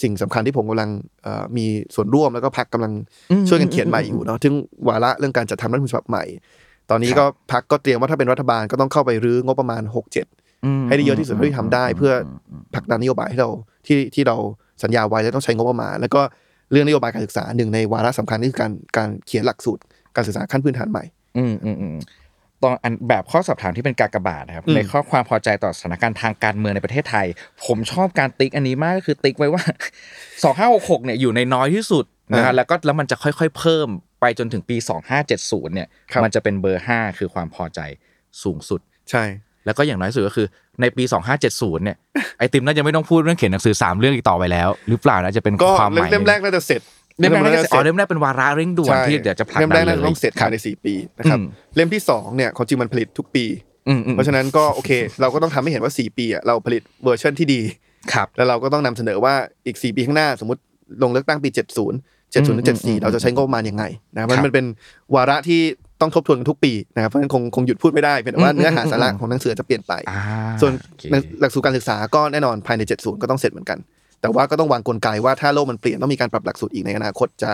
[0.02, 0.90] สิ่งสำคัญที่ผมกำลัง
[1.24, 2.94] เอ่อมีส่วนร่วมแล้วก็พักกำลัง
[3.32, 4.54] อืมช่วยกันเขียนใหม่อยู่เนาะถึง
[4.88, 6.24] วาระเรื่องการจัดทำรัฐธรรมนูญฉบับใหม่
[6.90, 12.14] ตอนนี้ครับก็พักก็เตรียมว่าถ้าเป็นรัฐบาลก็ต้องเข้าไปรื้องบประมาณ6 7อืมให้ได้เยอะที่สุดเท่าที่ทำได้ เพื่อ
[12.74, 13.50] ผลักดันนโยบายให้เรา
[13.88, 14.36] ที่ที่เรา
[14.84, 16.22] สัญญาไว้แล้วต้องใช้งบประมาณ แล้วก็
[16.72, 19.82] เรื่องนโยบายการศึกษาหนึ่งในวาระสำคัญนี่คือการการเขียนหลักสูตร
[20.16, 21.04] การศึกษาขั้นพื้นฐานใหม่
[21.38, 21.96] อืมอืมอืม
[22.64, 27.28] ตอนอันแบบข้อสอบถามที่เป็นกากบาทนะครับอืมในข้อความพอใจต่อสถานการณ์ทางการเมืองในประเทศไทย
[27.66, 29.64] ผมชอบการติ๊กอันนี้มากก็คือติ๊กไว้ว่า
[30.36, 33.88] 2566เนี่ยอยู่ในน้อยที่สุดนะฮะแล้วก็แล้วมันจะค่อยๆ เพิ่ม
[34.22, 34.78] ไปจนถึงปี
[35.26, 37.80] 2570เนี่ยครับมันจะเป็นเบอร์ 5 คือความพอใจ
[38.44, 38.80] สูงสุด
[39.12, 39.24] ใช่
[39.66, 40.48] แล้วก็อย่างน้อยสุดก็คือ
[40.82, 41.04] ในปี
[41.44, 41.98] 2570เนี่ย
[42.38, 46.82] ไอติมน่าจะไม่ต้องพูดเรื่องเขียนหนังสือ3เรื่องอีกต่อไปแล้ว หรือเปล่านะจะเป็นก็ความหมายเล่มแรกน่าจะเสร็จ
[47.22, 53.46] เล่มแรกน่าจะเสอ๋ร็อจเล่มแรกเป็นวาระเร่งด่วนใช่ที่เดี๋ยวจะผลักเล่มดัแรกนเลน่าจะยต้องเสร็จครัภาบยในสี่ปีนะครับอืมเล่มที่สองเนี่ยความจริงมันผลิตทุกปี
[53.88, 57.62] อืมอืมเพราะฉะนั้นก็โอเค เราก็ต้องทำให้เห็นว่า4ปีอะเราผลิตเวอร์ชันที่ดี
[58.14, 59.34] ครับแล้วเราก็ต้องนำเสนอว่า
[59.66, 60.62] อีก4ปีข้างหน้าสมมติ
[61.04, 61.60] ลงเลือกตั้งปี70
[62.34, 63.84] 70ถึง74เราจะใช้งบประมาณยังไง
[64.16, 64.66] นะมันครับมันเป็น
[65.16, 65.62] วาระที่
[66.02, 70.20] ต้องทบทวนกันทุกปีนะครับเพราะฉะนั้นคงคงหยุดพูดไม่ได้เป็นแต่ว่าเนื้อหาสาระของหนังสือจะเปลี่ยนไปอ่า
[70.62, 71.04] ส่วนโอเค
[71.42, 73.78] หลักสูตรการศึกษาก็แน่นอนภายใน 70 ก็ต้องเสร็จเหมือนกัน
[74.22, 77.52] แต่ว่าก็ต้องวางกลไกว่าถ้าโลกมันเปลี่ยนต้องมีการปรับหลักสูตรอีกในอนาคตจะ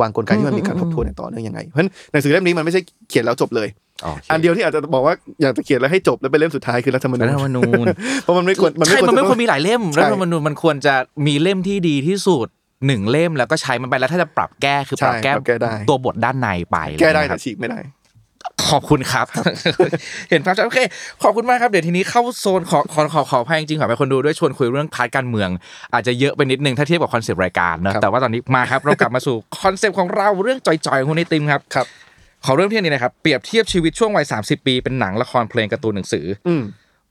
[0.00, 3.68] วางกลไกที่มันมีการทบทวนอย่างต่อเนื่องยังไง เพราะฉะนั้นหนังสือเล่มนี้มันไม่ใช่เขียนแล้วจบเลย
[4.02, 7.86] โคอันเดียวที่อาจจะบอกว่าอยากจะเขียนแล้วให้จบแล้วเป็นเล่มสุดท้ายคือรัฐธรรมนูรัญฐธรรมนูญ
[8.22, 10.94] เพราะมันไม่ควรมันไม่ใช่ควรมันไม่จะควรมีหลายเล่มใช่รัฐธรรมนูญมันควรจะ
[11.26, 12.48] มีเล่มที่ดีที่สุด
[12.86, 17.80] หนึ่งเล่มแล้วก็ใช้มันไปแล้วถ้าจะปรับแก้คือปรับใช่แก้ปรับแก้ได้ตัวบทด้านในไปแก้ได้นะคแต่รับฉีกไม่ได้
[18.68, 19.26] ขอบคุณครับ
[20.30, 20.80] เห็นภาพชัดโอเค
[21.22, 25.50] ขอบคุณมากครับเดี๋ยวทีนี้เข้าโซนขอขอขอขออภัยจริงๆขออภัยคนดูด้วยชวนคุยเรื่อง part การเมือง
[25.94, 31.86] อาจจะเยอะไปนิดนึงถ้าเทียบกับ concept รายการนะครับแต่ว่าตอนนี้มาครับเรากลับมาสู่ concept ของเราเรื่องจ่อยๆของคุณไอติมครับครับ
[32.44, 36.62] ขอเริ่มที่อันนี้นะครับเปรียบเทียบชีวิตช่วงวัย30ปี เป็นหนังละครเพลงการ์ตูนหนังสืออืม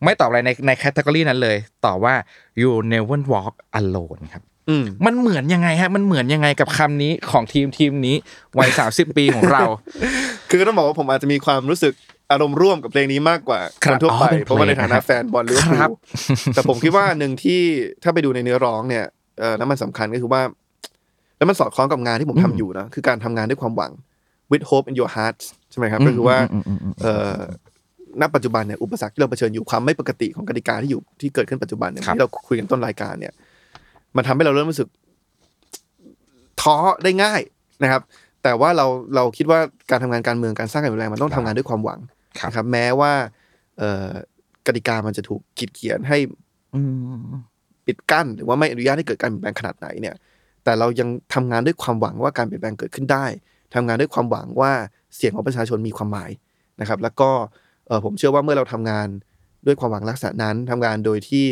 [0.03, 2.13] ไม่ตอบอะไรในใน category นั้นเลยตอบว่า
[2.61, 4.48] you never walk alone ครับอื
[4.81, 8.15] มมันเหมือนยังไงฮะ มันเหมือนยังไงกับคำนี้ของทีมทีมนี้
[8.59, 9.61] วัย30ปีของเรา
[10.49, 11.93] คือก็ต้องบอกว่าผมอาจจะมีความรู้สึก
[12.31, 15.93] อารมณ์ร่วมกับเพลงนี้มากกว่าคครับนทั่วไปอ๋อเป็นเพลงเพราะว่าในฐานะครันะบแฟนบอลลิเวอร์พูครับล
[16.55, 17.61] แต่ผมคิดว่าหนึ่งที่
[18.03, 19.05] ถ้าไปดูในเนื้อร้องเนี่ย
[19.39, 20.41] เออแล้วมันสำคัญก็คือว่า
[21.37, 23.91] แล้วมันสอดคล้องกับงานที่ผมทำอยู่นะคือการทำงานด้วยความหวัง
[24.51, 25.37] with hope in your heart
[25.71, 27.39] ใช่ไหมครับก็คือว่าอืมอืมอืมอืมเอ่อ
[28.21, 33.33] ณปัจจุบันเนี่ยอุปสรรคที่เราเผชิญอยู่ความไม่ปกติของกติกาที่อยู่ที่เกิดขึ้นปัจจุบันเนี่ยครับที่เราคุยกันต้นรายการเนี่ย
[34.15, 34.89] มันทำให้เราเริ่มรู้สึก
[36.61, 37.41] ท้อได้ง่าย
[37.83, 38.01] นะครับ
[38.43, 41.99] แต่ว่าเราเราคิดว่าการทำงานการเมืองการสร้างการเปลี่ยนแปลงมันต้องทำงานด้วยความหวัง
[42.39, 43.11] ครับนะครับ แม้ว่า
[43.77, 44.09] เอ่อ
[44.67, 46.17] กติกามันจะถูกขีดเขียนให้
[46.75, 46.81] อื
[47.21, 47.31] ม
[47.85, 50.15] ปิดกั้น หรือว่าไม่อนุญาตให้เกิดการเปลี่ยนแปลงขนาดไหนเนี่ย
[50.63, 53.25] แต่เรายังทำงานด้วยความหวังว่าการเปลี่ยนแปลงเกิดขึ้นได้
[53.75, 54.71] ทำงานด้วยความหวังว่า
[55.15, 56.31] เสียงของประชาชนมีความหมาย
[56.81, 57.29] นะครับ แล้วก็
[57.87, 59.07] เอ่อผมเชื่อว่าเมื่อเราทำงาน
[59.65, 61.45] ด้วยความหวังลักษณะนั้นทำงานโดยที่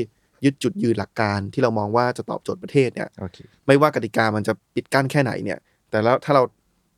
[0.46, 6.44] ยึดจุดยืนหลักการที่เรามองว่าจะตอบโจทย์ประเทศเนี่ยโอเคไม่ว่ากติกามันจะปิดกั้นแค่ไหนเนี่ย แต่แล้วถ้าเรา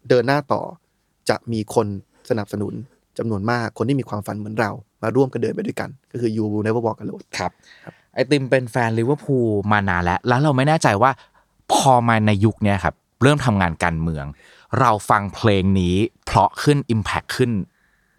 [0.10, 0.62] เดินหน้าต่อ
[1.30, 1.88] จะมีคน
[2.30, 2.74] สนับสนุน
[3.18, 4.72] จำนวนมากคนที่มีความฝันเหมือนเรา
[5.04, 7.52] มาร่วมกันเดินไปด้วยกัน ก็คือ you will never walk alone ครับ
[8.14, 11.12] ไอติมเป็นแฟนลิเวอร์พูลมานานแล้ว แล้วเราไม่แน่ใจว่า
[11.74, 14.26] พอมาในยุคเนี้ยครับ เริ่มทำงานการเมือง
[14.80, 17.52] เราฟังเพลงนี้เพราะขึ้น Impact ขึ้น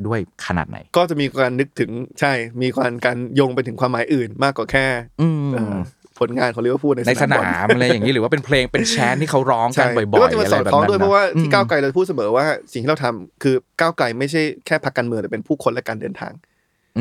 [0.06, 2.32] ด้วยขนาดไหน ก็จะมีการนึกถึงใช่
[2.62, 4.86] มีการการโยงไปถึงความหมายอื่นมากกว่าแค่
[5.20, 5.76] อืมเอ่อ
[6.18, 16.32] ผลงานของลิเวอร์พูลในในสสนานามบอลอะไรอย่างนี้หรือว่าเป็นเพลงเป็นแชนที่เขาร้องกันใช่บ่อยๆแล้วก็จะมาสอดคล้องด้วยะเพไแบบนั้นราะว่าอืที่มก้าวไกลเราพูดเสมอว่าสิ่งที่เราทำคือก้าวไกลไม่ใช่แค่พรรคการเมืองแต่เป็นผู้คนและการเดินทาง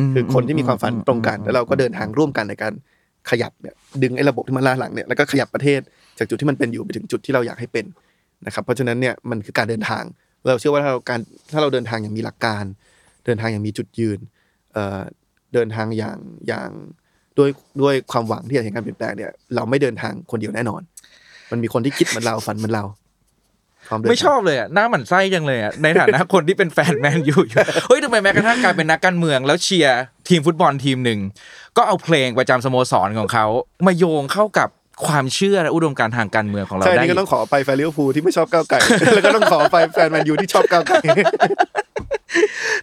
[0.07, 2.73] มคือคนที่มีความฝันตรงกันอืมแล้วเราก็เดินทางร่วมกันในการ
[3.29, 5.79] ขยับเนี่ยดึงไอ้ระบบที่มันล้าหลังเนี่ยแล้วก็ขยับประเทศ
[6.17, 7.85] จากจุดที่มันเป็นอยู่ไปถึงจุดที่เราอยากให้เป็น
[8.45, 10.03] นะครับเพราะฉะนั้นเนี่ยมันคือการเดินทาง
[10.47, 11.19] เราเชื่อว่าถ้าเราการ
[11.53, 14.19] ถ้าเราเดินทางอย่างมีหลักการเดินทางอย่างมีจุดยืน
[14.73, 14.99] เอ่อ
[15.53, 16.69] เดินทางอย่างอย่าง
[17.37, 17.49] ด้วย
[17.81, 20.81] ด้วยความหวังที่จะเห็นการเปลี่ยนแปลงเนี่ยเราไม่เดินทางคนเดียวแน่นอน
[21.51, 22.85] มันมีคนที่คิดเหมือนเราฝันเหมือนเรา
[23.87, 31.19] พร้อมเดินไม่ชอบเลยอะหน้าหมันไส้จังเลยอะในฐานะคนที่เป็นแฟนแมนยูอยู่เฮ้ยทำไมแม้กระทั่งการเป็นนักการเมืองแล้วเชียร์ทีมฟุตบอลทีมหนึ่ง
[31.77, 33.45] ก็เอาเพลงประจำสโมสรของเขา
[33.87, 34.69] มาโยงเข้ากับ
[35.07, 38.79] ความเชื่อและอุดมการณ์ทางการเมืองของเราใช่ได้นี่ก็ต้องขอไปแฟนลิเวอร์พูลที่ไม่ชอบก้าวไก่
[39.15, 40.97] แล้วก็ต้องขอไปแฟนแมนยูที่ชอบก้าวไก่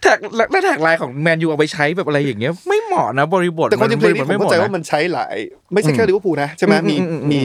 [0.01, 5.35] แท็กแล้วแท็กไลน์ของแมนยูเอาไปใช้แบบอะไรอย่างเงี้ย ไม่เหมาะนะบริบทแต่ความจริงเพลงนี้ผมไม่เหเข้ามาะใจนะว่ามันใช้หลาย
[5.73, 7.43] ไม่ใช่แค่ลิเวอร์พูลนะใช่ไหมมีอืมอืมอืมมี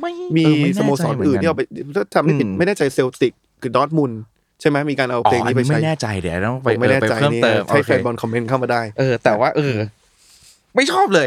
[0.00, 1.62] ไม่มีเออไแน่สโมสรใจหมือื่นกัที่เอาไป
[1.96, 4.20] ถ้าทำไม่ผิดอืมไม่แน่ใจเซลติกคือดอร์ทมุนด์
[4.60, 9.76] ใช่ไหมมีการเอาอ๋เพลองอันี้นไปนี้ใช้ไม่แน่ใจเดี๋ยวต้องผไปมไม่แน่เออไปใจเพิ่มนี่เติมให้โอแฟเคนบอลคอมเมนต์เข้ามาได้เออแต่ว่าเออ
[10.76, 11.26] ไม่ชอบเลย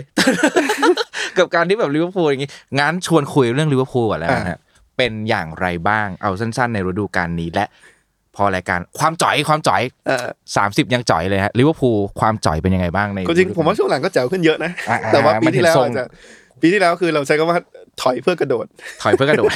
[1.37, 4.59] กับการที่แบบลิเวอร์พูลอย่างงี้งั้นชวนคุยเรื่องลิเวอร์พูลก่อนแล้วนะฮะ
[4.97, 7.65] เป็นอย่างไรบ้างเอาสั้น ๆ ในฤดูกาลนี้และ
[8.35, 16.05] พอรายการความจ่อยความจ่อยเออสามสิบยังจ่อยเลยฮะลิเวอร์พูลความจ่อยเป็นยังไงบ้างในก็จริงผมว่าช่วงหลังก็แจ๋วขึ้นเยอะนะอ่าแต่ว่าปีมันเห็ที่นแล้วทรงอาจจะ
[16.61, 17.59] ปีที่แล้วคือเราใช้คำว่า
[18.01, 18.65] ถอยเพื่อกระโดด
[19.03, 19.51] ถอยเพื่อกระโดด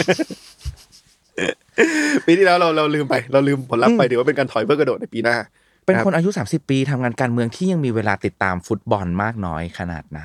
[2.26, 5.38] ปีที่แล้วเราเราลืมไปเราลืมผลลัพธ์ไปเดี๋ยวว่าเป็นการถอยเพื่อกระโดดในปีหน้า
[5.86, 10.24] เป็นคนอายุ 30 ปีทำงานการเมืองที่ยังมีเวลาติดตามฟุตบอลมากน้อยขนาดไหน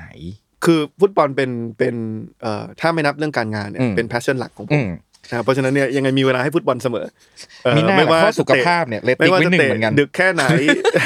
[0.65, 1.95] คือฟุตบอลเป็นเป็น
[2.41, 4.89] เอ่อถ้าไม่นับเรื่องการงานเนี่ยอืมเป็นแพชชั่นหลักของผอืมม
[5.31, 7.05] นะครับเพราะฉะนั้นเนี่ยยังไงมีเวลาให้ฟุตบอลเสมอ
[7.63, 10.43] เอ่อมีหน้าไม่ว่าข้อสุขจะเตะภาพเนี่ยเลตไม่ติ้งว่าไว้จะหนึ่งเตะเหมือนกันดึกแค่ไหน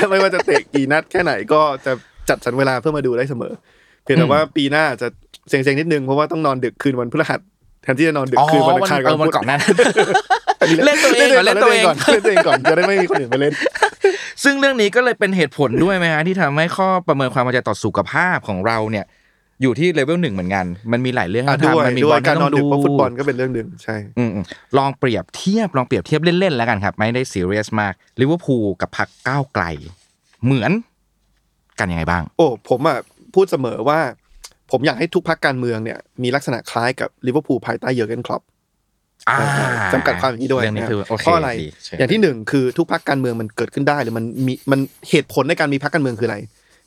[0.09, 1.91] ไม่ว่าจะเตะกี่นัดแค่ไหนก็จะ
[2.29, 3.53] จัดสรรเวลาเพื่อมาดูได้เสมอ
[4.03, 5.07] เพียงแต่ว่าปีหน้าจะ
[5.49, 7.39] เซ็งๆนิดนึงเพราะว่าต้องนอนดึกคืนวันพฤหัส
[7.83, 9.59] แทนที่จะนอนดึกอ๋อคืนวันอัมันงคารเออมันพุธก่อนหนั้น
[10.85, 13.53] เล่นตัวเองก่อนเล่นตัวเองก่อนเล่นตัวเองก่อนจะได้ไม่มีคนอื่นมาเล่น
[14.43, 19.05] ซึ่งเรื่องนี้ก็เลยเป็นเหตุผลด้วยไหมฮะที่ทำให้ข้อประเมินความพอใจต่อสุขภาพของเราเนี่ย
[19.61, 29.63] อยู่ที่เลเวลหนึ่งเหมือนกัน มันมีหลายเรื่องอะให้ด้วยทำมันมีด้บวอยลการที่นต้ออนงดึดูกเพราะฟุตบอลก็เป็นเรื่องหนึ่งใช่อืมๆลองเปรียบเทียบลองเปรียบเทียบเล่นๆแล้วกันครับ ไม่ได้ซีเรียสมากลิเวอร์พูลกับพรรคก้าวไกล
[30.45, 30.71] เหมือน
[31.79, 32.97] กันยังไงบ้าง โอ้ผมอะ
[33.33, 33.99] พูดเสมอว่า
[34.71, 38.41] ผมอยากให้ทุกพรรคการเมืองเนี่ยมีลักษณะคล้ายกับลิเวอร์พูลภายใต้เยอร์เกนคล็อป
[39.29, 39.39] อ่า
[39.93, 44.79] จำกัดความอย่างนี้ด้วยเรื่องนี้นะคือโอเคเพราะอะไรดีใช่อย่างที่หนึ่งคือทุกพรรคการเมืองมันเกิดขึ้นได้หรือมันมีมัน
[45.09, 46.37] เหตุผลในการมีพรรคการเมืองคืออะไร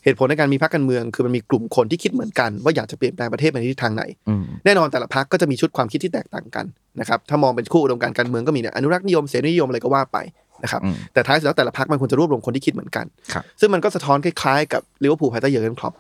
[0.09, 6.66] เหตุผลในการมีพรรคการเมือง คือมันมีกลุ่มคนที่คิดเหมือนกัน ว่าอยากจะเปลี่ยนแปลงประเทศไปในทิศทางไหนอืมแน่นอนแต่ละพรรคก็จะมีชุดความคิดที่แตกต่างกัน
[7.00, 10.18] นะครับถ้ามองเป็นคู่อุดมการณ์การเมืองก็มีเนี่ยอนุรักษ์นิยมเสรีนิยมอะไรก็ว่าไป
[10.62, 15.94] นะครับอืมแต่ท้ายสุดแล้วแต่ละพรรคมันควรจะรวบรวมคนที่คิดเหมือนกันครับซึ่งมันก็สะท้อนคล้ายๆกับลิเวอร์พูลภายใต้เยอร์เกนคล็อป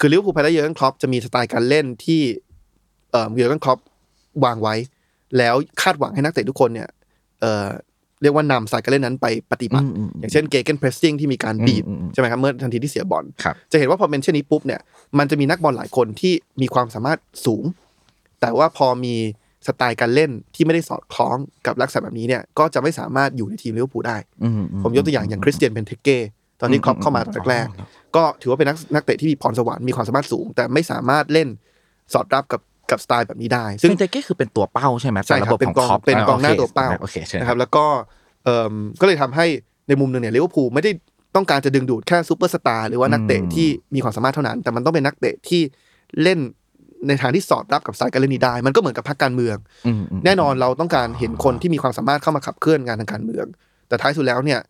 [0.00, 2.20] คือลิเวอร์พูลภายใต้เยอร์เกนคล็อปจะมีสไตล์การเล่นที่
[3.10, 3.78] เอ่อเยอร์เกนคล็อป
[4.44, 4.74] วางไว้
[5.38, 6.88] แล้วคาดหวังให้นักเตะทุกคนเนี่ย
[8.20, 14.80] เอ่อเรียกว่านำสไตล์การเล่นนั้นไปปฏิบัติอืมอืมอย่างเช่น gegenpressing ที่มีการบีบอืมอืมใช่ไหมครับเมื่อทันทีที่เสียบอลครับจะเห็นว่าพอเป็นเช่นนี้ปุ๊บเนี่ย
[15.18, 17.64] มันจะมีนักบอลหลายคนที่มีความสามารถสูง
[18.40, 19.14] แต่ว่าพอมี
[19.66, 24.48] สไตล์การเล่นที่ไม่ได้สอดคล้องกับลักษณะแบบนี้เนี่ยก็จะไม่สามารถอยู่ในทีมลิเวอร์พูลได้อืม
[24.82, 26.18] ผมยกตัวอย่างอย่างคริสเตียนเบนเทเก้
[26.60, 31.48] ตอนนี้คล็อปเข้ามาตอนแรกๆก็ถือว่าเป็นนักนักเตะที่มีพรสวรรค์มีความสามารถสูง แต่ไม่สามารถเล่น
[32.12, 32.60] สอดรับกับ
[32.90, 37.84] กับสไตล์แบบนี้ได้ ซึ่งงเบนเทเก้คือเป็นตัวเป้าใช่ไหมใช่ครับ ตามระบบของคล็อป เป็นกองเป็นกองหน้าตัวเป้าโอเคใช่นะครับแล้วก็
[38.44, 39.46] เอ่อก็เลยทำให้
[39.88, 40.90] ในมุมหนึ่งเนี่ยลิเวอร์พูลไม่ได้
[41.36, 45.60] ต้องการจะดึงดูดแค่ซูเปอร์สตาร์หรือว่านักเตะที่มีความสามารถเท่านั้น แต่มันต้องเป็นนักเตะที่
[46.22, 46.38] เล่น
[47.08, 53.46] ในทางที่สอดรับกับสายการเล่นนี้ได้ มันก็เหมือนกับพรรคการเมืองอืมอืมแน่นอนเราต้องการเห็นคนที่มีความสามารถเข้ามาขับเคลื่อนงานทางการเมือง
[53.88, 54.60] แต่ท้ายสุดแล้วเนี่ย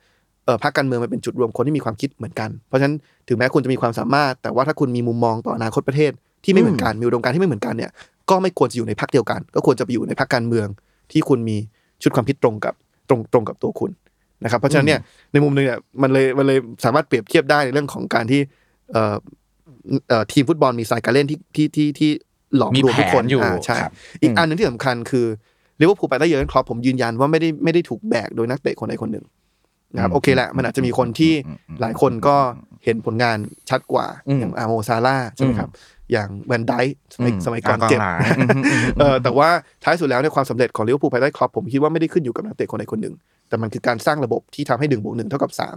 [0.45, 2.97] เออพรรคการเมืองมันเป็นจุดรวมคนที่มีความคิดเหมือนกัน เพราะฉะนั้น
[3.29, 6.13] ถึงแม้คุณจะมีความสามารถ แต่ว่าถ้าคุณมีมุมมองต่ออนาคตประเทศ
[6.45, 7.91] ที่ไม่เหมือนกันมีอุดมการณ์ที่ไม่เหมือนกันเนี่ย
[8.31, 10.67] ก็ไม่ควรจะอยู่ในพรรคเดียวกัน ก็ควรจะไปอยู่ในพรรคการเมือง
[11.13, 11.57] ที่คุณมี
[12.03, 12.75] ชุดความคิดตรงกับ
[13.09, 13.91] ตรงตรงกับตัวคุณ
[14.45, 15.01] นะครับเพราะฉะนั้นเนี่ย
[15.33, 18.41] ในมุมหนึงเนี่ยมันเลยมันเลยสามารถเปรียบเทียบได้ในเรื่องของการที่
[18.93, 19.17] เอ่อ
[20.09, 22.11] เอ่อทีมฟุตบอลมีสายการเล่นที่ที่ที่ที่
[22.57, 25.27] หลอมมีรวมทุกคนแผนอยู่อ่าใช่ครับอีกอืมอันหนึงที่สำคัญคือ
[25.81, 29.25] ลิเวอร์พูลไปได้เยอะคล็อปป์ผมยืนยันว่าไม่ได้ไม่ได้ถูกแบกโดยนักเตะคนใดคนหนึ่ง
[29.95, 31.33] นะครับโอเคแหละมันอาจจะมีคนที่
[31.81, 32.37] หลายคนก็
[32.85, 33.37] เห็นผลงาน
[33.71, 35.71] ชัดกว่าอืมอย่างอาโมซาลาห์ใช่ไหมครับ
[36.13, 39.49] อย่างแวนไดค์สมัยอืมสมัยก่อนอ่ากองเจ็บหลังอืมอืมอืมเออแต่ว่า
[39.85, 43.15] ท้ายสุดแล้วในยความสำเร็จของลิเวอร์พูลภายใต้คล็อปป์ผมคิดว่าไม่ได้ขึ้นอยู่กับนักเตะคนใดคนหนึ่ง
[43.49, 45.77] แต่มันคือการสร้างระบบที่ทำให้หนึ่งบวกหนึ่งเท่ากับสาม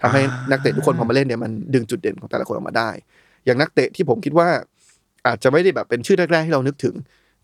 [0.00, 2.90] ทำให้นักเตะทุกคนพอมาเล่นเนี่ยมันดึงจุดเด่นของแต่ละคนออกมาได้
[3.46, 4.48] อย่างนักเตะที่ผมคิดว่า
[5.26, 6.94] อาจจะไม่ได้แบบเป็นชื่อแรกๆที่เรานึกถึง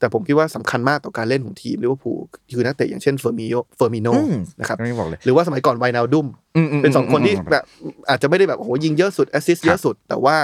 [0.02, 2.18] แต่ผมคิดว่าสำคัญมากต่อการเล่นของทีมลิเวอร์พูล
[2.54, 6.26] คือนักเตะอย่างเช่นเฟอร์มิโนเฟอร์มิโนอืมนะครับไม่บอกเลยหรือว่าสมัยก่อนไวนาลดุม
[6.56, 7.64] อืมมเป็นสองคนที่มแบบ
[8.08, 10.36] อาจจะไม่ได้แบบโอ้โหยิงเยอะสุด assist เยอะสุด แต่ว่า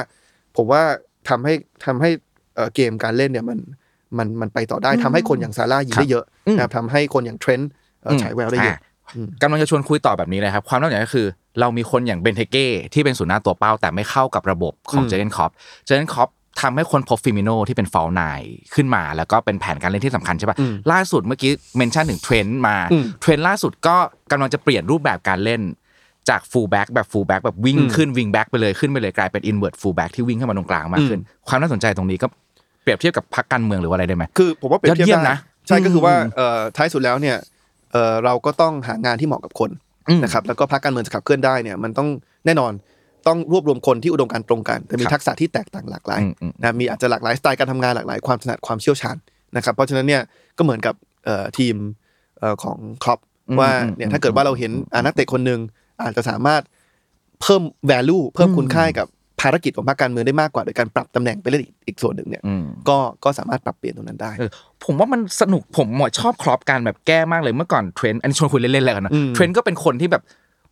[0.57, 0.83] ผมว่า
[1.29, 1.55] ทำให้
[1.85, 2.11] ทำให้
[2.57, 3.59] เอ่อเกมการเล่นเนี่ยมัน
[4.19, 7.71] มันมันไปต่อได้ทำให้คนอย่างซาลาห์ยิงได้เยอะอืมนะครับทำให้คนอย่างเทรนต์
[8.03, 8.79] เอ่ออฉายแววได้เยอะ
[9.15, 11.27] อืมกำลังจะชวนคุยต่อแบบนี้เลยครับ ความน่าสนใจก็คือ
[11.61, 15.51] เรามีคนอย่างเบนเทเก้ที่เป็นศูนย์หน้าตัวเป้า แต่ไม่เข้ากับระบบของอืมเจเ n นคอป
[15.87, 16.29] เจเ n นคอป
[16.61, 18.41] ทำให้คนพบฟีร์มิโนที่เป็น false nine
[18.75, 23.97] ขึ้นมา แล้วก็เป็นแผนการเล่นที่สำคัญใช่ปะอืมล่าสุดเมื่อกี้ mention ถึงเทรนต์มาอืมเทรนต์ล่าสุดก็
[24.31, 25.61] กำลังจะเปลี่ยนรูปแบบการเล่น
[26.31, 32.27] จาก fullback แบบ fullback แบบวิ่งอืมขึ้นวิ่งแบ็กไปเลยขึ้นไปเลยกลายเป็นอินเว r ร์ฟูลแบ็กที่วิ่งเข้ามาตรงกลางมากขึ้น ความน่าสนใจตรงนี้ก็
[32.83, 37.37] เปรียบเทียบกับพรรคการเมืองหรือว่าอะไรได้ไหมคือผมว่าเปรียบเทียบยอดเยี่ยมได้นะใช่ก็คือว่าอืมเอ่อท้ายสุดแล้วเนี่ย
[37.93, 39.71] เอ่อเราก็ต้องหางานที่เหมาะกับคน
[40.09, 42.09] อืมนะครับแล้วก็พรรคการเมืองจะขับเคลื่อนได้เนี่ยมันต้อง
[42.47, 42.73] แน่นอน
[43.27, 49.17] ต้องรวบรวมคนที่อุดมการณ์ตรงกัน แต่มีครับทักษะที่แตกต่างหลากหลายอืมอืมนะมีอาจจะหลากหลายสไตล์การทำงานหลากหลายความถนัดความเชี่ยวชาญ
[49.57, 50.23] นะครับเพราะฉะนั้นเนี่ย
[50.59, 51.77] ก็เหมือนกับเอ่อทีม
[52.39, 55.61] เอ่อของครอปอืมว่าอืมเนี่ยถ้าเกิดว่าเราเห็นอ่านักเตะคนหนึ่ง
[56.03, 56.63] อาจจะสามารถ
[57.41, 59.07] เพิ่ม value เพิ่มคุณค่าให้กับ
[59.41, 64.51] ภารกิจของพรรคการเมืองได้มากกว่า โดยการปรับตำแหน่งไปเล่นอีกอีกส่วนหนึ่งเนี่ยอืมก็ก็สามารถปรับเปลี่ยนตรงนั้นได้เออ
[64.85, 70.23] ผมว่ามันสนุกผมหมอชอบคล็อปป์การแบบแก้มากเลยเมื่อก่อนเทรนต์อันนี้ชวนคุยเล่นๆแล้วกันนะอืมเทรนต์ก็เป็นคนที่แบบ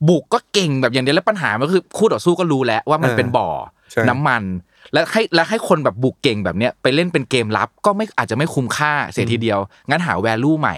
[0.09, 3.49] บุกก็เก่งแบบอย่างเดียวแล้วปัญหามันคือคู่ต่อสู้ก็รู้แล้วว่ามันเออเป็นบ่อ
[3.91, 4.43] ใช่น้ำมัน
[4.93, 9.59] แล้วให้แล้วให้คนแบบบุกเก่งแบบเนี้ยไปเล่นเป็นเกมรับ ก็ไม่อาจจะไม่คุ้มค่าเสียทีเดียว
[9.91, 10.77] งั้นหา value ใหม่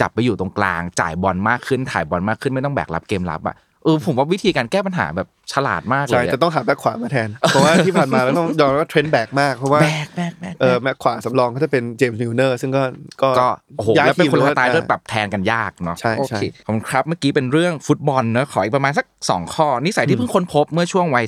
[0.00, 12.82] จับไปอยู่ตรงกลาง จ่ายบอลมากขึ้นถ่ายบอลมากขึ้นไม่ต้องแบกรับเกมรับอะ เออผมว่าวิธีการแก้ปัญหาแบบฉลาดมากเลยใช่แต่อะต้องหาแบ็คขวามาแทน เพราะว่าที่ผ่านมาเราต้องยอมรับว่าเทรนต์แบกมากเพราะว่าแบกแบกแบกเออแบ็คขวาสำรองก็จะเป็นเจมส์มิลเนอร์ซึ่งก็
[13.22, 21.26] ก็ก็โอ้โหย้ายแล้วเป็นทีมคนละหรือสไตล์ว่าด้วยปรับแทนกันยากเนาะใช่โอใช่เคขอบคุณครับเมื่อกี้เป็นเรื่องฟุตบอลเนอะขออีกประมาณสักสองข้อ นิสัยที่เพิ่งค้นพบเมื่อช่วงวัย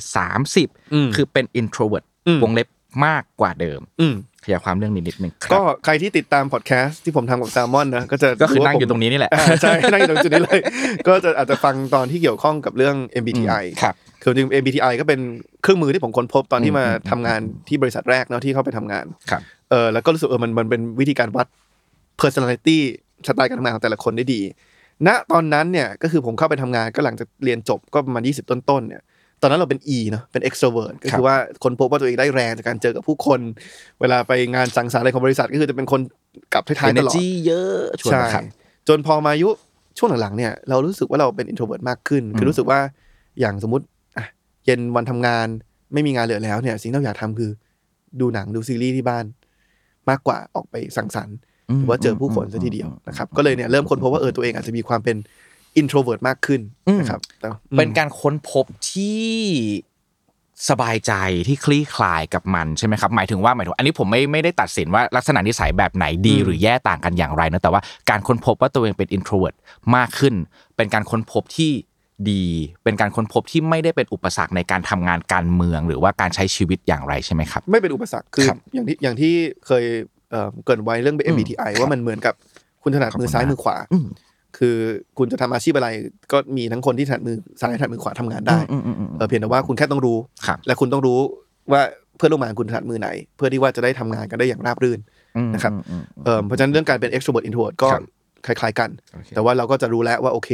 [0.57, 2.67] 30 คือเป็น introvert อืมวงเล็บ
[3.05, 4.15] มากกว่าเดิมอืม
[4.47, 10.59] ขยายความเรื่องนี้นิดนึงครับก็ใครที่ติดตามพอดแคสต์ที่ผมทำกับแซลมอนนะก็จะก็คือว่านั่งอยู่ผมตรงนี้นี่แหละอ่าใช่นั่งอยู่ตรงจุดนี้เลย
[11.07, 15.19] ก็จะอาจจะฟังตอนที่เกี่ยวข้องกับเรื่อง MBTI ครับคือจริงๆ MBTI ก็เป็น
[15.61, 21.47] เครื่องมือที่ผมค้นพบตอนที่มาอืมอืมทำงานที่บริษัทแรกเนาะที่เข้าไปทำงานครับเออแล้วก็รู้สึกเออมันมันเป็นวิธีการวัด
[22.21, 22.77] personality
[23.27, 24.41] สไตล์การทำงานของแต่ละคนได้ดี
[25.07, 29.01] ณตอนนั้นเนี่ยก็คือผมเข้าไปทำงานก็หลังจากเรียนจบก็ประมาณ20ต้นๆเนี่ย
[29.41, 33.39] ตอนนั้นเราเป็น E เนาะเป็น extrovert ก็คือว่าคนพบว่าตัวเองได้แรงจากการเจอกับผู้คน
[34.01, 36.01] เวลาไปงานสังสรรค์อะไรของบริษัทก็คือจะเป็นคน
[36.53, 38.43] กลับท้ายๆตลอด energy เยอะชวนใช่มาครับ
[38.87, 39.49] จนพอมาอายุ
[39.97, 42.79] ช่วงหลังๆเนี่ยเรารู้สึกว่าเราเป็น introvert มากขึ้น คือรู้สึกว่า
[43.39, 43.85] อย่างสมมติ
[44.17, 44.25] อะ
[44.65, 45.47] เย็นวันทำงาน
[45.93, 47.51] ไม่มีงานเหลือแล้วเนี่ยสิ่งที่เราอยากทำคือ
[48.19, 49.25] ดูหนังดูซีรีส์ที่บ้าน
[50.09, 51.35] มากกว่าออกไปสังสรรค์
[51.77, 55.17] หรือว่าเจอผู้คนซะทีเดียวนะครับก็เลยเนี่ยเริ่มค้นพบว่าเออตัวเองอาจจะมีความเป็น
[55.81, 56.61] introvert มากขึ้น
[56.99, 57.47] นะครับแต่
[57.77, 59.27] เป็นการค้นพบที่
[60.69, 61.13] สบายใจ
[61.47, 69.55] ที่คลี่คลายกับมันใช่ไหมครับหมายถึงว่าหมายถึงอันนี้ผมไม่ไม่ได้ตัดสินว่าลักษณะนิสัยแบบไหนดีหรือแย่ต่างกันอย่างไรนะแต่ว่าการค้นพบว่าตัวเองเป็น introvert
[69.95, 70.33] มากขึ้น
[70.75, 71.71] เป็นการค้นพบที่
[72.31, 72.45] ดี
[72.83, 79.33] เป็นการค้นพบที่ไม่ได้เป็นอุปสรรคในการทำงานการเมืองหรือว่าการใช้ชีวิตอย่างไรใช่ไหมครับ ไม่เป็นอุปสรรคคือครับอย่างที่อย่างที่
[79.67, 79.83] เคย
[80.31, 82.33] เอ่อเกรินไว้เรื่อง MBTI ว่ามันเหมือนกับ
[82.83, 84.07] คุณถนัดมือซ้ายมือขวาอืม
[84.57, 84.75] คือ
[85.17, 85.89] คุณจะทำอาชีพอะไร
[86.31, 91.19] ก็มีทั้งคนที่ถนัดมือซ้ายถนัดมือขวาทำงานได้อืมอืมอืมเออเพียงแต่ว่าคุณแค่ต้องรู้ครับและคุณต้องรู้
[91.71, 91.81] ว่า
[92.17, 94.99] เพื่อนร่วมงานคุณถนัดมือไหน เพื่อที่ว่าจะได้ทำงานกันได้อย่างราบรื่น
[95.37, 98.03] อืมนะครับอืมอืมเออเพราะฉะนั้นเรื่องการเป็น extrovert introvert ก็ครับ
[98.45, 100.49] คล้าย ๆ กันโอเคแต่ว่าเราก็จะรู้แล้วว่าโอเค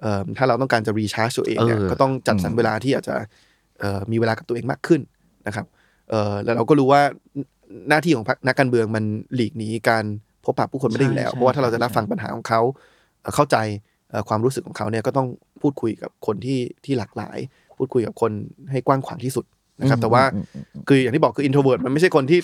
[0.00, 3.16] เอ่อถ้าเราต้องการจะ recharge ตัวเองเนี่ยเออก็ต้องจัดสรรอืมเวลาที่อาจจะ
[3.80, 5.00] เอ่อมีเวลากับตัวเองมากขึ้น
[5.46, 5.66] นะครับ
[6.10, 7.02] เอ่อแล้วเราก็รู้ว่า
[7.88, 10.04] หน้าที่ของพรรคนักการเมืองมันหลีกหนีการ
[10.44, 12.60] พบปะผู้คนไม่ได้อยู่แล้ว เพราะว่าถ้าเราจะรับฟังปัญหาของเขา
[13.24, 13.56] เอ่อเข้าใจ
[14.10, 15.28] เอ่อความรู้สึกของเขาเนี่ยก็ต้อง
[15.62, 17.38] พูดคุยกับคนที่ที่หลากหลาย
[17.78, 18.32] พูดคุยกับคน
[18.70, 19.44] ให้กว้างขวางที่สุด
[19.80, 20.22] นะครับ แต่ว่า
[20.88, 22.40] คืออย่างที่บอกคือ introvert มันไม่ใช่คนที่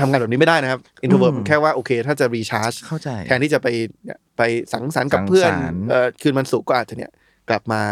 [0.00, 3.68] ทำงานแบบนี้ไม่ได้นะครับ introvert อืมมันแค่ว่าโอเค ถ้าจะ recharge เข้าใจ แทนที่จะไป
[4.04, 7.10] เนี่ยไปสังสรรค์กับเพื่อนสังสรรค์ เอ่อคืนวันศุกร์ก็อาจจะเนี่ย
[7.48, 7.82] กลับมา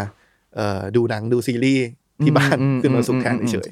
[0.55, 1.87] เอ่อดูหนังดูซีรีส์
[2.23, 3.69] ที่บ้านอืมคืนวันศุกร์แทนอืมเฉย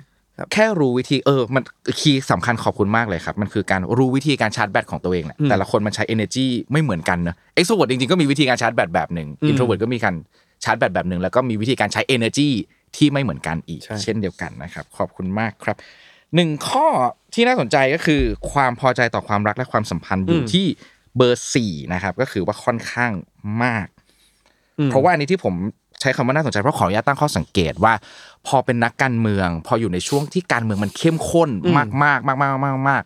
[0.54, 1.64] แค่รู้วิธีเออมัน
[2.00, 10.16] คีย์สำคัญขอบคุณมากเลยครับ มันคือการรู้วิธีการชาร์จแบตของตัวเองแหละแต่ละคนมันใช้ energy ไม่เหมือนกันเนอะ extrovert จริงๆก็มีวิธีการชาร์จแบตแบบหนึ่ง introvert ก็มีการ
[10.64, 12.50] ชาร์จแบตแบบหนึ่งแล้วก็มีวิธีการใช้ energy
[12.96, 15.78] ที่ไม่เหมือนกันอีก เช่นเดียวกันนะครับ ขอบคุณมากครับ
[16.36, 16.88] หนึ่งข้อ
[17.34, 18.22] ที่น่าสนใจก็คือ
[18.52, 20.66] ความพอใจต่อความรักและความสัมพันธ์อยู่ที่
[21.18, 23.12] เบอร์สี่นะครับ ก็คือว่าค่อนข้าง
[23.64, 23.88] มาก
[24.86, 25.54] เพราะว่าอันนี้ที่ผม
[26.02, 27.94] ใช้คำว่าน่าสนใจเพราะขออนุญาตตั้งข้อสังเกตว่า
[28.48, 33.04] พอเป็นนักการเมือง พออยู่ในช่วงที่การเมืองมันเข้มข้นมากมากมากมากมากมาก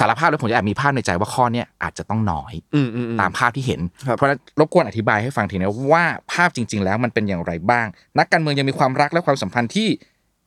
[0.00, 7.86] สารภาพแล้วผมจะแอบมีภาพในใจว่าข้อเนี้ยอาจจะต้องน้อยๆอืมอืมอืมตามภาพที่เห็นครับเพราะฉะนั้นรบกวนอธิบายให้ฟังทีนะว่าภาพจริง ๆ แล้วมันเป็นอย่างไรบ้าง
[8.18, 9.88] นักการเมืองยังมีความรักและความสัมพันธ์ที่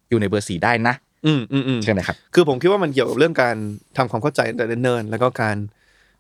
[0.10, 0.96] อยู่ในเบอร์สี่ได้นะ
[1.26, 3.56] อืมอืมอืมใช่ไหมครับคือผมคิดว่ามันเกี่ยวกับเรื่องการ
[3.98, 5.56] ทำความเข้าใจแต่เนิ่นๆแล้วก็การ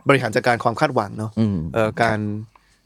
[0.07, 2.19] บริหารจัดการความคาดหวังเนาะอืมเอ่อการ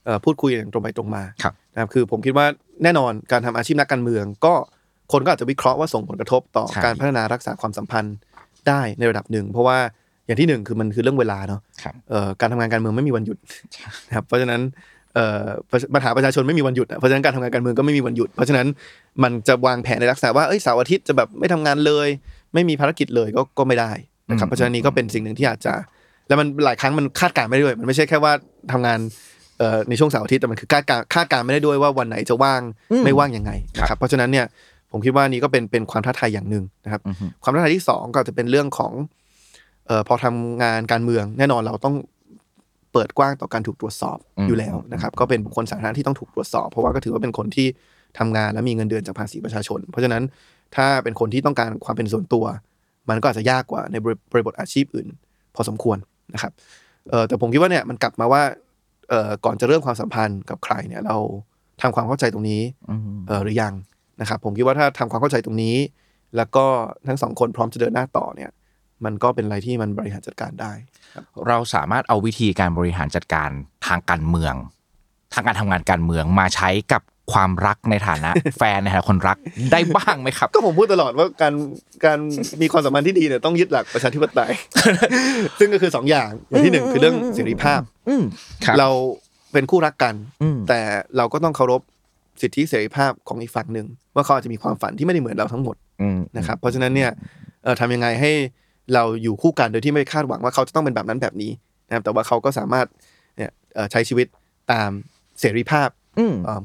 [0.06, 2.46] เอ่อพูดคุยอย่างตรงไปตรงมาครับ นะครับคือผมคิดว่า
[2.84, 4.54] แน่นอนการทำอาชีพนักการเมือง ก็
[5.12, 8.16] คนก็อาจจะวิเคราะห์ว่าส่งผลกระทบต่อใช่การพัฒนารักษาความสัมพันธ์
[8.68, 9.78] ได้ในระดับหนึ่ง เพราะว่า
[10.26, 13.38] อย่างที่หนึ่งคือมันคือเรื่องเวลาเนาะครับเอ่อการทำงานการเมืองไม่มีวันหยุด
[14.08, 14.62] นะครับเพราะฉะนั้น
[15.16, 15.46] เอ่อ
[15.94, 18.68] ปัญหาประชาชนไม่มีวันหยุดอะเพราะฉะนั้นการทำงานการเมืองก็ไม่มีวันหยุด เพราะฉะนั้น
[19.24, 22.08] มันจะวางแผนในลักษณะว่าเอ้ยเสาร์อาทิตย์จะแบบไม่ทำงานเลย
[22.54, 23.92] ไม่มีภารกิจเลยก็ก็ไม่ได้
[24.30, 25.74] นะครับอืมเพราะฉะนั้นนี้ก็เป็นสิ่งหนึ่งที่อาจจะ
[26.28, 28.34] แล้วมันหลายครั้งมันคาดการณ์ไม่ได้ด้วยมันไม่ใช่แค่ว่า
[28.72, 29.10] ทำงานเอ่อ
[29.90, 34.46] ในช่วงเสาร์อาทิตย์แต่มันคือคาดการณ์คาดการณ์ไม่ได้ด้วยว่าวันไหนจะว่างอืมไม่ว่างยังไงนะคครัรับบเพราะฉะนั้นเนี่ย
[34.92, 38.94] ผมคิดว่านี่ก็เป็นเป็นความท้าทายอย่างหนึ่งนะครับอือฮึความท้าทายที่สองก็จะเป็นเรื่องของ
[39.88, 41.96] เอ่อพอทำงานการเมืองแน่นอนเราต้อง
[42.94, 47.68] เปิดกว้างต่อการถูกตรวจสอบอืมอยู่แล้วนะครับ ก็เป็นบุคคลสาธารณะที่ต้องถูกตรวจสอบ เพราะว่าก็ถือว่าเป็นคนที่
[48.20, 50.24] ทำงานและมีเงินเดือนจากภาษีประชาชน เพราะฉะนั้น
[50.76, 52.46] ถ้าเป็นคนที่ต้องการความเป็นส่วนตัว
[53.10, 55.08] มันก็อาจจะยากกว่าในบริบริบทอาชีพอื่น
[55.56, 55.98] พอสมควร
[56.34, 56.52] นะครับ
[57.10, 58.71] เออแต่ผมคิดว่าเนี่ยมันกลับมาว่าเออ
[59.46, 61.18] ก่อนจะเริ่มความสัมพันธ์กับใครเนี่ยเรา
[61.82, 63.74] ทำความเข้าใจตรงนี้อืมเออหรือยัง
[64.22, 65.76] นะครับผมคิดว่าถ้าทำความเข้าใจตรงนี้
[66.38, 66.66] แล้วก็
[67.08, 68.52] ทั้งสองคนพร้อมจะเดินหน้าต่อเนี่ย
[69.06, 70.72] มันก็เป็นอะไรที่มันบริหารจัดการได้
[71.48, 73.50] เราสามารถเอาวิธีการบริหารจัดการ
[73.88, 74.56] ทางการเมือง
[75.34, 77.02] ทางการทำงานการเมืองมาใช้กับ
[77.34, 79.38] ความรักในฐานะ แฟนในฐานะคนรัก
[79.72, 81.54] ได้บ้างไหมครับ ก็ผมพูดตลอดว่าการ
[82.06, 82.20] การ
[82.62, 84.52] มีความสัมพันธ์ที่ดีเนี่ยต้องยึดหลักประชาธิปไตย
[85.60, 88.24] ซึ่งก็คือสองอย่างอย่างที่หนึ่งคือเรื่องเสรีภาพอืม
[88.66, 88.90] ครับเรา
[89.54, 90.80] เป็นคู่รักกันอืมแต่
[91.18, 91.82] เราก็ต้องเคารพ
[92.42, 97.12] สิทธิเสรีภาพของอีกฝั่งหนึ่งว่าเขาอาจจะมีความฝันที่ไม่ได้เหมือนเราทั้งหมดอืมนะครับ เพราะฉะนั้นเนี่ย
[97.64, 98.32] เอ่อทำยังไงให้
[98.94, 101.52] เราอยู่คู่กันโดยที่ไม่คาดหวังว่าเขาจะต้องเป็นแบบนั้นแบบนี้
[101.88, 102.88] นะครับแต่ว่าเขาก็สามารถ
[103.38, 104.28] เนี่ยเอ่อใช้ชีวิต
[104.72, 104.90] ตาม
[105.40, 106.01] เสรีภาพอืมเอ่อ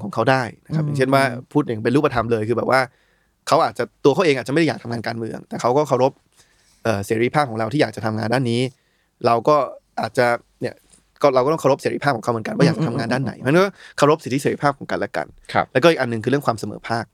[0.03, 2.81] ของเขาได้นะครับอืมอย่างเช่นว่าพูดอย่างเป็นรูปธรรมเลยคือแบบว่า
[3.49, 6.13] เขาอาจจะตัวเขาเองอาจจะไม่ได้อยากทำงานการเมือง แต่เขาก็เคารพ
[6.85, 8.61] เอ่อเสรีภาพของเราที่อยากจะทำงานด้านนี้
[9.27, 9.57] เราก็
[10.01, 10.27] อาจจะ
[10.61, 10.75] เนี่ย
[11.23, 13.65] ก็เราก็ต้องเคารพเสรีภาพของเขาเหมือนกันว่าอยากจะทำงานด้านไหนมันก็
[13.97, 17.05] เคารพสิทธิเสรีภาพของกันและกันครับแล้วก็อีกอันหนึ่งคือเรื่องความเสมอภาค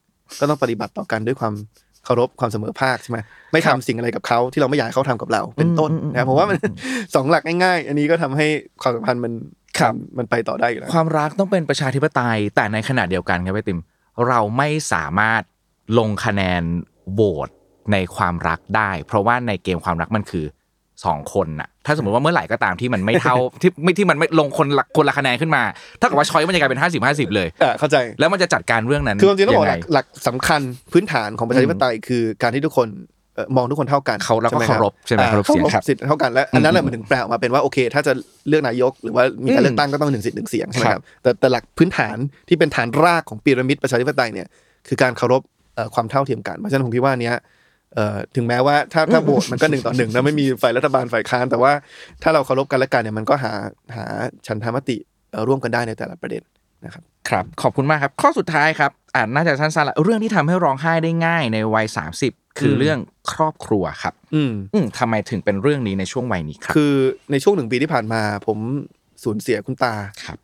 [0.40, 1.54] ก็ต้องปฏิบัติต่อกันด้วยความ
[2.04, 3.18] เคารพความเสมอภาคใช่ไหม
[3.52, 6.58] ไม่ทำสิ่งอะไรกับเขาที่เราไม่อยากให้เขาทำกับเราเป็นต้นอืมอืมนะครับผมว่ามัน
[7.14, 8.46] สองหลักง่ายๆ อันนี้ก็ทำให้
[8.82, 9.32] ความสัมพันธ์มัน
[9.78, 13.80] ครับมันไปต่อได้อยู่แล้วความรักต้องเป็นประชาธิปไตย แต่ในขณะเดียวกันครับพี่ติม
[14.28, 15.42] เราไม่สามารถ
[15.98, 16.62] ลงคะแนน
[17.12, 17.48] โหวต
[17.92, 20.46] ในความรักได้ เพราะว่าในเกมความรักมันคือ
[21.04, 25.62] สองคนน่ะ ถ้าสมมติว่าเมื่อไหร่ก็ตามที่มันไม่เท่าที่ไม่ที่มันไม่ลงคนละคนละคะแนนขึ้นมา
[26.00, 30.60] ถ้ากับว่าช้อยมันจะกลายเป็นห้าสิบห้าสิบเลยอ่าเข้าใจแล้วมันจะจัดการเรื่องนั้นคือความจริงต้องบอกยัหลักหลักสำคัญ
[30.92, 33.21] พื้นฐานของประชาธิปไตยคือการที่ทุกคนเอ่อ
[33.56, 38.12] มองทุกคนเท่ากันเขาแล้วก็ใช่ไหมเคารพใช่ไหมอ่เคารพเสียงครับสิทธิ์เท่ากันและอันนั้นแหละมันถึงแปลออกมาเป็นว่าโอเค ถ้าจะ
[38.48, 42.16] เลือกนายกหรือว่ามีการเลือกตั้งก็ต้องหนึ่งสิทธิ์หนึ่งเสียงใช่ไหมคครัรับบแต่แต่หลักพื้นฐาน
[42.48, 44.48] ที่เป็นฐานรากของพีระมิดประชาธิปไตยเนี่ย
[44.88, 45.42] คือการเคารพ
[45.74, 47.36] เอ่อความเท่าเทียมกันเพราะฉะนั้นผมคิดว่าอันเนี้ย
[47.94, 51.72] เอ่อถึงแม้ว่าถ้าถ้าโหวตมันก็หนึ่งต่อหนึ่งแล้วไม่มีฝ่ายรัฐบาลฝ่ายค้านแต่ว่า
[52.22, 53.52] ถ้าเราเคารพกันและกันเนี่ยมันก็หา
[53.96, 54.04] หา
[54.46, 54.96] ชันธรรมติ
[55.32, 56.42] เอ่อร่วมกันได้ในแต่ละประเด็น
[56.84, 61.86] นะครับครับขอบคุณมากครับ ข้อสุดท้ายครับอ่าน่าจะสั้นๆละเรื่องที่ทำให้ร้องไห้ได้ง่ายในวัย
[62.22, 62.98] 30 คืออมเรื่อง
[63.32, 66.94] ครอบครัวครับอืมอืมทำไมถึงเป็นเรื่องนี้ในช่วงวัยนี้ครับ คือ
[67.32, 68.58] ในช่วงหนึ่งปีที่ผ่านมา ผม
[69.24, 70.38] สูญเสียคุณตาครับ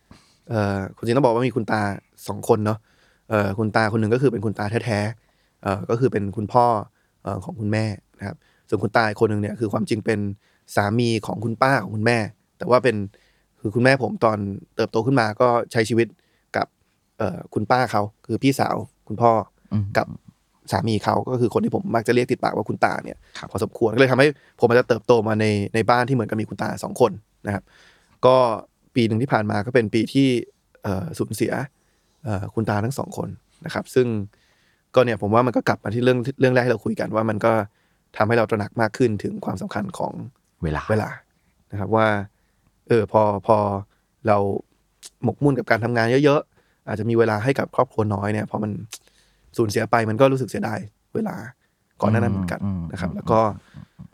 [0.48, 1.80] เอ่อคุณจริงต้องบอกว่ามีคุณตา
[2.28, 2.78] สองคนเนาะ
[3.30, 6.66] เอ่อคุณตาคนหนึ่งก็คือเป็นคุณตาแท้ๆเอ่อก็คือเป็นคุณพ่อ
[7.22, 7.84] เอ่อของคุณแม่
[8.18, 8.36] นะครับ
[8.68, 10.18] ส่วนคุณตาอีกคนหนึ่งเนี่ยคือความจริงเป็น
[10.74, 12.18] สามีของคุณป้าของคุณแม่
[12.58, 12.96] แต่ว่าเป็น
[13.60, 14.38] คือคุณแม่ผมตอน
[14.74, 16.26] เติบโตขึ้นมาก็ใช้ชีวิตกับเอ่อ
[17.54, 18.76] คุณป้าเขาคือพี่สาว
[19.08, 19.30] คุณพ่อ
[19.72, 20.06] อมกับ
[20.72, 24.28] สามีเขาก็คือคนที่ผมมักจะเรียกติดปากว่าคุณตาเนี่ยครับพอสมควรก็เลยทำให้
[24.60, 27.12] ผมอาจจะเติบโตมาในในบ้านที่เหมือนกับมีคุณตาสองคน
[27.46, 27.64] นะครับ
[28.26, 28.36] ก็
[28.94, 30.28] ปีหนึ่งที่ผ่านมาก็เป็นปีที่
[30.82, 31.52] เอ่อสูญเสีย
[32.24, 33.28] เอ่อคุณตาทั้งสองคน
[33.64, 34.06] นะครับ ซึ่ง
[34.94, 37.52] ก็เนี่ยผมว่ามันก็กลับมาที่เรื่องเรื่องแรกที่เราคุยกันว่ามันก็
[38.16, 40.12] ทำให้เราตระหนักมากขึ้นถึงความสำคัญของ
[40.62, 41.10] เวลาเวลา
[41.72, 42.06] นะครับว่า
[42.88, 43.56] เออพอพอ
[44.26, 44.36] เรา
[45.24, 46.47] หมกมุ่นกับการทำงานเยอะๆ
[46.88, 48.70] อาจจะมีเวลาให้กับครอบครัวน้อยเนี่ยพอมัน
[49.56, 50.78] สูญเสียไปมันก็รู้สึกเสียดาย
[51.14, 51.36] เวลา
[52.00, 53.40] ก่อนหน้านั้นเหมือนกันอืมนะครับอืมแล้วก็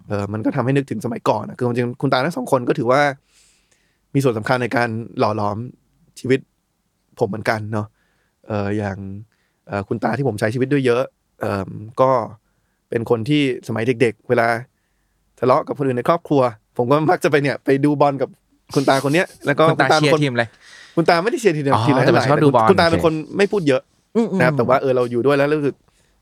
[0.09, 3.01] เออมันก็ทำให้นึกถึงสมัยก่อนนะคือจริงๆคุณตาทั้งสองคนก็ถือว่า
[4.14, 5.57] มีส่วนสำคัญในการหล่อหลอม
[6.20, 6.41] ชีวิต
[7.18, 7.87] ผมเหมือนกันเนาะ
[8.47, 8.97] เอออย่าง
[9.68, 11.03] เอ่อคุณตาที่ผมใช้ชีวิตด้วยเยอะ
[11.41, 11.70] เออ
[12.01, 12.11] ก็
[12.89, 14.47] เป็นคนที่สมัยเด็ก ๆ เวลา
[15.39, 16.43] ทะเลาะกับคนอื่นในครอบครัว
[16.77, 18.29] ผมก็มักจะไปเนี่ย ไปดูบอลกับ
[18.75, 20.45] คุณตาคนเนี้ย แล้วก็คุณตาเชียป็นร์คนทีมอะไร
[20.97, 23.83] คุณตาไม่ได้เชียร์ทีมอ๋อทีมไหนแต่มันเท่าไหร่ชอบดูบอลคุณตาเป็นโอเคคนไม่พูดเยอะ
[24.39, 25.77] นะครับแต่ว่าเออเราอยู่ด้วยแล้วรู้สึก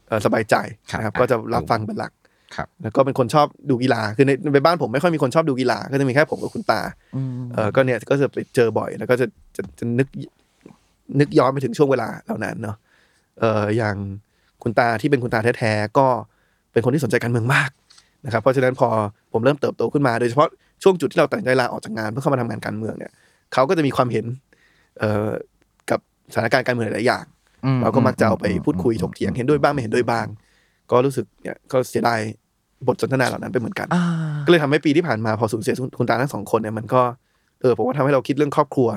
[0.09, 0.55] เอ่อสบายใจ
[0.91, 2.13] ครับนะครับก็จะรับฟังเป็นหลัก
[2.57, 6.81] ครับแล้วก็เป็นคนชอบดูกีฬาคือในในบ้านผมไม่ค่อยมีคนชอบดูกีฬาก็จะมีแค่ผมกับคุณตา
[7.17, 10.09] อืมเออก็เนี่ยก็จะไปเจอบ่อย แล้วก็จะจะจะนึก
[11.21, 12.77] นึกย้อนไปถึงช่วงเวลาเหล่านั้นเนาะ
[13.41, 13.97] เอออย่าง
[14.63, 16.07] คุณตาที่เป็นคุณตาแท้ๆก็
[16.73, 17.71] เป็นคนที่สนใจการเมืองมาก
[18.25, 18.89] นะครับเพราะฉะนั้นพอ
[19.33, 20.49] ผมเริ่มเติบโตขึ้นมาโดยเฉพาะ
[20.83, 23.13] ช่วงจุดที่เราตัดสินใจลาออกจากงานเพื่อเข้ามาทำงานการเมืองเนี่ย
[23.53, 24.52] เขาก็จะมีความเห็นเอ่อ
[25.91, 26.01] กับ
[26.33, 27.25] สถานการณ์การเมืองหลายๆอย่าง
[27.65, 30.27] อืเราก็มักจะเอาไปพูดคุยถกเถียงเห็นด้วยบ้างไม่เห็นด้วยบ้าง
[30.91, 32.21] ก็รู้สึกเนี่ยก็เสียดาย
[32.87, 34.05] บทสนทนาเหล่านั้นไปเหมือนกันอ่า
[34.47, 37.03] ก็เลยทำให้ปีที่ผ่านมาพอสูญเสียคุณตาทั้งสองคนเนี่ยมันก็
[37.61, 38.89] เออผมว่าทำให้เราคิดเรื่องครอบครัว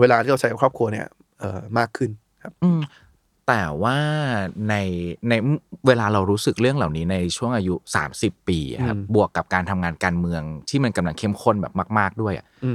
[0.00, 1.06] เวลาที่เราใช้กับครอบครัวเนี่ย
[1.40, 2.10] เออมากขึ้น
[2.42, 2.80] ครับอืม
[3.48, 3.98] แต่ว่า
[4.68, 4.74] ใน
[5.28, 5.34] ใน
[5.86, 7.74] เวลาเรารู้สึกเรื่องเหล่านี้ในช่วงอายุ
[8.12, 12.70] 30 ปีอะครับอืมบวกกับการทำงานการเมืองที่มันกำลังเข้มข้นแบบมาก ๆด้วยอะอื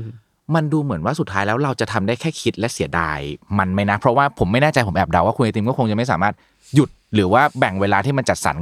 [0.50, 3.20] มมันดูเหมือนว่าสุดท้ายแล้วเราจะทำได้แค่คิดและเสียดาย
[3.60, 6.34] มันไหมนะ เพราะว่าผมไม่แน่ใจผมแอบเดาว่าคุณไอติมก็คงจะไม่สามารถ
[6.76, 8.56] หยุดหรือว่าแบ่งเวลาที่มันจัดสรร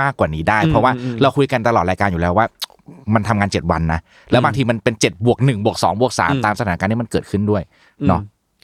[0.00, 2.46] มากกว่านี้ได้อืมเพราะว่าอืมเราคุยกันตลอดรายการอยู่แล้วว่า
[3.14, 4.00] มันทำงานเจ็ดวันนะ
[4.30, 7.62] แล้วบางทีมันเป็นเจ็ดบวกหนึ่งบวกสองบวกสามอืมตามสถานการณ์ที่มันเกิดขึ้นด้วย
[8.08, 8.20] เนาะ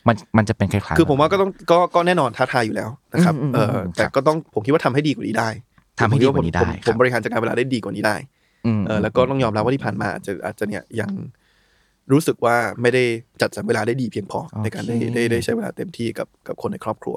[0.08, 5.48] มันมันจะเป็นคล้ายๆคือผมว่าก็ต้องก็ก็แน่นอนท้าทายอยู่แล้วนะครับอืมอืมเอออืมแต่ครับก็ต้องผมคิดว่าทำให้ดีกว่านี้ได้
[6.00, 8.16] ทำให้ดีกว่านี้ได้ผมคผรับมบริหารจัดการเวลาได้ดีกว่านี้ได้
[8.66, 11.10] อืมเออแล้วก็ต้องยอมรับว่าที่ผ่านมาอาจจะอาจจะเนี่ยยัง
[12.12, 13.04] รู้สึกว่าไม่ได้
[13.40, 17.16] จัดสรรเวลาได้ดีเพียงพอ ในการได้ได้ได้ใช้เวลาเต็มที่กับกับคนในครอบครัว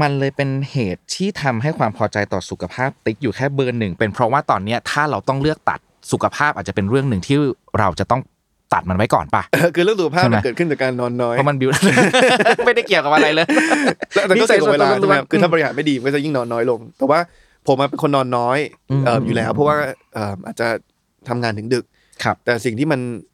[0.00, 5.80] มันเลยเป็นเหตุที่ทำให้ความพอใจต่อสุขภาพติ๊กอยู่แค่เบอร์หนึ่งเป็นเพราะว่าตอนเนี้ยถ้าเราต้องเลือกตัด
[6.12, 7.36] สุขภาพอาจจะเป็นเรื่องหนึ่งที่
[7.78, 8.20] เราจะต้อง
[8.74, 9.42] ตัดมันไว้ก่อนป่ะ
[9.74, 11.70] คือเรื่องสุขภาพใช่ไหมมันเกิดขึ้นจากการนอนน้อยเพราะมันบิว
[12.66, 13.46] ไม่ได้เกี่ยวกับอะไรเลย
[14.14, 17.20] แล้วแต่ก็เกี่ยวกับเวลานิสัยส่วนตัวใช่ไหมครับล้วนๆคือถ้าบริหารไม่ดีมันก็จะยิ่งนอนน้อยลง แต่ว่า
[17.68, 18.58] ผมอะเป็นคนนอนน้อย
[18.90, 19.76] อืมเอ่ออยู่แล้ว เพราะว่า
[20.14, 20.66] เอ่ออาจจะ
[21.28, 21.84] ทำงานถึงดึก
[22.24, 23.33] ครับแต่สิ่งที่มันเอ่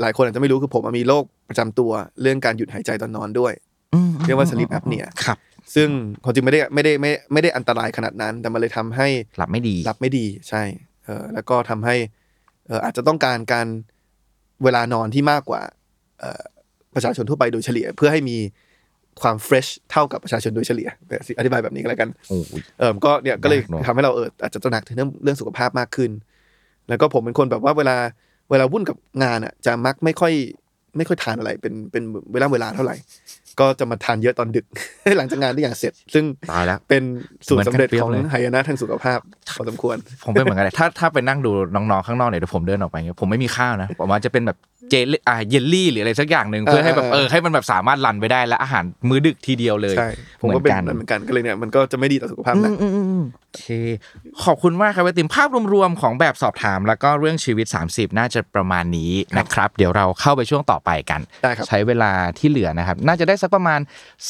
[0.00, 1.90] หลายคนอาจจะไม่รู้คือผมอะมีโรคประจำตัว
[2.22, 3.52] เรื่องการหยุดหายใจตอนนอนด้วย
[4.26, 5.38] เรียกว่า sleep apnea ครับ
[5.74, 5.88] ซึ่ง
[6.24, 9.08] ความจริงไม่ได้ไม่ได้ไม่ไม่ได้อันตรายขนาดนั้น แต่มันเลยทำให้
[9.38, 10.62] หลับไม่ดีหลับไม่ดีใช่
[11.04, 11.96] เออแล้วก็ทำให้
[12.66, 13.66] เอ่ออาจจะต้องการการ
[14.64, 15.62] เวลานอนที่มากกว่า
[16.20, 16.42] เอ่อ
[16.94, 18.36] ประชาชนทั่วไปโดยเฉลี่ย เพื่อให้มี
[19.22, 20.88] ความเฟรชเท่ากับประชาชนโดยเฉลี่ย
[21.38, 26.10] อธิบายแบบนี้ก็แล้วกันโอ้ยเออก็เนี่ยก็เลยยากเนอะทำให้เราเอออาจจะตระหนักถึงเรื่องเรื่องสุขภาพมากขึ้น
[26.88, 27.96] แล้วก็ผมเป็นคนแบบว่าเวลา
[28.50, 30.32] เวลาวุ่นกับงานอะจะมักไม่ค่อย
[30.96, 32.96] ไม่ค่อยทานอะไรเป็นเป็นเวลาเวลาเท่าไหร่
[33.60, 34.64] ก็จะมาทานเยอะตอนดึก
[35.18, 37.02] หลังจากงานที่อย่างเสร็จ ซึ่งตายแล้วเป็น
[37.46, 39.18] สูตรสำเร็จเหมือนกันเปรี้ยขวองเลยหายนะทางสุขภาพ
[39.56, 44.58] พอสมควร ผมเป็นเหมือนกันเลยถ้าถ้าไปนั่งดูน้องๆข้างนอกเนี่ยเดี๋ยวผมเดินออกไปเงี้ยผมไม่มีข้าวนะผมว่าจะเป็นแบบ
[44.92, 50.08] เจลอ่าเยลลี่หรืออะไรสักอย่างหนึ่งเพื่อให้แบบเอเอออให้มันแบบสามารถรันไปได้และอาหารมื้อดึกทีเดียวเลยใช่
[50.40, 53.64] ผมก็เป็นเหมือนกันก็เลยเนี่ยมันก็จะไม่ดีต่อสุขภาพนะอืมอืมอืมโอเค
[54.44, 63.80] ขอบคุณมากครับไอติมภาพรวมๆของแบบสอบถาม แล้วก็เรื่องชีวิต 30 น่าจะประมาณนี้นะครับ เดี๋ยวเราเข้าไปช่วงต่อไปกันได้ครับใช้เวลาที่เหลือนะครับ น่าจะได้สักประมาณ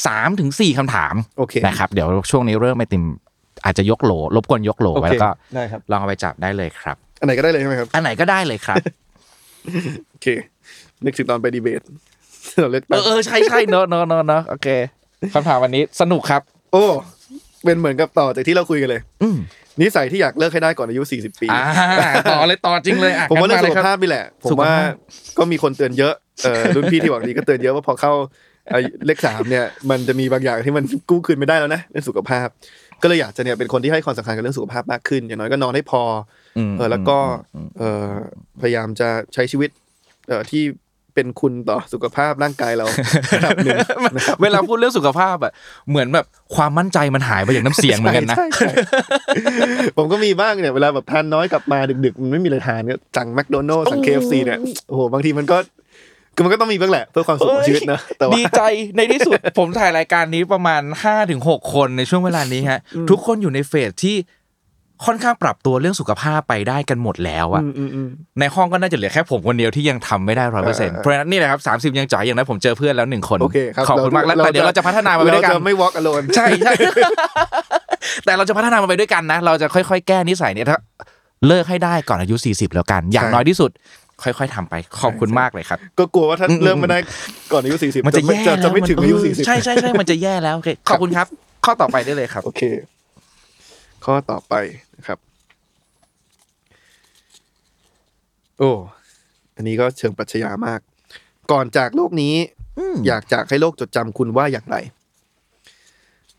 [0.04, 3.04] 3-4ถึงคำถามโอเคนะครับเดี๋ยวช่วงนี้เริ่มไอติม
[3.64, 8.76] อาจจะยกโหลรบกวนยกโหลโอไว้เคแล้วก็ได้ครับลองเอาไปจับได้เลยครับ อันไหนก็ได้เลยใช่ไหมครับ อันไหนก็ได้เลยครับ
[10.10, 10.26] โอเค
[11.04, 11.82] นึกถึงตอนไปดีเบต
[12.60, 14.68] เราเลือกเอตั้งอเออใช่ใช่เนอะเนอะเนอะเนอะโอเค
[15.34, 16.42] คำถามวันนี้สนุกครับ
[16.72, 16.84] โอ้
[17.64, 19.36] เป็นเหมือนกับต่อจากที่เราคุยกันเลยอืม
[19.80, 24.92] นิสัยที่อยากเลิกให้ได้ก่อนอายุ 40 ปีอ่าต่อเลยต่อจริงเลยอะผมว่าเรื่องงั้สุนขลยคภาบพนี่แหละ ผมสุขว่าภาพ
[25.38, 28.12] ก็มีคนเตือนเยอะเออรุ่นพี่ที่หวังดีก็เตือนเยอะว่าพอเข้า
[28.74, 32.46] อายุเลขสามเนี่ย มันจะมีบางอย่างที่มันกู้คืนไม่ได้แล้วนะเรื่องสุขภาพ
[33.02, 36.02] ก็เลยอยากจะเนี่ยเป็นคนที่ให้ความสำคัญกับเรื่องสุขภาพมากขึ้น อย่างน้อยก็นอนให้พอ
[36.58, 37.18] อมเออแล้วก็
[37.78, 38.12] เออ
[38.60, 39.70] พยายามจะใช้ชีวิต
[40.28, 40.62] เออที่
[41.14, 42.86] เป็นคุณต่อสุขภาพร่างกายเรา
[43.34, 45.52] ระดับหนึ่งนะครับเวลาพูดเรื่องสุขภาพอะ
[45.90, 54.58] เหมือนแบบความมั่นใจมันหายไปอย่างน้ำเสียงเหมือนกันนะใช่ใช่ใช่ผมก็มีบ้างเนี่ยเวลาแบบทานน้อยกลับมาดึกๆมันไม่มีอะไรทานก็สั่งแมคโดนัลด์สั่งเคฟซีเนี่ย
[54.88, 55.56] โอ้โหบางทีมันก็
[56.34, 58.62] คือมันก็ต้องมีบ้างแหละเพื่อความสุขของชีวิตนะแต่ว่าดีใจ
[58.96, 64.16] ในที่สุดผมถ่ายรายการนี้ประมาณ5้าถึงหคนในช่วงเวลานี้ฮะ ทุกคนอยู่ในเฟสที่
[65.06, 68.08] ค่อนข้างปรับตัวเรื่องสุขภาพไปได้กันหมดแล้วอะอืมอืมอืม
[68.40, 76.72] ในห้องก็น่าจะเหลือแค่ผมคนเดียวที่ยังทำไม่ได้ร้อยเปอร์เซ็นต์เออเพราะฉะนั้นนี่แหละครับสามสิบยังจ่อยอย่างนั้นผมเจอเพื่อนแล้วหนึ่งคนโอเคครับขอบคุณมากแล้วแต่เดี๋ยวเราจะพัฒนามาไปด้วยกันเราจะไม่ walk alone ใช่ใช่
[78.24, 80.78] แต่เราจะพัฒนามันไปด้วยกันนะ เราจะค่อยๆ แก้นิสัยเนี่ยถ้า
[81.46, 83.70] เลิกให้ได้ก่อนอายุ 40 แล้วกัน อย่างใช่น้อยที่สุด
[84.22, 86.98] ค่อยๆทำไปขอบคุณมากเลยครับ ก็กลัวว่าถ้าอืมเริ่มไม่ได้
[87.52, 91.26] ก่อนอายุสี่สิบมันจะแย่จะแล้วจะไม่ถึงอายุมันสี่สิบใช่ใช่ใช่มันจะแย่แล้วโอเคขอบคุณครับ
[91.64, 92.62] ข้อต่อไปได้เลยครับโอเค
[94.04, 94.54] ข้อต่อไป
[94.96, 95.18] นะครับ
[98.58, 98.70] โอ้
[99.56, 100.80] อันนี้ก็เชิงปรัชญามาก
[101.52, 102.34] ก่อนจากโลกนี้
[103.06, 104.76] อยากจากให้โลกจดจำคุณว่าอย่างไร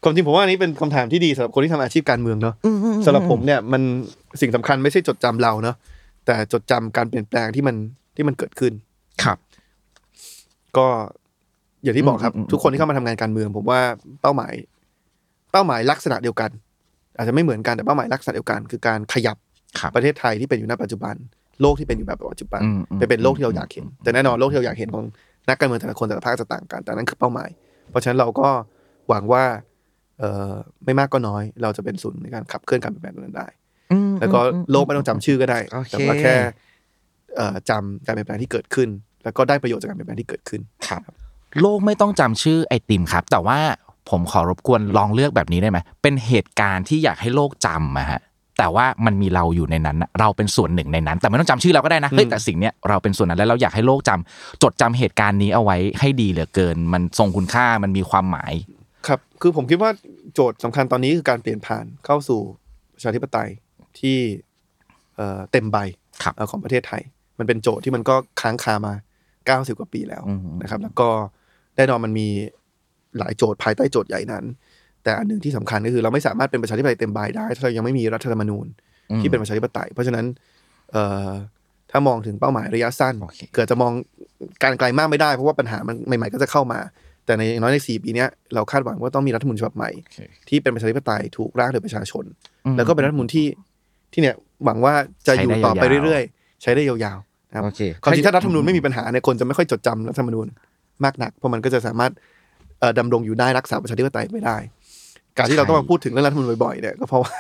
[0.04, 2.56] ความจริงผมว่าอันนี้เป็นคำถามที่ดีสำหรับคนที่ทำอาชีพการเมืองเนาะ
[3.06, 3.82] สำหรับผมเนี่ยมัน
[4.42, 5.76] สิ่งสำคัญไม่ใช่จดจำเราเนาะ
[6.26, 7.76] แต่จดจำการเปลี่ยนแปลงที่มัน
[8.16, 8.74] ที่มันเกิดขึ้น
[9.24, 9.38] ครับ
[10.78, 10.88] ก็
[11.84, 13.82] อย่างที่บอกครับอืมอืมทุกคนที่เข้ามาทำงานการเมือง ผมว่า
[14.22, 14.54] เป้าหมาย
[15.52, 16.50] เป้าหมายลักษณะเดียวกัน
[17.18, 19.38] อาจจะไม่เหมือนกันแต่เป้าหมายลักษณะเดียวกัน คือการขยับ
[19.80, 21.16] ครับประเทศไทยที่เป็นอยู่ณปัจจุบัน
[21.62, 25.04] โลกที่เป็นอยู่แบบปัจจุบันอืมอืมไปเป็นโลกที่เราอยากเห็น แต่แน่นอนโลกที่เราอยากเห็นของ
[25.50, 27.50] นักการเมืองแต่ละคนแต่ละภาคจะต่างกัน แต่นั่นคือเป้าหมาย
[27.90, 28.48] เพราะฉะนั้นเราก็
[29.10, 29.44] หวังว่า
[30.20, 30.54] เอ่อ
[30.86, 33.48] ไม่มากก็น้อยเราจะเป็นศูนย์ในการขับเคลื่อนการเปลี่ยนแปลงนั้นได้
[33.92, 36.36] อืมแล้วก็อืมโลกไม่ต้องจำชื่อก็ได้โอเคแต่ว่าแค่
[37.36, 38.90] เอ่อจำการเปลี่ยนแปลงที่เกิดขึ้น
[39.24, 41.02] แล้วก็ได้ประโยชน์จากการเปลี่ยนแปลงที่เกิดขึ้นครับ
[41.62, 43.60] โลกไม่ต้องจำชื่อไอติมครับ แต่ว่า
[44.10, 48.22] ผมขอรบกวนลองเลือกแบบนี้ได้ไหมเป็นเหตุการณ์ที่อยากให้โลกจำอะฮะ
[48.60, 58.54] แต่ว่ามันมีเราอยู่ในนั้นน่ะเราเป็นส่วนหนึ่งในนั้น แต่ไม่ต้องจำชื่อเราก็ได้นะเฮ้ยแต่สิ่งเนี้ยเราเป็นส่วนนั้นแล้วเราอยากให้โลกจำจดจำเหตุการณ์นี้เอาไว้ให้ดีเหลือเกิน มันทรงคุณค่ามันมีความหมาย
[59.08, 59.92] ครับ คือผมคิดว่า
[60.34, 62.40] โจทย์สำคัญตอนนี้คือการเปลี่ยนผ่านเข้าสู่
[62.94, 63.50] ประชาธิปไตย
[64.00, 64.18] ที่
[65.16, 65.78] เอ่อเต็มใบ
[66.24, 67.02] ครับเอ่อของประเทศไทย
[67.40, 68.94] มันเป็นโจทย์ที่มันก็ค้างคามา
[69.68, 71.10] 90 กว่าปีแล้วอืมนะครับ แล้วก็
[71.76, 72.28] แน่นอนมันมี
[73.20, 74.44] หลายโจทย์ภายใต้โจทย์ใหญ่นั้น
[75.04, 78.68] แต่อันหนึ่งที่สำคัญก็คือเราไม่สามารถเป็นประชาธิปไตยเต็มใบได้ ถ้าเรายังไม่มีรัฐธรรมนูญ
[79.22, 80.26] ที่เป็นประชาธิปไตย เพราะฉะนั้น
[80.92, 81.30] เอ่อ
[81.92, 83.92] ถ้ามองถึงเป้าหมายระยะสั้นโอเคเกิดจะมอง
[84.64, 86.80] การไกลมากไม่ได้เพราะว่าปัญหามันใหม่ๆก็จะเข้ามา
[87.26, 89.90] แต่ในอย่างน้อยในสี่ปีเนี้ยเราคาดหวังว่าต้องมีรัฐธรรมนูญฉบับใหม่
[90.50, 92.24] ที่เป็นประชาธิปไตยถูกร่างโดยประชาชน
[92.66, 93.48] อืมแล้วก็เป็นรัฐธรรมนูญที่
[94.14, 94.36] ที่เนี่ย
[94.66, 94.94] หวังว่า
[95.28, 100.48] จะอยู่ต่อไปใช้ได้ยาวๆเรื่อยๆ ใช้ได้ยาวๆนะครับโอเคความจริงถ้ารัฐธรรมนูญไม่มีปัญหาเนี่ยคนจะไม่ค่อยจดจำรัฐธรรมนูญ
[101.04, 102.22] มากนักเพราะมันก็จะสามารถเอ่อ
[103.00, 104.58] ดำรงอยู่ได้รักษาประชาธิปไตยไม่ได้
[105.38, 107.34] การที่เราต้องมาพูดถึงเรื่องรัฐธรรมนูญบ่อยๆเนี่ยก็เพราะว่า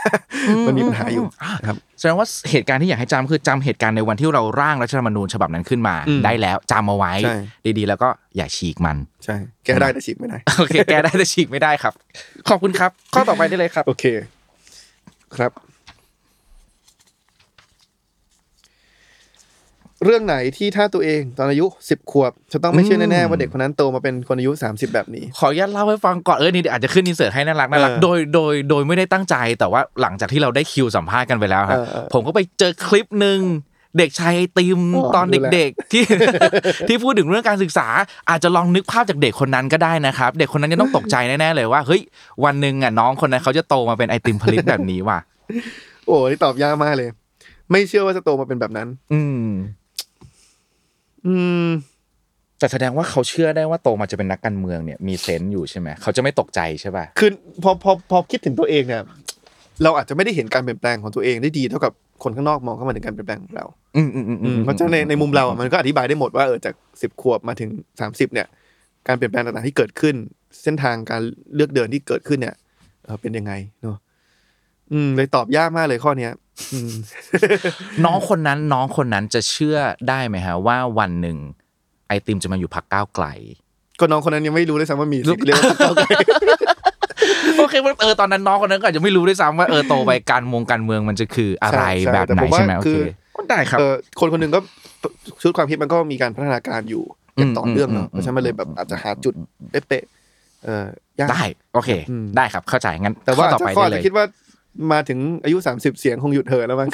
[0.67, 1.25] มันมีปัญหาอยู่
[1.61, 7.35] นะครับแสดงว่าเหตุการณ์ที่อยากให้จำคือจำเหตุการณ์ในวันที่เราร่างรัฐธรรมนูญฉบับนั้นขึ้นมาอืมได้แล้วจำเอาไว้ใช่
[7.77, 9.35] ดีๆ แล้วก็อย่าฉีกมันใช่
[9.65, 11.93] แก้ได้แต่ฉีกไม่ได้โอเคแก้ได้แต่ฉีกไม่ได้ครับ
[12.49, 14.05] ขอบคุณครับ ข้อต่อไปได้เลยครับ โอเค
[15.35, 15.51] ครับ
[20.03, 33.39] เรื่องไหนที่ถ้าตัวเองตอนอายุสิบขวบ จะต้องไม่เชื่อแน่ๆว่าเด็กคนนั้นโตมาเป็นคนอายุสามสิบแบบนี้ ขออนุญาตเล่าให้ฟังก่อนเออนี่อาจจะขึ้นอินเสิร์ตให้น่ารักน่ารักเออโดยโดยโดยไม่ได้ตั้งใจแต่ว่าหลังจากที่เราได้คิวสัมภาษณ์กันไปแล้วครับเออเออผมก็ไปเจอคลิปหนึ่ง
[33.97, 36.03] เด็กชายไอติมอ๋อตอนดูแลเด็กๆที่
[36.87, 37.87] ที่พูดถึงเรื่องการศึกษา
[38.29, 42.01] อาจจะลองนึกภาพจากเด็กคนนั้นก็ได้นะครับ เด็กคนนั้นจะต้องตกใจแน่ๆเลยว่าเฮ้ย
[42.45, 45.19] วันหนึ่งอะน้องคนนั้นเขาจะโตมาเป็นไอติมผลิตแบบนี้ว่ะ
[46.07, 47.09] โอ้นี่ตอบยากมากเลย
[47.71, 49.47] ไม่เชื่อว่าจะโตมาเป็นแบบนั้น อืม
[51.27, 51.67] อืม
[52.59, 57.29] แต่แสดงว่าเขาเชื่อได้ว่าโตมาจะเป็นนักการเมืองเนี่ยมีเซนส์อยู่ใช่ไหมเขาจะไม่ตกใจใช่ป่ะคือ
[57.63, 59.01] พอพอพอคิดถึงตัวเองเนี่ย
[59.83, 61.93] เราอาจจะไม่ได้เห็นการเปลี่ยนแปลงของตัวเองได้ดีเท่ากับ
[62.23, 63.65] คนข้างนอกมองเข้ามาถึงการเปลี่ยนแปลงของเรา
[63.95, 67.69] อืมอืมอืมอืมเพราะฉะนั้นในในมุมเราอะมันก็อธิบายได้หมดว่าเออจากสิบขวบมาถึง
[67.99, 68.47] สามสิบเนี่ย
[69.07, 70.15] การเปลี่ยนแปลงต่างๆที่เกิดขึ้น
[70.63, 71.21] เส้นทางการ
[71.55, 72.55] เลือกเดินที่เกิดขึ้นเนี่ย
[73.05, 73.97] เออเป็นยังไงเนาะ
[74.91, 76.41] อืมเลยตอบยากมากเลยข้อเนี้ยอืม
[78.05, 79.77] น้องคนนั้นน้องคนนั้นจะเชื่อ
[80.09, 81.37] ได้ไหมฮะ ว่าวันหนึ่ง
[82.07, 83.25] ไอติมจะมาอยู่พักก้าวไกล
[83.99, 86.07] ก็น้องคนนั้นยังไม่รู้เลยซ้ำว่ามีสิทธิ์เรียกว่าก้าวไกล
[87.59, 92.97] โอเคมันเออตอนนั้นน้องคนนั้นก็อาจจะไม่รู้ด้วยซ้ำว่าเออโตไปการมงการเมืองมันจะคืออะไรใช่แบบแต่ไหนผมว่าใช่ไหมโอคืเค
[93.37, 94.59] อได้ครับ เออคนคนหนึ่งก็
[95.41, 97.03] ชุดความคิดมันก็มีการพัฒนาการอยู่
[97.37, 99.33] อย่างต่อเนื่องเนาะอืม เพราะฉะนั้นมันเลยแบบอาจจะหาจุด
[99.71, 100.69] เป๊ะๆเอ
[101.17, 101.43] อยาก ได้
[101.73, 104.25] โอเค อืม ได้ครับเข้าใจงั้นแต่ว่าข้อต่อถ้าไปข้อได้อาจเลจะยคิดว่า
[104.91, 106.89] มาถึงอายุ 30 เสียงคงหยุดเถอะแล้วมั้ง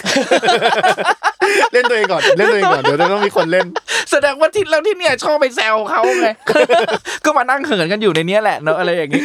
[1.74, 3.66] เล่นตัวเองก่อนเล่นตัวเองก่อนเดี๋ยวจะต้องมีคนเล่น
[4.12, 6.30] แสดงว่าที่แล้วที่เนี่ยชอบไปแซวเขาไง
[7.26, 9.22] ก็มานั่งเหินกันอยู่ในเนี้ยแหละเนอะอะไรอย่างงี้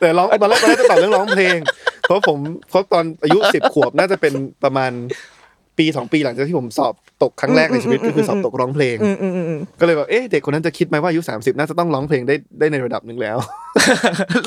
[0.00, 1.58] แต่ร้องตอนแรกตอนแรกจะตอบเรื่องร้องเพลง
[2.02, 2.38] เพราะผม
[2.70, 4.32] เพราะตอนอายุสิบขวบน่าจะเป็น
[4.64, 4.92] ประมาณ
[5.78, 8.96] ปีสองปีหลังจากที่ผมสอบตกครั้งแรกในชีวิตก็คือสอบตกร้องเพลง
[9.80, 13.36] ก็เลยแบบเอ๊ะเด็กคนนั้นจะคิดไหมว่าอายุสามสิบน่าจะต้องร้องเพลงได้ได้ในระดับหนึ่งแล้ว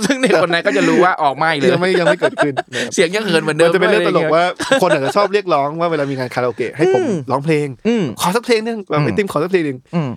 [0.05, 4.45] ซึ่งเด็กคนนั้นก็จะรู้ว่าออกไม่เลยยังไม่ยังไม่เกิดขึ้นนะครับเสียงยังเหินเหมือนเดิมัมนจะเป็นเรื่องตลกะไย่ยว่า
[4.81, 10.09] คนอาจจะชอบเรียกร้องว่าเวลามีงานคาราโอเกะให้ผมร้องเพลงอืมขอสักเพลงหนึงแบบไอติมขอสักเพลงหนึงอืม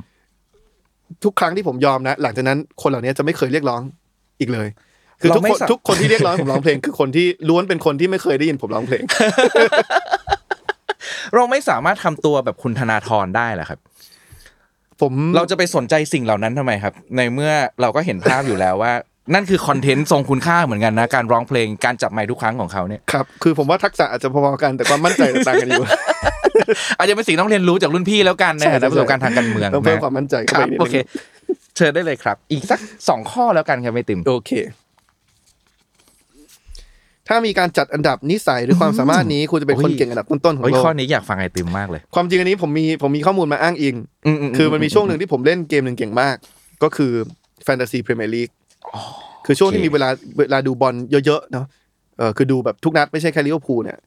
[1.25, 3.81] ทุกครั้งที่ผมยอมนะ หลังจากนั้นคนเหล่านี้จะไม่เคยเรียกร้อง
[4.41, 4.69] อีกเลย
[5.21, 9.03] คือทุกคนทุกคนที่เรียกร้องให้ผมร้องเพลง คือคนที่ล้วนเป็นคนที่ไม่เคยได้ยินผมร้องเพลง
[11.35, 13.79] เราไม่สามารถทำตัวแบบคุณธนาธรได้เหรอครับ
[15.01, 18.93] ผมเราจะไปสนใจสิ่งเหล่านั้นทำไมครับ ในเมื่อเราก็เห็นภาพอยู่แล้วว่า
[19.35, 25.85] นั่นคือคอนเทนต์ทรงคุณค่าเหมือนกันนะ การร้องเพลงการจับไมค์ทุกครั้งของเขาเนี่ยครับคือผมว่าทักษะอาจจะพอๆกันแต่ความมั่นใจต่างกันอยู่
[26.99, 30.97] อาจจะเป็นสิ่งต้องเรียนรู้จากรุ่นพี่แล้วกันในฐานะประสบการณ์ทางการเมืองต้องเพิ่มนะความมั่นใจคเข้ารัไปบนิดโอนึเคง
[31.77, 34.51] เชิญได้เลยครับ อีกสักสองข้อแล้วกันครับไม่ติมโอเค
[37.29, 43.97] ถ้ามีการจัดอันดับนิสัยหรือความสามารถนี้คุณจะเป็นคนโอ้ยเก่งอันดับต้นๆของเฮ้ยโลกข้อนี้อยากฟังไอติมมากเลย ความจริงอันนี้ผมมีผมมีข้อมูลมาอ้างอิง
[44.57, 46.37] คือมันมีช่วงหนึ่งที่ผมเล่นเกมหนึ่งเก่งมาก
[46.83, 47.13] ก็คือ
[47.65, 48.49] แฟนตาซีพรีเมียร์ลีก
[49.47, 50.09] คือช่วงที่มีเวลา
[50.39, 50.95] เวลาดูบอล
[51.27, 51.67] เยอะๆเนาะ
[52.19, 53.99] เออคือดูแบบทุกนัดไม่ใช่แค่ลิเวอร์พูลเนี่ย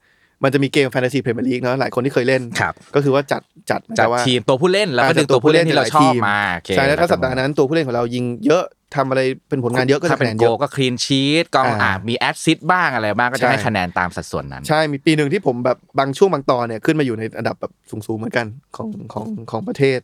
[0.44, 8.64] มันจะมีเกม Fantasy Premier League เนาะหลายคนที่เคยเล่น ครับ ก็คือว่าจัดจัดจากว่าทีมตัวผู้เล่นแล้วก็อ่าดึงตัวผู้เล่นที่เราชอบมาโอเคใช่แล้วถ้าสัปดาห์นั้นตัวผู้เล่นของเรายิงเยอะ
[8.96, 20.00] ทำอะไรเป็นผลงานเยอะก็ถ้าจะเป็คะแนน goal เยอะก็ clean sheet กองอ่าอ่ามี assist บ้างอะไรบ้างก็ใช่จะให้คะแนนตามสัดส่วนนั้น ใช่ มีปีหนึ่งที่ผมแบบบางช่วงบางตอนเนี่ยขึ้นมาอยู่ในอันดับแบบสูงๆเหมือนกันของของของประเทศ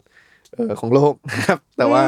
[0.54, 2.02] เอ่อของโลกนะครับแต่ว่า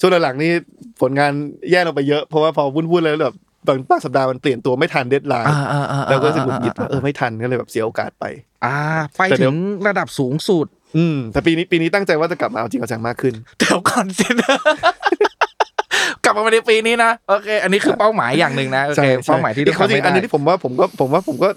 [0.00, 0.52] ช่วงหลังๆนี่
[1.00, 1.32] ผลงาน
[1.70, 3.36] แย่ลงไปเยอะ เพราะว่าพอวุ่นๆแล้วแบบ
[3.68, 8.24] บางบางสัปดาห์มันเปลี่ยนตัวไม่ทันเดดไลน์อ่าอ่าอ่าแล้วก็รู้สึกหงุดหงิดว่าเออไม่ทันก็เลยแบบเสียโอกาสไป
[8.64, 8.76] อ่า
[9.16, 9.56] ไปแต่เดี๋ถึยวง
[9.88, 14.56] ระดับสูงสุด อืม แต่ปีนี้ปีนี้ตั้งใจว่าจะกลับมาเอาจริงเอาจังมากขึ้นเดี๋ยวก่อนสินะ
[16.24, 21.48] กลับมาในปีนี้นะโอเค อันนี้คือเป้าหมายอย่างหนึ่งนะโอเคเป้าหมายที่อีต้กองความทำจริให้งอันได้นี้ที่ผมว่าผมก็ผมว่าผมก็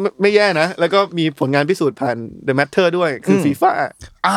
[0.00, 3.70] ไม่ไม่แย่นะ แล้วก็มีผลงานพิสูจน์ผ่าน The Matter ด้วย คือฟีฟ่า
[4.26, 4.36] อ่า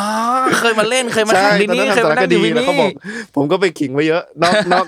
[0.59, 2.91] เคยมาเล่นเคยมาใช่แข่งที่ตอนนี่นั้นเคยทำสามานั่รคงอยู่ดีที่แล้วนี่เขาบอก
[3.35, 4.85] ผมก็ไปขิงไว้เยอะ นอกนอก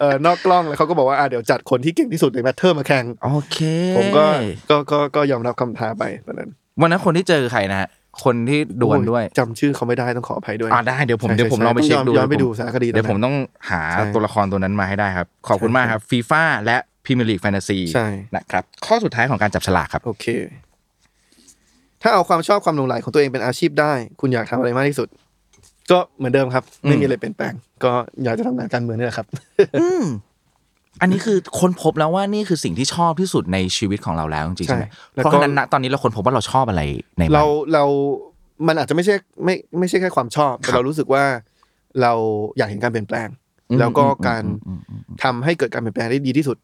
[0.00, 3.58] เออนอกกล้องแล้วเขาก็บอกว่าอะเดี๋ยวจัดคนที่เก่งที่สุดใน Matter มาแข่งโอเค
[3.96, 4.24] ผมก็
[4.70, 6.50] ก็ก็ก็ยอมรับคำท้าไปตอนนั้น
[6.80, 7.88] วันนั้นคนที่เจอใครนะฮะ
[8.24, 13.36] คนที่ดวลด้วยโอ้จำชื่อเขาไม่ได้ต้องขออภัยด้วยอ่าได้เดี๋ยวผมใช่เดี๋ยวผมใช่ลองไปเช็คต้องดูย้อนไปดูสารคดีเดี๋ยวผมตอนนั้นต้อง
[13.70, 20.26] หาใช่ตัวละครตัวนั้นมาให้ได้ครับ ขอบคุณมากครับฟีฟ่าและ พรีเมียร์ลีกแฟนตาซีใช่นะครับข้อสุดท้ายของการจับฉลากครับโอเค
[22.02, 25.08] ถ้าเอาความชอบความหลงไหลของตัวเองเป็นอาชีพได้ คุณอยากทำอะไรมากที่สุด
[25.90, 27.52] ก็เหมือนเดิมครับ ไม่มีอะไรเปลี่ยนแปลง
[27.84, 27.92] ก็
[28.22, 29.26] อยากจะทำงานการเมืองนี่แหละครับ
[29.80, 30.04] อืม
[31.00, 36.82] อันนี้คือค้นพบแล้วว่านี่คือสิ่งที่ชอบที่สุดในชีวิตของเราแล้วจริงๆใช่ไหมใช่แล้วเพราะก็ฉะนั้นณตอนนี้เราค้นพบว่าเราชอบอะไร
[37.18, 37.84] ในมันเราเรา
[38.66, 41.24] มันอาจจะไม่ใช่ไม่ไม่ใช่แค่ความชอบแต่ครับเรารู้สึกว่า
[42.02, 42.12] เรา
[42.58, 43.28] อยากเห็นการเปลี่ยนแปลง
[43.70, 46.56] อืมแล้วก็อืมการอืมอืมอืมทำให้เกิดการเปลี่ยนแปลงได้ดีที่สุด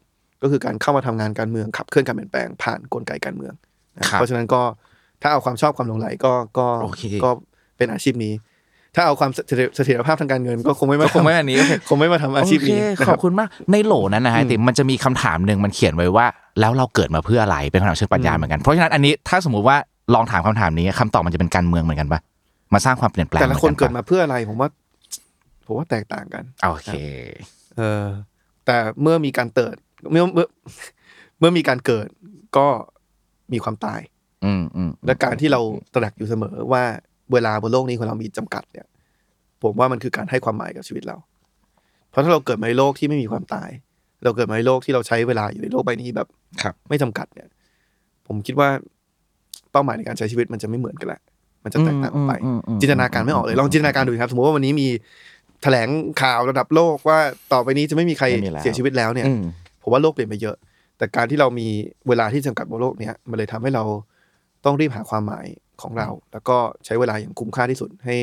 [0.43, 3.55] ก็คือการเข้ามาทำงานการเมืองขับเคลื่อนการเปลี่ยนแปลงผ่านกลไกการเมือง
[3.99, 4.63] นะครับเพราะฉะนั้นก็
[5.23, 7.31] ถ้าเอาความชอบความหลงไหลก็ก็โอเคก็
[7.77, 8.35] เป็นอาชีพนี้
[8.95, 16.27] ถ้าเอาความเสถียรเสถียรภาพทางการเงิน ก็คงไม่มาก็คงไม่อันนี้โอเคคงไม่มาทำอาชีพนี้โอนะเคคขรัอบบคุณมากในโหลนั้นนะฮะอืมติมมันจะมีคำถามหนึ่งมันเขียนไว้ว่า
[16.61, 19.77] แล้วเราเกิดมาเพื่ออะไรเป็นคำถามเชิงปรัชญาเหมือนกันเพราะฉะนั้นอันนี้ถ้าสมมุติว่า
[20.15, 22.21] ลองถามคำถามนี้คำตอบมันจะเป็นการเมืองเหมือนกันปะ
[22.73, 24.69] มาสร้างความเปลี่ยนแปลงแต่ละคนหอเกิดปมาเพื่ออะไรผมว่า
[25.67, 26.95] ผมว่าแตกต่างกันโอเค
[27.77, 28.05] เออ
[28.67, 29.75] แต่เมื่อมีการเติด
[30.13, 30.47] เมื่อเมื่อ
[31.39, 32.09] เมื่อมีการเกิด
[32.57, 32.67] ก็
[33.53, 34.01] มีความตาย
[34.45, 35.61] อืมอืมและการที่เรา
[35.95, 36.83] ตระหนักอยู่เสมอว่า
[37.33, 38.87] เวลาบนโลกนี้ของเรามีจำกัดเนี่ย
[39.63, 41.17] ผมว่ามันคือการให้ความหมายกับชีวิตเรา
[42.11, 43.71] เพราะถ้าเราเกิดมาในโลกที่ไม่มีความตาย
[44.25, 46.29] เราเกิดมาในโลกที่เราใช้เวลาอยู่ในโลกใบนี้แบบ
[46.63, 47.49] ครับ ไม่จำกัดเนี่ย
[48.27, 48.69] ผมคิดว่า
[49.73, 51.21] เป้าหมายในการใช้ชีวิตมันจะไม่เหมือนกันแหละ
[51.65, 54.89] มันจะแตกต่างออกไปอืมอืมอืมจินตนาการไม่ออกเลยลองจินตนาการดูครับ สมมติว่าวันนี้มี
[55.63, 55.89] แถลง
[56.23, 57.19] ข่าวระดับโลกว่า
[57.53, 59.43] ต่อไปนี้จะไม่มีใครไม่มีแล้วเสียชีวิตแล้วเนี่ยอืม
[59.89, 60.57] ผมว่าโลกเปลี่ยนไปเยอะ
[60.99, 61.69] แต่การที่เรามี
[62.09, 63.85] เวลาที่จำกัดบนโลกเนี้ยมันเลยทำให้เรา
[64.65, 65.47] ต้องรีบหาความหมาย
[65.83, 68.17] ของเรา แล้วก็ใช้เวลาอย่างคุ้มค่าที่สุดให้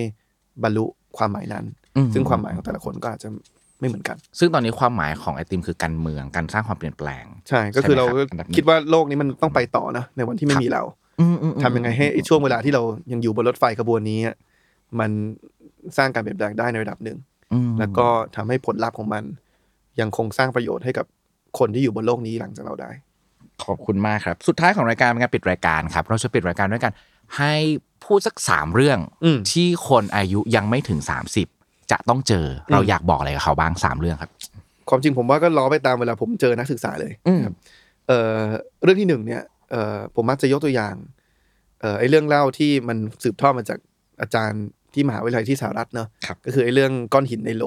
[0.63, 0.85] บรรลุ
[1.17, 1.65] ความหมายนั้น
[1.97, 3.29] อืมซึ่งความหมายของแต่ละคนก็อาจจะ
[3.79, 10.83] ไม่เหมือนกัน ซึ่งตอนนี้ความหมายของไอติมคือการเมืองการสร้างความเปลี่ยนแปลง ใช่ก็คือเราใช่ไหมครับอันดับหนึ่งคิดว่าโลกนี้มันต้องไปต่อนะในวันที่ไม่มีเรา
[11.19, 14.35] อืมอืมอืมทำยังไงให้ไอ้ช่วงเวลาที่เรายังอยู่บนรถไฟขบวนนี้อะ
[14.99, 15.11] มัน
[15.97, 17.17] สร้างการเปลี่ยนแปลงได้ในระดับหนึ่ง
[17.53, 19.23] อืมแล้วก็ทำให้ผลลัพธ์ของมัน
[19.99, 21.05] ยังคงสร้างประโยชน์ให้กับ
[21.59, 22.91] คนที่อยู่บนโลกนี้หลังจากเราได้
[23.65, 26.93] ขอบคุณมากครับ สุดท้ายของรายการเป็นการปิดรายการครับ เราจะปิดรายการด้วยกัน
[27.37, 27.53] ให้
[28.05, 30.99] พูดสักสามเรื่องอืมที่คนอายุยังไม่ถึง
[31.45, 34.31] 30จะต้องเจออเราอยากบอกอะไรกับเขาบ้างสามเรื่องครับ
[34.89, 37.53] ความจริงผมว่าก็ล้อไปตามเวลาผมเจอนักศึกษาเลยอืมครับ
[38.07, 38.41] เอ่อ
[38.83, 39.41] เรื่องที่หนึ่งเนี่ย
[39.71, 40.95] เอ่อผมมักจะยกตัวอย่าง
[41.81, 43.79] เอ่อไอ้เรื่องเล่าที่มันสืบทอดมาจาก
[44.21, 47.63] อาจารย์ที่มหาวิทยาลัยที่สหรัฐเนอะครับก็คือไอ้เรื่องก้อนหินในโหล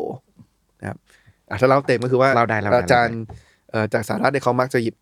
[0.80, 0.99] นะครับ
[1.49, 3.47] อะถ้าเล่าเต็มก็คือว่าเล่าได้เล่าได้อาจารย์เอ่อ
[3.92, 4.94] จากสหรัฐเนี่ยเขามักจะหยิบ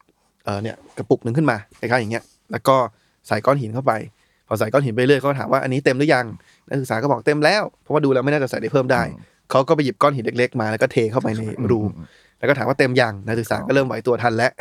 [0.44, 2.76] เอ่อเนี่ยกระปุกหนึ่งขึ้นมาคล้ายๆอย่างเงี้ยแล้วก็
[3.28, 3.92] ใส่ก้อนหินเข้าไป
[4.48, 6.26] พอใส่ก้อนหินไปเรื่อยเขาก็ถามว่าอันนี้เต็มหรือยัง
[6.68, 9.02] นักศึกษาก็บอกเต็มแล้วเพราะว่าดูแล้วไม่น่าจะใส่ได้เพิ่มได้
[9.50, 11.80] เขาก็ไปหยิบก้อนหินเล็ก ๆ มาแล้วก็เทเข้าไปในรู
[12.38, 14.52] แล้วก็ถามว่าเต็มยังนักศึกษาก็เริ่มไหวตัวทันแล้ว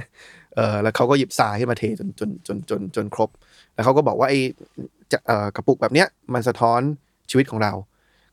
[0.56, 3.30] เออแล้วเขาก็หยิบทรายขึ้นมาเทจนจนจนจนจนครบ
[3.74, 4.40] แล้วเขาก็บอกว่าไอ้
[5.12, 6.82] จะเอ่อกระปุกแบบเนี้ยมันสะท้อน
[7.32, 7.74] ชีวิตของเรา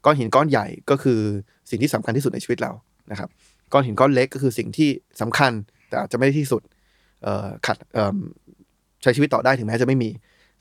[0.05, 1.21] ก้อนหินก้อนใหญ่ก็คือ
[1.71, 2.73] สิ่งที่สำคัญที่สุดในชีวิตเรา
[3.11, 3.29] นะครับ
[3.73, 4.89] ก้อนหินก้อนเล็กก็คือสิ่งที่
[5.21, 5.53] สำคัญ
[5.89, 6.63] แต่อาจจะไม่ได้ที่สุด
[7.23, 8.19] เอ่อขัดเอ่อ
[9.03, 10.09] ใช้ชีวิตต่อได้ถึงแม้จะไม่มี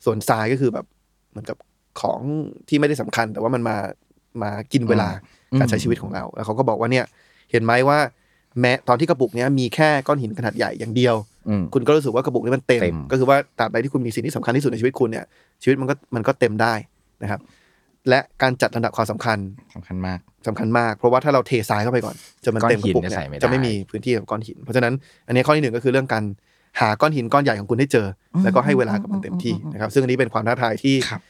[0.04, 0.86] ส่วนทรายก็คือแบบ
[1.30, 1.56] เหมือนกับ
[2.00, 2.20] ของ
[2.68, 3.76] ที่ไม่ได้สำคัญ แต่ว่ามันมา
[4.42, 5.08] มากินเวลา
[5.52, 7.04] อืมการใช้ชีวิตของเรา แล้วเขาก็บอกว่าเนี่ย
[7.50, 7.98] เห็นไหมว่า
[8.60, 11.14] แม้ตอนที่กระปุกเนี้ยมีแค่ก้อนหินขนาดใหญ่อย่างเดียว
[11.48, 15.24] อืมคุณก็รู้สึกว่ากระปุกนี้มันเต็มเต็ม ก็คือว่าตราบใดที่คุณมีสิ่งที่สำคัญที่สุดในชีวิตคุณเนี่ย
[15.62, 16.74] ชีวิตมันก็มันก็เต็มได้
[17.22, 17.40] นะครับ
[18.08, 19.38] และการจัดลำดับความสำคัญ
[19.74, 24.94] สำคัญมากสำคัญมาก เพราะว่าถ้าเราเททรายเข้าไปก่อน จะมันก้อนเต็มกหิระนปุกจะเนี่ใส่ยไม่ได้จะไม่มีพื้นที่กับก้อนหิน เพราะฉะนั้น
[25.26, 26.24] อันนี้ข้อที่หนึ่งก็คือเรื่องการ
[26.80, 28.06] หาก้อนหินก้อนใหญ่ของคุณให้เจอ
[28.44, 31.20] แล้วก็ให้เวลากับมันเต็มที่นะครับ ซึ่งอันนี้เป็นความท้าทายที่ครับ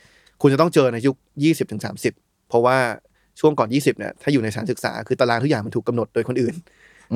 [0.43, 1.83] คุณจะต้องเจอในยุค 20ถึง
[2.15, 2.77] 30 เพราะว่า
[3.41, 6.55] ช่วงก่อน 20เนี่ยถ้าอยู่ในสถานศึกษาคือตารางทุกอย่างมันถูกกำหนดโดยคนอื่น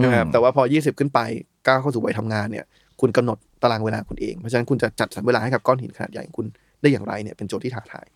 [0.04, 1.20] นะครับแต่ว่าพอ 20 ขึ้นไป
[1.66, 2.64] ก้าวเข้าสู่วัยทำงานเนี่ย
[3.00, 6.46] คุณกำหนดตารางเวลาคุณเองเพราะฉะนั้นคุณจะจัดสรรเวลาให้กับก้อนหินขนาดใหญ่ของคุณ
[6.80, 8.06] ได้อย่างไรเนี่ยเป็นโจทย์ที่ท้าทาย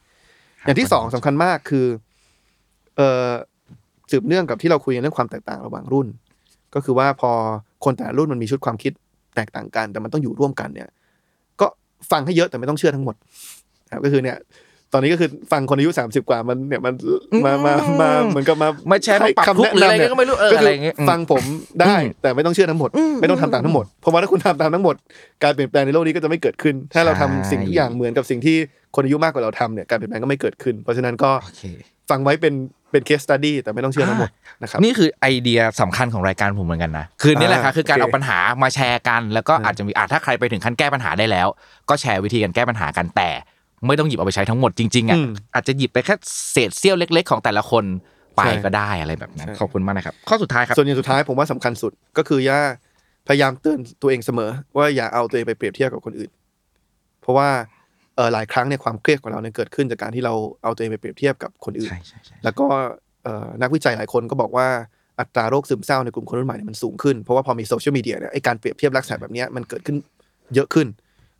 [0.64, 1.86] อย่างที่สองสำคัญมากคือ
[2.96, 3.30] เอ่อ
[4.10, 6.06] สืบเนื่องกับที่เราคุยกันเรื่องความแตกต่างระหว่างรุ่น
[6.74, 7.30] ก็คือว่าพอ
[7.84, 8.92] คนแต่ละรุ่นมันมีชุดความคิด
[9.36, 10.88] แตกต่างกัน แต่มันต้องอยู่ร่วมกันเนี่ย
[11.60, 11.66] ก็
[12.10, 13.16] ฟังให้เยอะแต่ไม่ต้องเชื่อทั้งหมด
[13.86, 14.36] นะครับก็คือเนี่ย
[14.92, 16.94] ตอนนี้ก็คือฟังคนอายุสามสิบกว่ามันเนี่ยมัน
[17.44, 21.44] มามามาเหมือนกับมามาแชร์มาปรับทุกข์หรืออะไรเงี้ยก็ไม่รู้เออก็อะไรเงี้ยอืมฟังผม
[21.80, 24.94] ได้อืมแต่ไม่ต้องเชื่อทั้งหมด ไม่ต้องทำตามทั้งหมดเพราะว่าถ้าคุณทำตามทั้งหมด
[25.42, 28.56] การเปลี่ยนแปลงในโลกนี้ก็จะไม่เกิดขึ้น ถ้าเราทำสิ่งทุกอย่างเหมือนกับสิ่งที่
[28.94, 31.62] คนอายุมากกว่าเราทำเนี่ยการเปลี่ยนแปลงก็ไม่เกิดขึ้น เพราะฉะนั้นก็โอเค
[32.10, 32.54] ฟังไว้เป็น
[32.92, 34.30] เป็นเคสตัดดี้แต่ไม่ต้องเชื่อทั้งหมด
[34.62, 41.48] นะครับนี่คือไอเดียสำคัญของรายการผมเหมือนกันนะคือนี่แหละครับอ่าคือการโอเคเอาปัญหามาแชร์กัน แล้วก็อ่าอาจจะมีอาถ้าใครไปถึงขั้นแก้ปัญหาได้แล้ว
[41.88, 43.30] ก็แชร์วิธีการแก้ปัญหากันแต่
[43.86, 46.14] ไม่ต้องหยิบเอาไปใช้ทั้งหมดจริงๆอะอืมอาจจะหยิบไปแค่
[46.52, 47.84] เศษเสี้ยวเล็ก ๆ ของแต่ละคน
[48.36, 52.58] ไปใช่ก็ได้อะไรแบบนั้นใช่ขอบคุณมากนะครับข้อสุดท้ายครับส่วนอย่างสุดท้ายผมว่าสำคัญสุดก็คืออย่า
[53.28, 56.30] พยายามเตือนตัวเองเสมอ ว่าอย่าเอาตัวเองไปเปรียบเทียบกับคนอื่น
[57.22, 57.48] เพราะว่า
[58.16, 62.66] เออหลายครั้งเนี่ยความเครียดของเราเนี่ยเกิดขึ้นจากการที่เราเอาตัวเองไปเปรียบเทียบกับคนอื่นใช่ใช่ใช่แล้วก็
[63.24, 64.68] เอ่อนักวิจัยหลายคนก็บอกว่า
[65.20, 69.96] อัตราโรคซึมเศร้าในกลุ่มคนรุ่นใหม่เนี่ยมันสูงขึ้นเพราะว่าพอมีโซเชียลมีเดียเนี่ยไอการเปรียบเทียบลักษณะแบบเนี้ยมันเกิดขึ้น
[70.54, 70.86] เยอะขึ้น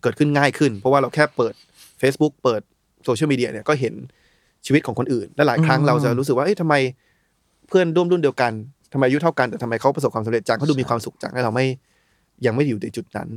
[0.03, 1.55] เกิดขึ้นง่ายขึ้น เพราะว่าเราแค่เปิด
[2.01, 2.61] Facebook เปิด
[3.05, 3.94] โซเชียลมีเดียเนี่ยก็เห็น
[4.66, 6.74] ชีวิตของคนอื่น และหลายครั้งเราจะรู้สึกว่าเอ้ยทำไม
[7.68, 8.53] เพื่อนร่วมรุ่นเดียวกัน
[8.92, 11.66] ทำไมอายุเท่ากันแต่ทำไมเขาประสบความสำเร็จจังเขาดูมีความสุขจังให้เราไม่
[12.46, 13.28] ยังไม่อยู่ในจุดนั้น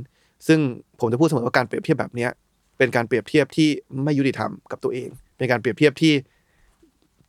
[0.46, 0.58] ซึ่ง
[1.00, 2.30] ผมจะพูดเสมอว่าการเปรียบเทียบแบบเนี้ย
[2.78, 3.68] เป็นการเปรียบเทียบที่
[4.04, 6.12] ไม่ยุติธรรมกับตัวเอง เป็นการเปรียบเทียบที่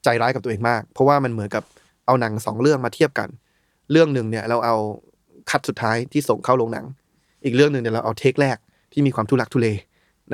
[0.04, 1.64] ใจร้ายกับตัวเองมาก เพราะว่ามันเหมือนกับ
[2.06, 3.30] เอาหนังสองเรื่องมาเทียบกัน
[3.92, 4.76] เรื่องหนึ่งเนี่ยเราเอา
[5.50, 6.86] คัดสุดท้ายที่ส่งเข้าโรงหนัง
[7.44, 8.58] อีกเรื่องหนึ่งเนี่ยเราเอาเทคแรก
[8.94, 9.68] ที่มีความทุลักทุเล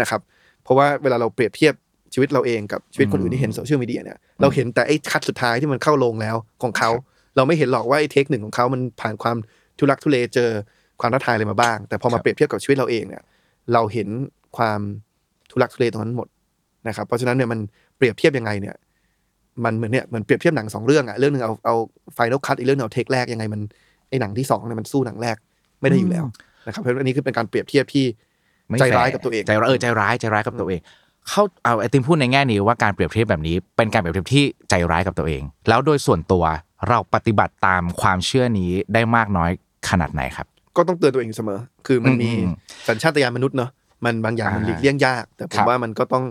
[0.02, 0.22] นะครับ
[0.64, 1.74] เพราะว่าเวลาเราเปรียบเทียบ
[2.14, 6.90] ชีวิตเราเองกับชีวิตคนอื่นที่เห็นโซเชียลมีเดียเนี่ยเราเห็นแต่ไอ้คัดสุดท้ายที่มันเข้าโรงแล้วของเขา
[7.36, 9.38] เราไม่เห็นหรอกว่าไอ้เทคหนึ่งของเขามันผ่านความ
[9.80, 10.50] ทุลักทุเลเจอ
[11.02, 13.22] ความท้าทายอะไรมาบ้าง แต่พอมาเปรียบเทียบกับชีวิตเราเองเนี่ย
[13.74, 14.08] เราเห็น
[14.58, 14.80] ความ
[15.52, 16.28] ทุลักทุเลตรงนั้นหมด
[16.88, 17.60] นะครับเพราะฉะนั้นเนี่ยมัน
[17.98, 18.76] เปรียบเทียบยังไงเนี่ย
[19.66, 21.76] มันเหมือนเนี่ยเหมือนเปรียบเทียบหนังสองเรื่องอะเรื่องหนึ่งเอาเอา
[22.14, 23.62] final cut อีกเรื่องหนึงเอา take แรกยังไงมัน
[24.10, 25.38] ไอหนังที่สองเนี่ยมันสู้หนังแรก
[25.82, 26.26] ไม่ได้อยู่แล้ว
[26.68, 28.16] นะครับเพราะฉะนั้นอันนี้คือเป็นการเปรียบเทียบที่ไม่
[28.80, 30.82] ใจร้ายกับตัวเองใจร้ายเออใจร้ายใจร้ายกับตัวเอง
[31.30, 36.44] เข้าเอาไอติมพูดในแง่นี้ว่าการเปรียบเทียบแบบนี้ เป็นการเปรียบเทียบที่ใจร้ายกับตัวเอง แล้วโดยส่วนตัว
[36.90, 39.50] เราปฏิบัติตามความเชื่อนี้ได้มากน้อย
[39.90, 40.48] ขนาดไหนครับ
[40.78, 42.54] ก็ต้องเตือนตัวเองอยู่เสมอ คือมันมีอืม
[42.88, 43.70] สัญชาตญาณมนุษย์เนอะ
[44.06, 46.24] มันบางอย่างมันอ่าหลีกเลี่ยงยาก แต่ผมครับว่ามันก็ต้อง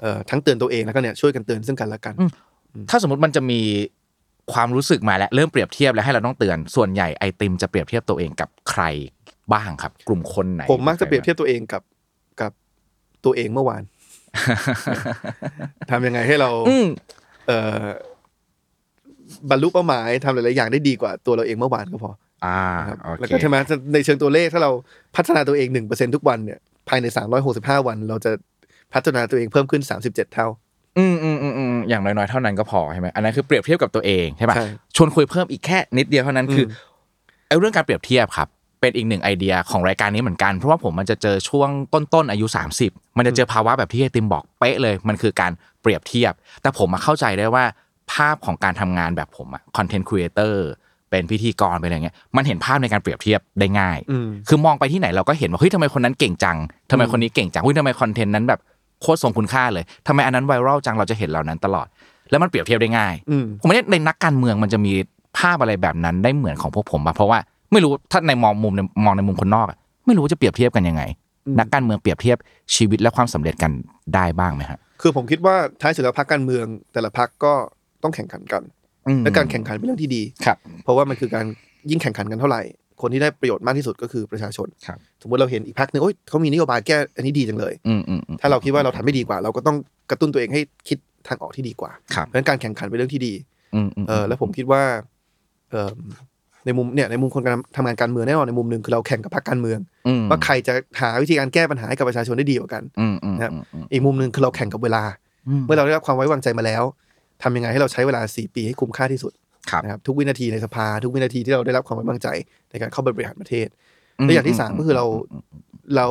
[0.00, 2.14] เอ่อทั้งเตือนตัวเองแล้วก็เนี่ยช่วยกันเตือนซึ่งกันและกัน
[2.90, 3.60] ถ้าสมมติมันจะมี
[4.52, 8.82] ความรู้สึกมาแล้วเริ่มเปรียบเทียบแล้วให้เราต้องเตือนส่วนใหญ่ไอติมจะเปรียบเทียบตัวเองกับใคร
[9.52, 11.82] บ้างครับ กลุ่มคนไหน ผมมักจะเปรียบเทียบตัวเองกับ
[12.40, 12.52] กับ
[13.24, 13.82] ตัวเองเมื่อวาน
[15.90, 16.86] ทำยังไงให้เราอืม
[17.46, 17.84] เอ่อ
[19.50, 22.12] บรรลุเป้าหมายทำหลายๆอย่างได้ดีกว่าตัวเราเองเมื่อวานก็พอ
[22.44, 23.56] อ่านะครับโอแล้วเคก็ใช่ไหม
[23.94, 24.70] ในเชิงตัวเลขถ้าเรา
[25.16, 28.30] พัฒนาตัวเองหนึ่งเปอร์เซ็นทุกวันเนี่ยภายในสามร้อยหกสิบห้าวัน เราจะ
[28.94, 30.48] พัฒนาตัวเองเพิ่มขึ้นสามสิบเจ็ดเท่า
[30.98, 34.66] อืมอืมอืมอืมอย่างน้อยๆเท่านั้นก็พอใช่ไหมอันนั้นคือเปรียบเทียบกับตัวเองใช่ป่ะใช่
[34.96, 36.68] ชวนคุยเพิ่มอีกแค่นิดเดียวเท่านั้นคืออ
[37.48, 38.48] ไอ้เรื่องการเปรียบเทียบครับ
[38.84, 42.46] เป็นอีกหนึ่งไอเดียของรายการนี้เหมือนกัน เพราะว่าผมมันจะเจอช่วงต้นๆอายุ
[42.80, 46.32] 30 มันจะเจอภาวะแบบที่ไอติมบอกเป๊ะเลย มันคือการเปรียบเทียบ
[46.62, 47.64] แต่ผมมาเข้าใจได้ว่า
[48.12, 50.64] ภาพของการทำงานแบบผมอะ content creator
[51.10, 56.58] เป็นพิธีกรเป็นอะไรเงี้ยมันเห็นภาพในการเปรียบเทียบได้ง่ายอืมคือมองไปที่ไหนเราก็เห็นว่าเฮ้ยทำไมคนนั้นเก่งจัง
[56.90, 58.60] ทำไมคนนี้เก่งจังเฮ้ยทำไมคอนเทนต์นั้นแบบ
[59.02, 61.86] โคตรทรงคุณค่าเลยทำไมอันนั้นไวรัลจังเราจะเห็นเหล่านั้นตลอด
[62.30, 64.92] แล้วมันเปรียบเทียบได้ง่ายอืมผมไม่ได้ในนักการเมืองมันจะมี
[65.38, 67.38] ภาพอะไรแบบนั้นได้เหมือนของพวกผมปะเพราะว่า
[67.74, 71.02] ไม่รู้ถ้าในมองมุมในมองในมุมคนนอกอะไม่รู้ว่าจะเปรียบเทียบกันยังไง
[71.58, 72.38] นักการเมืองเปรียบเทียบ
[72.74, 73.72] ชีวิตและความสำเร็จกัน
[74.14, 77.52] ได้บ้างไหมฮะคือผมคิดว่าท้ายสุดแล้วพรรคการเมือง แต่ละพรรคก็
[78.02, 78.62] ต้องแข่งขันกัน
[79.08, 81.46] อืมและการแข่งขันเป็นเรื่องที่ดีครับ เพราะว่ามันคือการ
[81.90, 82.62] ยิ่งแข่งขันกันเท่าไหร่
[83.02, 89.76] คนที่ได้ประโยชน์มากที่สุดก็คือประชาชนครับสมมติเราเห็นอีกพรรคหนึงโอ้ยเขามีนโยบายแก้อันนี้ดีจังเลยอืมอืมอืมถ้าเราคิดว่าเราทำไม่ดีกว่า เราก็ต้อง
[90.10, 90.98] กระตุ้นตัวเองให้คิด
[91.28, 93.34] ทางออกที่ดีกว่าครับเพราะฉะนั้นการแข่งขันเป็นเรื่องที่ดี
[93.74, 94.82] อืมอืมเออแล้วผมคิดว่า
[95.70, 95.88] เออ
[96.66, 105.02] ในมุมเนี่ยในมุมคนการทำงานการเมืองแน่นอนในมุมหนึ่งคือเราแข่งกับพรรคการเมืองอืมว่าใครจะหาวิธีการแก้ปัญหาให้กับประชาชนได้ดีกว่ากันอืมอืมนะครับอืมอืมอีกมุมหนึ่งคือเราแข่งกับเวลา
[105.48, 106.82] อืมเมื่อเราได้รับความไว้วางใจมาแล้ว
[107.42, 109.32] ทำยังไงให้เราใช้เวลา 4 ปีให้คุ้มค่าที่สุด
[109.70, 112.28] ครับนะครับทุกวินาทีในสภา ทุกวินาทีที่เราได้รับความไว้วางใจ
[112.70, 113.68] ในการเข้าไปบริหารประเทศ
[114.16, 115.06] และอย่างที่สามก็คือเรา
[115.96, 116.06] เรา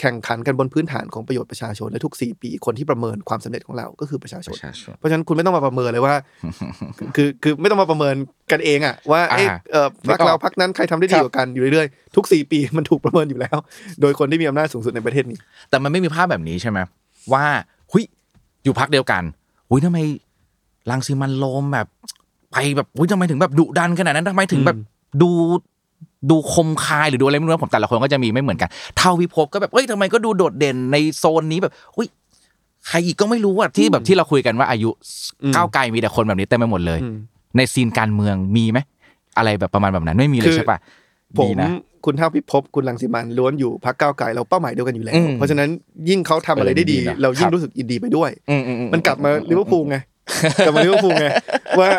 [0.00, 6.14] แข่งขันกันบนพื้นฐานของประโยชน์ประชาชนและทุก 4 ปี คนที่ประเมินความสำเร็จของเราก็คือประชาชปนระชาชน เพราะฉะนั้นคุณไม่ต้องมาประเมินเลยว่า
[7.16, 8.14] คือคือไม่ต้องมาประเมิน
[8.52, 13.56] กันเองอะว่าเอ๊ะอ่าเออพักนึกออกเราพักนั้นใครทำได้ดีกว่ากันอยู่เรื่อยๆทุก 4 ปีมันถูกประเมินอยู่แล้ว
[14.00, 15.38] โดยคนที่มีอำนาจสูงสุดในประเทศนี้
[15.70, 16.78] แต่มันไม่มีภาพแบบนี้ใช่ไหม
[17.32, 17.44] ว่า
[17.92, 18.04] หุย
[18.64, 19.22] อยู่พักเดียวกัน
[19.68, 19.98] หุยทำไม
[20.90, 21.86] รังสีมันโลมแบบ
[22.52, 24.76] ไปแบบหุยทำไมถึงแบบดุดันขนาดนั้นทำไมถึงแบบ
[25.22, 25.30] ดู
[26.30, 32.06] ดูคมคายหรือดูอะไรไม่รู้นะผมแต่ละคนก็จะมีไม่เหมือนกัน เท่าวิภพก็แบบเอ้ยทำไมก็ดูโดดเด่นในโซนนี้แบบหุย
[32.88, 34.90] ใครอีกก็ไม่รู้อะที่แบบที่เราคุยกันว่าอายุ
[35.42, 37.14] อืมก้าวไกลมีแต่คนแบบนี้เต็มไปหมดเลยอืม
[37.56, 38.78] ในซีนการเมืองมีไหม
[39.38, 40.78] อะไรแบบประมาณแบบนั้นไม่มีเลยคือใช่ปะ
[41.38, 41.70] ผมดีนะ
[42.04, 45.68] คุณเท่าพิภพคุณรังสิมันต์ล้วนอยู่พรรคก้าวไกลเราเป้าหมายเดียวกันอยู่แล้วอืมเพราะฉะนั้น
[46.08, 49.96] ยิ่งเขาทำอะไรได้ดีเออดีนะเรายิ่คงรับรู้สึกยินดีไปด้วยอือือืมันกลับมาลิเวอร์พูลไง
[50.66, 51.26] กลับมาลิเวอร์พูลไง
[51.80, 51.90] ว่า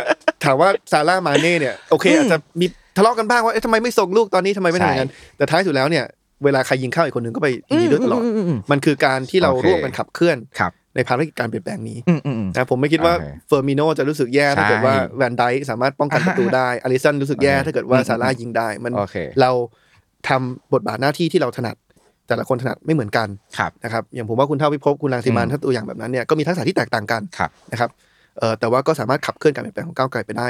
[0.43, 2.65] ถามว่าซาลาห์มาเน่เนี่ยโอเคอาจจะมี
[2.97, 6.05] ทะเลาะกันบ้างว่าเอ๊ะทำไมไม่ส่งลูกตอนนี้ทำไมไม่ทำอย่างนั้นแต่ท้ายสุดแล้วเนี่ย
[6.43, 19.51] เวลาใครยิงเข้าอีกคนหนึ่งก็ไปยินดีด้วยตลอดมมมมันคือการที่เราโอเคร่วมกันขับเคลื่อนครับในภารกิจการเปลี่ยนแปลงนี้อืมอืมอืมนะผมไม่คิดว่าโอเคเฟอร์มิโนจะรู้สึกแย่ถ้าเกิดว่าใช่แวนไดค์สามารถป้องกันประตูได้อลิสันรู้สึกแย่โอเคถ้าเกิดว่าอืมซาลาห์ยิงได้ มันโอเคเรา
[20.29, 21.75] ทำบทบาทหน้าที่ที่เราถนัด
[22.27, 23.27] แต่ละคนถนัดไม่เหมือนกัน
[23.57, 27.89] ครับนะครับอย่างผมว่าคุณเท่าพิภพคุณรังสิมันอืมถ้าตัวอย่างแบบนั้นเนี่ยก็มีทักษะที่แตกต่างกันครับนะครับ
[28.39, 30.47] เอ่อแต่ว่าก็สามารถขับเคลื่อนการเปลี่ยนแปลงของก้าวไกลไปได้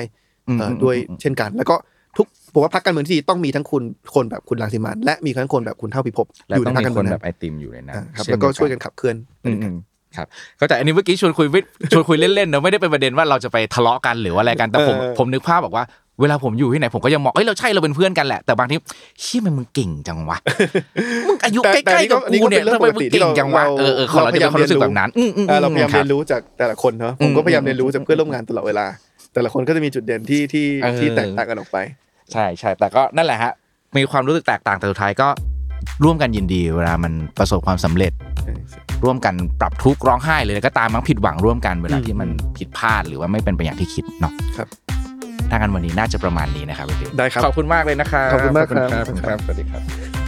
[0.47, 1.75] อืมเอ่ออมด้วยอืมเช่นกัน แล้วก็
[2.17, 3.83] ทุกผมว่าพรรคการเมืองที่ดีต้องมีทั้งคุณ
[4.15, 9.75] คนแบบคุณรังสิมันและมีทั้งคนแบบคุณเท่าพิภพและอยู่ต้ในองพรรคมีการคเมืองนแบนั้บไอติมอยู่ในนั้นอ่าครับ เช่แล้วก็เดีช่วยกันขับเคลื่อน อืมอืม
[10.17, 10.27] ครับ
[10.59, 11.59] ก็แต่อันนี้เมื่อกี้ชวนคุยวิ
[11.91, 15.85] ชวนคุยเล่นๆเนอะไม่ได้เป็นประเด็นว่าเราจะไปทะเลาะกันหรือว่าอะไรกันแต่ผมเออ ผมนึกภาพบอกว่า
[16.21, 18.75] เวลาผมอยู่ที่ไหนผมก็ยังมองเอ้ยเราใช่เราเป็นเพื่อนกันแหละแต่บางที
[19.21, 20.37] เชี่ยมันมึงเก่งจังวะ
[21.27, 28.85] มึงอายุแต่ใกแต่ล้อันนี้ๆกับอันนี้กูก็เนี่เป็ยนเรื่องทำไมปกมึงติที่เก่งเราจังวะเราเออเออของเราจะเป็นความรู้สึกแบบนั้นอืมอืมเอ่อเราพยายามคเรีบยนรู้จากแต่ละคนเนาะผมก็พยายามเรียนรู้จากเพื่อนร่วมงานตลอดเวลา
[29.33, 31.77] แต่ละคนก็จะมีจุดเด่นที่ที่เออที่แตกต่างกันออกไป
[32.31, 33.51] ใช่ใช่แต่ก็นั่นแหละฮะ
[33.97, 35.27] มีความรู้สึกแตกต่างแต่สุดท้ายก็
[36.03, 38.13] ร่วมกันยินดีเวลามันประสบความสำเร็จ
[39.03, 44.67] ร่วมกันปรับทุกข์ร้องไห้เลยก็ตามมั้งผิดหวังร่วมกันเวลาที่มันผิดพลาดหรือว่าไม่เป็นไปอย่างที่คิดเนาะครับ
[45.49, 50.20] ถ้ากันวันนี้น่าจะประมาณนี้นะครับพี่ติ๋วได้ครับขอบคุณมากเลยนะครับขอบคุณมากครับขอบคุณครับสวัสดีครับ